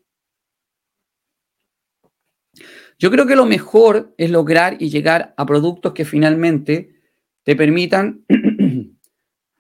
Yo 2.99 3.11
creo 3.12 3.26
que 3.26 3.36
lo 3.36 3.47
mejor 3.47 4.12
es 4.18 4.30
lograr 4.30 4.76
y 4.80 4.91
llegar 4.91 5.32
a 5.36 5.47
productos 5.47 5.93
que 5.93 6.05
finalmente 6.05 6.97
te 7.45 7.55
permitan, 7.55 8.24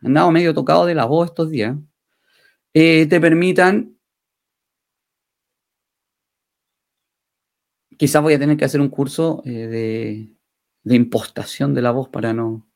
andado 0.02 0.32
medio 0.32 0.54
tocado 0.54 0.86
de 0.86 0.96
la 0.96 1.04
voz 1.04 1.30
estos 1.30 1.50
días, 1.50 1.76
eh, 2.74 3.06
te 3.06 3.20
permitan, 3.20 3.96
quizás 7.96 8.22
voy 8.22 8.34
a 8.34 8.38
tener 8.38 8.56
que 8.56 8.64
hacer 8.64 8.80
un 8.80 8.88
curso 8.88 9.42
eh, 9.44 10.34
de, 10.82 10.94
impostación 10.94 11.74
de 11.74 11.82
la 11.82 11.92
voz 11.92 12.08
para 12.08 12.32
no, 12.32 12.68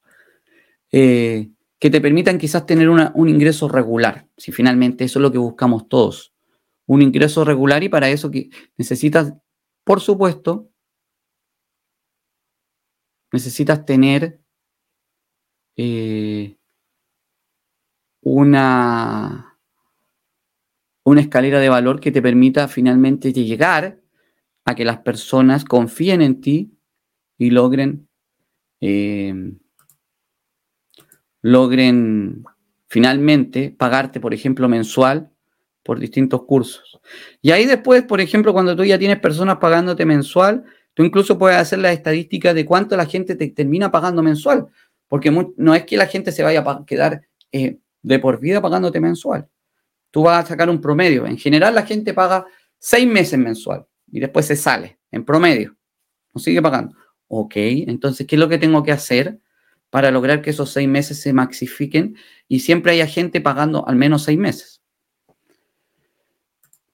eh, 0.92 1.50
que 1.83 1.91
te 1.91 2.01
permitan 2.01 2.39
quizás 2.39 2.64
tener 2.64 2.89
un 2.89 3.28
ingreso 3.28 3.66
regular, 3.66 4.28
si 4.37 4.53
finalmente 4.53 5.03
eso 5.03 5.18
es 5.18 5.20
lo 5.20 5.33
que 5.33 5.39
buscamos 5.39 5.89
todos, 5.89 6.33
un 6.87 7.03
ingreso 7.03 7.45
regular 7.45 7.83
y 7.83 7.89
para 7.89 8.09
eso 8.09 8.30
que 8.30 8.51
necesitas 8.76 9.35
por 9.83 10.01
supuesto, 10.01 10.70
necesitas 13.33 13.85
tener 13.85 14.41
eh, 15.74 16.57
una, 18.20 19.59
una 21.03 21.20
escalera 21.20 21.59
de 21.59 21.68
valor 21.68 21.99
que 21.99 22.12
te 22.12 22.22
permita 22.22 22.68
finalmente 22.68 23.33
llegar 23.33 24.01
a 24.64 24.76
que 24.76 24.85
las 24.85 24.99
personas 24.99 25.64
confíen 25.64 26.22
en 26.22 26.41
ti 26.41 26.78
y 27.39 27.51
logren, 27.51 28.09
eh, 28.80 29.57
logren 31.43 32.45
finalmente 32.88 33.74
pagarte, 33.76 34.20
por 34.20 34.32
ejemplo, 34.32 34.68
mensual 34.68 35.30
por 35.82 35.99
distintos 35.99 36.45
cursos. 36.45 37.01
Y 37.40 37.51
ahí 37.51 37.66
después, 37.66 38.05
por 38.05 38.20
ejemplo, 38.20 38.53
cuando 38.53 38.76
tú 38.76 38.84
ya 38.84 38.99
tienes 38.99 39.18
personas 39.18 39.57
pagándote 39.59 40.07
mensual, 40.07 40.64
tú 40.95 41.03
incluso 41.03 41.38
puedes 41.38 41.59
hacer 41.59 41.80
la 41.80 41.93
estadística 41.93 42.55
de 42.55 42.64
cuánto 42.64 42.97
la 42.97 43.07
gente 43.07 43.34
te 43.34 43.49
termina 43.49 43.90
pagando 43.90 44.22
mensual, 44.22 44.68
porque 45.09 45.30
no 45.57 45.74
es 45.74 45.84
que 45.84 45.97
la 45.97 46.07
gente 46.07 46.32
se 46.32 46.43
vaya 46.43 46.61
a 46.61 46.84
quedar 46.86 47.22
eh, 47.51 47.78
de 48.03 48.18
por 48.18 48.40
vida 48.40 48.61
pagándote 48.61 49.01
mensual. 49.01 49.49
Tú 50.11 50.22
vas 50.22 50.45
a 50.45 50.49
sacar 50.49 50.70
un 50.70 50.80
promedio. 50.80 51.26
En 51.26 51.38
general 51.38 51.74
la 51.74 51.82
gente 51.82 52.14
paga 52.14 52.47
seis 52.78 53.07
meses 53.07 53.38
mensual 53.38 53.86
y 54.11 54.20
después 54.20 54.47
se 54.47 54.57
sale, 54.57 54.99
en 55.11 55.24
promedio. 55.24 55.76
No 56.34 56.40
sigue 56.40 56.62
pagando. 56.62 56.95
Ok, 57.28 57.55
entonces, 57.57 58.26
¿qué 58.26 58.36
es 58.36 58.40
lo 58.40 58.49
que 58.49 58.59
tengo 58.59 58.82
que 58.82 58.93
hacer 58.93 59.40
para 59.93 60.11
lograr 60.11 60.40
que 60.40 60.49
esos 60.49 60.70
seis 60.70 60.88
meses 60.88 61.20
se 61.20 61.34
maxifiquen 61.34 62.16
y 62.49 62.61
siempre 62.61 62.93
haya 62.93 63.07
gente 63.07 63.43
pagando 63.43 63.86
al 63.86 63.97
menos 63.97 64.22
seis 64.22 64.38
meses? 64.38 64.82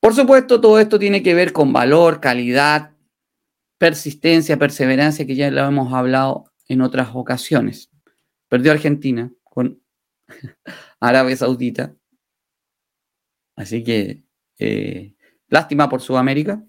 Por 0.01 0.15
supuesto, 0.15 0.61
todo 0.61 0.81
esto 0.81 0.99
tiene 0.99 1.23
que 1.23 1.33
ver 1.33 1.53
con 1.53 1.73
valor, 1.73 2.21
calidad, 2.21 2.97
persistencia, 3.79 4.59
perseverancia, 4.59 5.25
que 5.29 5.37
ya 5.37 5.49
lo 5.53 5.65
hemos 5.65 5.93
hablado 5.93 6.53
en 6.67 6.81
otras 6.81 7.11
ocasiones. 7.15 7.89
Perdió 8.49 8.73
Argentina 8.73 9.33
con 9.45 9.81
Arabia 11.01 11.37
Saudita. 11.37 11.95
Así 13.55 13.85
que 13.85 14.25
eh, 14.59 15.15
lástima 15.47 15.89
por 15.89 16.01
Sudamérica 16.01 16.65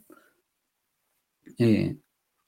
eh, 1.58 1.98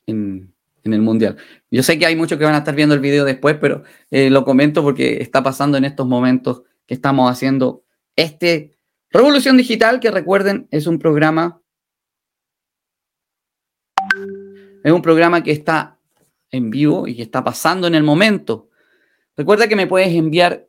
en, 0.06 0.54
el 0.84 1.02
Mundial. 1.02 1.38
Yo 1.70 1.84
sé 1.84 2.00
que 2.00 2.06
hay 2.06 2.16
muchos 2.16 2.38
que 2.38 2.46
van 2.46 2.56
a 2.56 2.60
estar 2.60 2.76
viendo 2.76 2.96
el 2.96 3.02
video 3.02 3.26
después, 3.26 3.58
pero 3.60 3.84
eh, 4.10 4.30
lo 4.30 4.44
comento 4.44 4.84
porque 4.84 5.22
está 5.22 5.44
pasando 5.44 5.78
en 5.78 5.86
estos 5.86 6.08
momentos 6.08 6.64
que 6.86 6.94
estamos 6.94 7.32
haciendo 7.32 7.84
este 8.16 8.78
Revolución 9.14 9.58
Digital, 9.58 10.00
que 10.00 10.10
recuerden, 10.10 10.68
es 10.72 10.88
un 10.88 10.98
programa. 10.98 11.62
Es 14.84 14.92
un 14.92 15.02
programa 15.02 15.44
que 15.44 15.52
está 15.52 16.00
en 16.50 16.70
vivo 16.70 17.08
y 17.08 17.16
que 17.16 17.24
está 17.24 17.44
pasando 17.44 17.88
en 17.88 17.96
el 17.96 18.04
momento. 18.04 18.70
Recuerda 19.36 19.68
que 19.68 19.76
me 19.76 19.88
puedes 19.88 20.14
enviar 20.14 20.68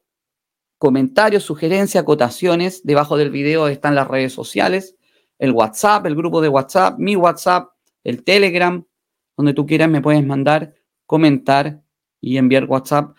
comentarios, 0.78 1.44
sugerencias, 1.44 2.02
acotaciones. 2.02 2.82
Debajo 2.84 3.16
del 3.16 3.30
video 3.30 3.68
están 3.68 3.94
las 3.94 4.08
redes 4.08 4.32
sociales, 4.32 4.96
el 5.38 5.52
WhatsApp, 5.52 6.06
el 6.06 6.16
grupo 6.16 6.40
de 6.40 6.48
WhatsApp, 6.48 6.98
mi 6.98 7.14
WhatsApp, 7.14 7.70
el 8.02 8.24
Telegram, 8.24 8.84
donde 9.42 9.54
tú 9.54 9.66
quieras 9.66 9.90
me 9.90 10.00
puedes 10.00 10.24
mandar, 10.24 10.74
comentar 11.04 11.82
y 12.20 12.36
enviar 12.36 12.66
WhatsApp 12.66 13.16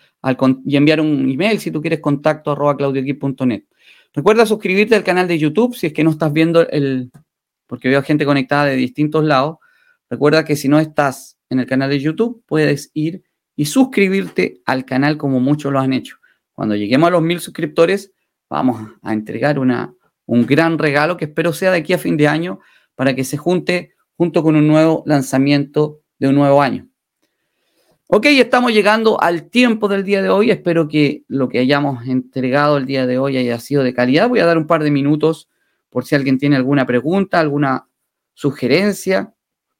y 0.64 0.76
enviar 0.76 1.00
un 1.00 1.30
email 1.30 1.60
si 1.60 1.70
tú 1.70 1.82
quieres 1.82 2.00
contacto 2.00 2.52
arroba 2.52 2.76
claudioquip.net. 2.76 3.64
Recuerda 4.14 4.46
suscribirte 4.46 4.94
al 4.94 5.04
canal 5.04 5.28
de 5.28 5.38
YouTube 5.38 5.76
si 5.76 5.88
es 5.88 5.92
que 5.92 6.02
no 6.02 6.10
estás 6.10 6.32
viendo 6.32 6.66
el, 6.68 7.10
porque 7.66 7.88
veo 7.88 8.02
gente 8.02 8.24
conectada 8.24 8.64
de 8.64 8.76
distintos 8.76 9.22
lados. 9.24 9.58
Recuerda 10.08 10.44
que 10.44 10.56
si 10.56 10.68
no 10.68 10.78
estás 10.78 11.38
en 11.50 11.60
el 11.60 11.66
canal 11.66 11.90
de 11.90 12.00
YouTube, 12.00 12.42
puedes 12.46 12.90
ir 12.94 13.22
y 13.54 13.66
suscribirte 13.66 14.62
al 14.64 14.84
canal 14.84 15.18
como 15.18 15.40
muchos 15.40 15.70
lo 15.72 15.78
han 15.78 15.92
hecho. 15.92 16.16
Cuando 16.54 16.74
lleguemos 16.76 17.08
a 17.08 17.10
los 17.10 17.22
mil 17.22 17.40
suscriptores, 17.40 18.12
vamos 18.48 18.90
a 19.02 19.12
entregar 19.12 19.58
una, 19.58 19.94
un 20.24 20.46
gran 20.46 20.78
regalo 20.78 21.16
que 21.16 21.26
espero 21.26 21.52
sea 21.52 21.72
de 21.72 21.78
aquí 21.78 21.92
a 21.92 21.98
fin 21.98 22.16
de 22.16 22.28
año 22.28 22.60
para 22.94 23.14
que 23.14 23.24
se 23.24 23.36
junte 23.36 23.94
junto 24.16 24.42
con 24.42 24.56
un 24.56 24.66
nuevo 24.66 25.02
lanzamiento 25.06 26.03
de 26.18 26.28
un 26.28 26.34
nuevo 26.34 26.62
año. 26.62 26.88
Ok, 28.06 28.26
estamos 28.26 28.72
llegando 28.72 29.20
al 29.20 29.48
tiempo 29.50 29.88
del 29.88 30.04
día 30.04 30.22
de 30.22 30.28
hoy. 30.28 30.50
Espero 30.50 30.88
que 30.88 31.24
lo 31.26 31.48
que 31.48 31.58
hayamos 31.58 32.06
entregado 32.06 32.76
el 32.76 32.86
día 32.86 33.06
de 33.06 33.18
hoy 33.18 33.36
haya 33.36 33.58
sido 33.58 33.82
de 33.82 33.94
calidad. 33.94 34.28
Voy 34.28 34.40
a 34.40 34.46
dar 34.46 34.58
un 34.58 34.66
par 34.66 34.82
de 34.82 34.90
minutos 34.90 35.48
por 35.90 36.04
si 36.04 36.14
alguien 36.14 36.38
tiene 36.38 36.56
alguna 36.56 36.86
pregunta, 36.86 37.40
alguna 37.40 37.88
sugerencia, 38.34 39.34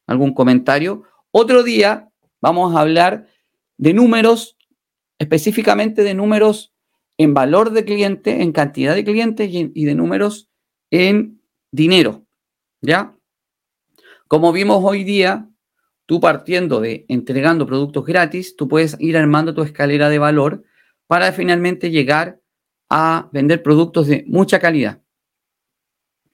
algún 0.07 0.33
comentario. 0.33 1.03
Otro 1.31 1.63
día 1.63 2.09
vamos 2.41 2.75
a 2.75 2.81
hablar 2.81 3.27
de 3.77 3.93
números, 3.93 4.57
específicamente 5.19 6.03
de 6.03 6.15
números 6.15 6.73
en 7.19 7.35
valor 7.35 7.71
de 7.71 7.85
cliente, 7.85 8.43
en 8.43 8.53
cantidad 8.53 8.95
de 8.95 9.05
clientes 9.05 9.49
y, 9.53 9.85
de 9.85 9.95
números 9.95 10.49
en 10.91 11.41
dinero. 11.71 12.25
¿Ya? 12.81 13.17
Como 14.29 14.53
vimos 14.53 14.83
hoy 14.83 15.05
día, 15.05 15.49
tú 16.07 16.21
partiendo 16.21 16.81
de 16.81 17.07
entregando 17.09 17.67
productos 17.67 18.05
gratis, 18.05 18.57
tú 18.57 18.69
puedes 18.69 18.97
ir 19.01 19.17
armando 19.17 19.55
tu 19.55 19.63
escalera 19.63 20.09
de 20.09 20.19
valor 20.19 20.65
para 21.07 21.33
finalmente 21.33 21.91
llegar 21.91 22.41
a 22.91 23.29
vender 23.33 23.63
productos 23.63 24.07
de 24.07 24.25
mucha 24.27 24.59
calidad. 24.59 25.03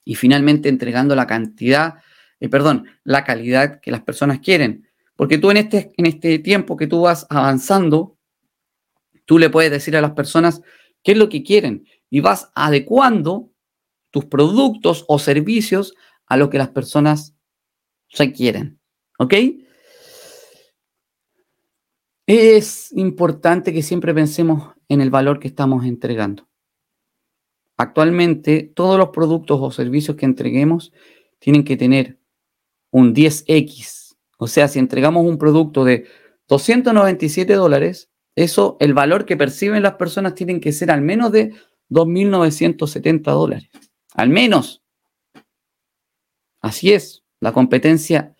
Y 0.05 0.15
finalmente 0.15 0.69
entregando 0.69 1.15
la 1.15 1.27
cantidad, 1.27 1.95
eh, 2.41 2.49
perdón, 2.49 2.87
la 3.05 3.25
calidad 3.25 3.81
que 3.81 3.91
las 3.91 4.03
personas 4.03 4.41
quieren. 4.41 4.89
Porque 5.15 5.39
tú 5.39 5.51
en 5.51 5.59
este, 5.59 5.93
en 5.97 6.07
este 6.07 6.39
tiempo 6.39 6.77
que 6.77 6.87
tú 6.87 7.03
vas 7.03 7.27
avanzando, 7.31 8.17
tú 9.27 9.39
le 9.39 9.51
puedes 9.51 9.71
decir 9.71 9.97
a 9.97 10.01
las 10.01 10.13
personas 10.13 10.63
qué 11.03 11.13
es 11.13 11.19
lo 11.19 11.29
que 11.29 11.43
quieren 11.43 11.87
y 12.09 12.21
vas 12.21 12.51
adecuando 12.55 13.53
tus 14.11 14.25
productos 14.25 15.05
o 15.07 15.19
servicios 15.19 15.95
a 16.27 16.37
lo 16.37 16.51
que 16.51 16.59
las 16.59 16.71
personas 16.71 17.37
requieren. 18.11 18.80
¿Ok? 19.21 19.35
Es 22.27 22.91
importante 22.93 23.75
que 23.75 23.83
siempre 23.83 24.15
pensemos 24.15 24.73
en 24.89 25.03
el 25.03 25.11
valor 25.11 25.39
que 25.41 25.49
estamos 25.49 25.85
entregando. 25.85 26.49
Actualmente, 27.77 28.73
todos 28.75 28.99
los 28.99 29.11
productos 29.11 29.59
o 29.61 29.71
servicios 29.71 30.17
que 30.17 30.25
entreguemos 30.25 30.95
tienen 31.39 31.65
que 31.65 31.77
tener 31.77 32.19
un 32.91 33.15
10X. 33.15 34.17
O 34.39 34.47
sea, 34.47 34.69
si 34.69 34.79
entregamos 34.79 35.27
un 35.27 35.37
producto 35.37 35.85
de 35.85 36.07
297 36.49 37.53
dólares, 37.53 38.11
eso, 38.35 38.79
el 38.81 38.95
valor 38.95 39.27
que 39.27 39.37
perciben 39.37 39.83
las 39.83 39.97
personas 39.97 40.35
tienen 40.35 40.61
que 40.61 40.73
ser 40.73 40.91
al 40.91 41.03
menos 41.03 41.31
de 41.31 41.53
2.970 41.91 43.23
dólares. 43.23 43.69
Al 44.15 44.31
menos. 44.31 44.83
Así 46.63 46.95
es, 46.95 47.23
la 47.41 47.53
competencia 47.53 48.35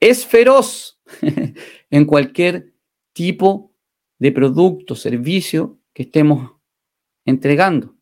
es 0.00 0.26
feroz 0.26 1.00
en 1.90 2.04
cualquier 2.04 2.74
tipo 3.12 3.72
de 4.18 4.32
producto, 4.32 4.94
servicio 4.94 5.78
que 5.92 6.04
estemos 6.04 6.52
entregando. 7.24 7.96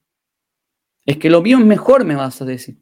Es 1.07 1.19
que 1.19 1.31
lo 1.31 1.43
mío 1.43 1.59
es 1.59 1.65
mejor, 1.65 2.05
me 2.05 2.17
vas 2.17 2.41
a 2.41 2.45
decir. 2.45 2.79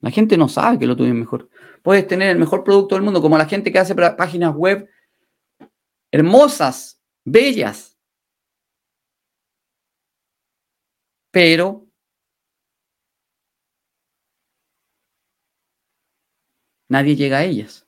La 0.00 0.10
gente 0.10 0.36
no 0.36 0.48
sabe 0.48 0.78
que 0.78 0.86
lo 0.86 0.96
tuyo 0.96 1.10
es 1.10 1.18
mejor. 1.18 1.48
Puedes 1.82 2.06
tener 2.06 2.30
el 2.30 2.38
mejor 2.38 2.64
producto 2.64 2.94
del 2.94 3.04
mundo, 3.04 3.20
como 3.20 3.38
la 3.38 3.46
gente 3.46 3.72
que 3.72 3.78
hace 3.78 3.94
páginas 3.94 4.54
web 4.54 4.88
hermosas, 6.10 7.02
bellas. 7.24 7.98
Pero 11.30 11.86
nadie 16.88 17.16
llega 17.16 17.38
a 17.38 17.44
ellas. 17.44 17.85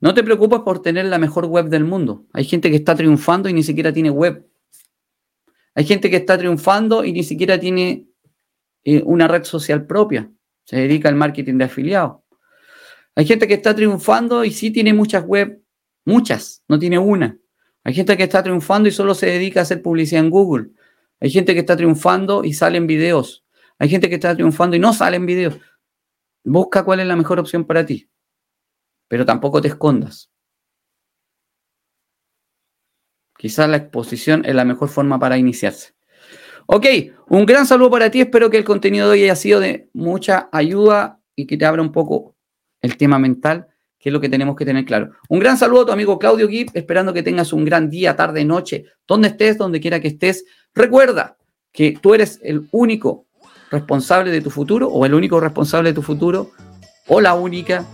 No 0.00 0.14
te 0.14 0.24
preocupes 0.24 0.60
por 0.60 0.80
tener 0.80 1.04
la 1.06 1.18
mejor 1.18 1.46
web 1.46 1.68
del 1.68 1.84
mundo. 1.84 2.24
Hay 2.32 2.44
gente 2.44 2.70
que 2.70 2.76
está 2.76 2.94
triunfando 2.94 3.48
y 3.48 3.52
ni 3.52 3.62
siquiera 3.62 3.92
tiene 3.92 4.10
web. 4.10 4.46
Hay 5.74 5.84
gente 5.84 6.10
que 6.10 6.16
está 6.16 6.38
triunfando 6.38 7.04
y 7.04 7.12
ni 7.12 7.22
siquiera 7.22 7.60
tiene 7.60 8.06
eh, 8.84 9.02
una 9.04 9.28
red 9.28 9.44
social 9.44 9.86
propia. 9.86 10.30
Se 10.64 10.76
dedica 10.76 11.08
al 11.08 11.16
marketing 11.16 11.58
de 11.58 11.64
afiliados. 11.64 12.20
Hay 13.14 13.26
gente 13.26 13.46
que 13.46 13.54
está 13.54 13.74
triunfando 13.74 14.44
y 14.44 14.52
sí 14.52 14.70
tiene 14.70 14.94
muchas 14.94 15.24
web, 15.26 15.62
muchas, 16.04 16.62
no 16.68 16.78
tiene 16.78 16.98
una. 16.98 17.38
Hay 17.84 17.92
gente 17.92 18.16
que 18.16 18.22
está 18.22 18.42
triunfando 18.42 18.88
y 18.88 18.92
solo 18.92 19.14
se 19.14 19.26
dedica 19.26 19.60
a 19.60 19.62
hacer 19.64 19.82
publicidad 19.82 20.24
en 20.24 20.30
Google. 20.30 20.70
Hay 21.20 21.30
gente 21.30 21.52
que 21.52 21.60
está 21.60 21.76
triunfando 21.76 22.44
y 22.44 22.54
salen 22.54 22.86
videos. 22.86 23.44
Hay 23.78 23.88
gente 23.88 24.08
que 24.08 24.14
está 24.14 24.34
triunfando 24.34 24.76
y 24.76 24.78
no 24.78 24.92
salen 24.92 25.26
videos. 25.26 25.58
Busca 26.44 26.84
cuál 26.84 27.00
es 27.00 27.06
la 27.06 27.16
mejor 27.16 27.38
opción 27.38 27.64
para 27.64 27.84
ti. 27.84 28.08
Pero 29.10 29.26
tampoco 29.26 29.60
te 29.60 29.66
escondas. 29.66 30.30
Quizás 33.36 33.68
la 33.68 33.78
exposición 33.78 34.44
es 34.44 34.54
la 34.54 34.64
mejor 34.64 34.88
forma 34.88 35.18
para 35.18 35.36
iniciarse. 35.36 35.94
Ok, 36.66 36.86
un 37.28 37.44
gran 37.44 37.66
saludo 37.66 37.90
para 37.90 38.08
ti. 38.08 38.20
Espero 38.20 38.50
que 38.50 38.56
el 38.56 38.62
contenido 38.64 39.08
de 39.08 39.14
hoy 39.14 39.24
haya 39.24 39.34
sido 39.34 39.58
de 39.58 39.90
mucha 39.94 40.48
ayuda 40.52 41.18
y 41.34 41.48
que 41.48 41.56
te 41.56 41.64
abra 41.64 41.82
un 41.82 41.90
poco 41.90 42.36
el 42.80 42.96
tema 42.96 43.18
mental, 43.18 43.66
que 43.98 44.10
es 44.10 44.12
lo 44.12 44.20
que 44.20 44.28
tenemos 44.28 44.54
que 44.54 44.64
tener 44.64 44.84
claro. 44.84 45.10
Un 45.28 45.40
gran 45.40 45.58
saludo 45.58 45.82
a 45.82 45.86
tu 45.86 45.92
amigo 45.92 46.16
Claudio 46.16 46.48
Gibb, 46.48 46.70
esperando 46.74 47.12
que 47.12 47.24
tengas 47.24 47.52
un 47.52 47.64
gran 47.64 47.90
día, 47.90 48.14
tarde, 48.14 48.44
noche, 48.44 48.84
donde 49.08 49.26
estés, 49.26 49.58
donde 49.58 49.80
quiera 49.80 49.98
que 49.98 50.06
estés. 50.06 50.44
Recuerda 50.72 51.36
que 51.72 51.98
tú 52.00 52.14
eres 52.14 52.38
el 52.44 52.68
único 52.70 53.26
responsable 53.72 54.30
de 54.30 54.40
tu 54.40 54.50
futuro 54.50 54.86
o 54.86 55.04
el 55.04 55.14
único 55.14 55.40
responsable 55.40 55.90
de 55.90 55.94
tu 55.94 56.02
futuro 56.02 56.52
o 57.08 57.20
la 57.20 57.34
única 57.34 57.84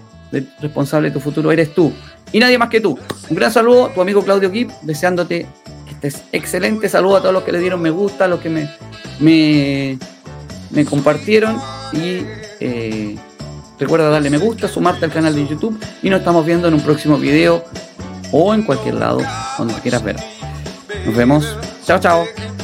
responsable 0.60 1.08
de 1.08 1.14
tu 1.14 1.20
futuro 1.20 1.52
eres 1.52 1.74
tú 1.74 1.92
y 2.32 2.40
nadie 2.40 2.58
más 2.58 2.68
que 2.68 2.80
tú. 2.80 2.98
Un 3.28 3.36
gran 3.36 3.52
saludo, 3.52 3.90
tu 3.94 4.00
amigo 4.00 4.22
Claudio 4.22 4.50
Gibb, 4.50 4.70
deseándote 4.82 5.46
que 5.86 5.92
estés 5.92 6.24
excelente. 6.32 6.88
Saludo 6.88 7.16
a 7.16 7.20
todos 7.20 7.32
los 7.32 7.44
que 7.44 7.52
le 7.52 7.60
dieron 7.60 7.80
me 7.80 7.90
gusta, 7.90 8.24
a 8.24 8.28
los 8.28 8.40
que 8.40 8.50
me, 8.50 9.98
me, 10.70 10.84
compartieron 10.84 11.58
y 11.92 12.22
eh, 12.60 13.16
recuerda 13.78 14.10
darle 14.10 14.30
me 14.30 14.38
gusta, 14.38 14.68
sumarte 14.68 15.04
al 15.04 15.12
canal 15.12 15.34
de 15.34 15.46
YouTube 15.46 15.78
y 16.02 16.10
nos 16.10 16.20
estamos 16.20 16.44
viendo 16.44 16.68
en 16.68 16.74
un 16.74 16.80
próximo 16.80 17.18
video 17.18 17.64
o 18.32 18.54
en 18.54 18.62
cualquier 18.62 18.94
lado 18.94 19.20
donde 19.58 19.74
quieras 19.74 20.02
ver. 20.02 20.16
Nos 21.04 21.14
vemos. 21.14 21.56
Chao, 21.84 22.00
chao. 22.00 22.55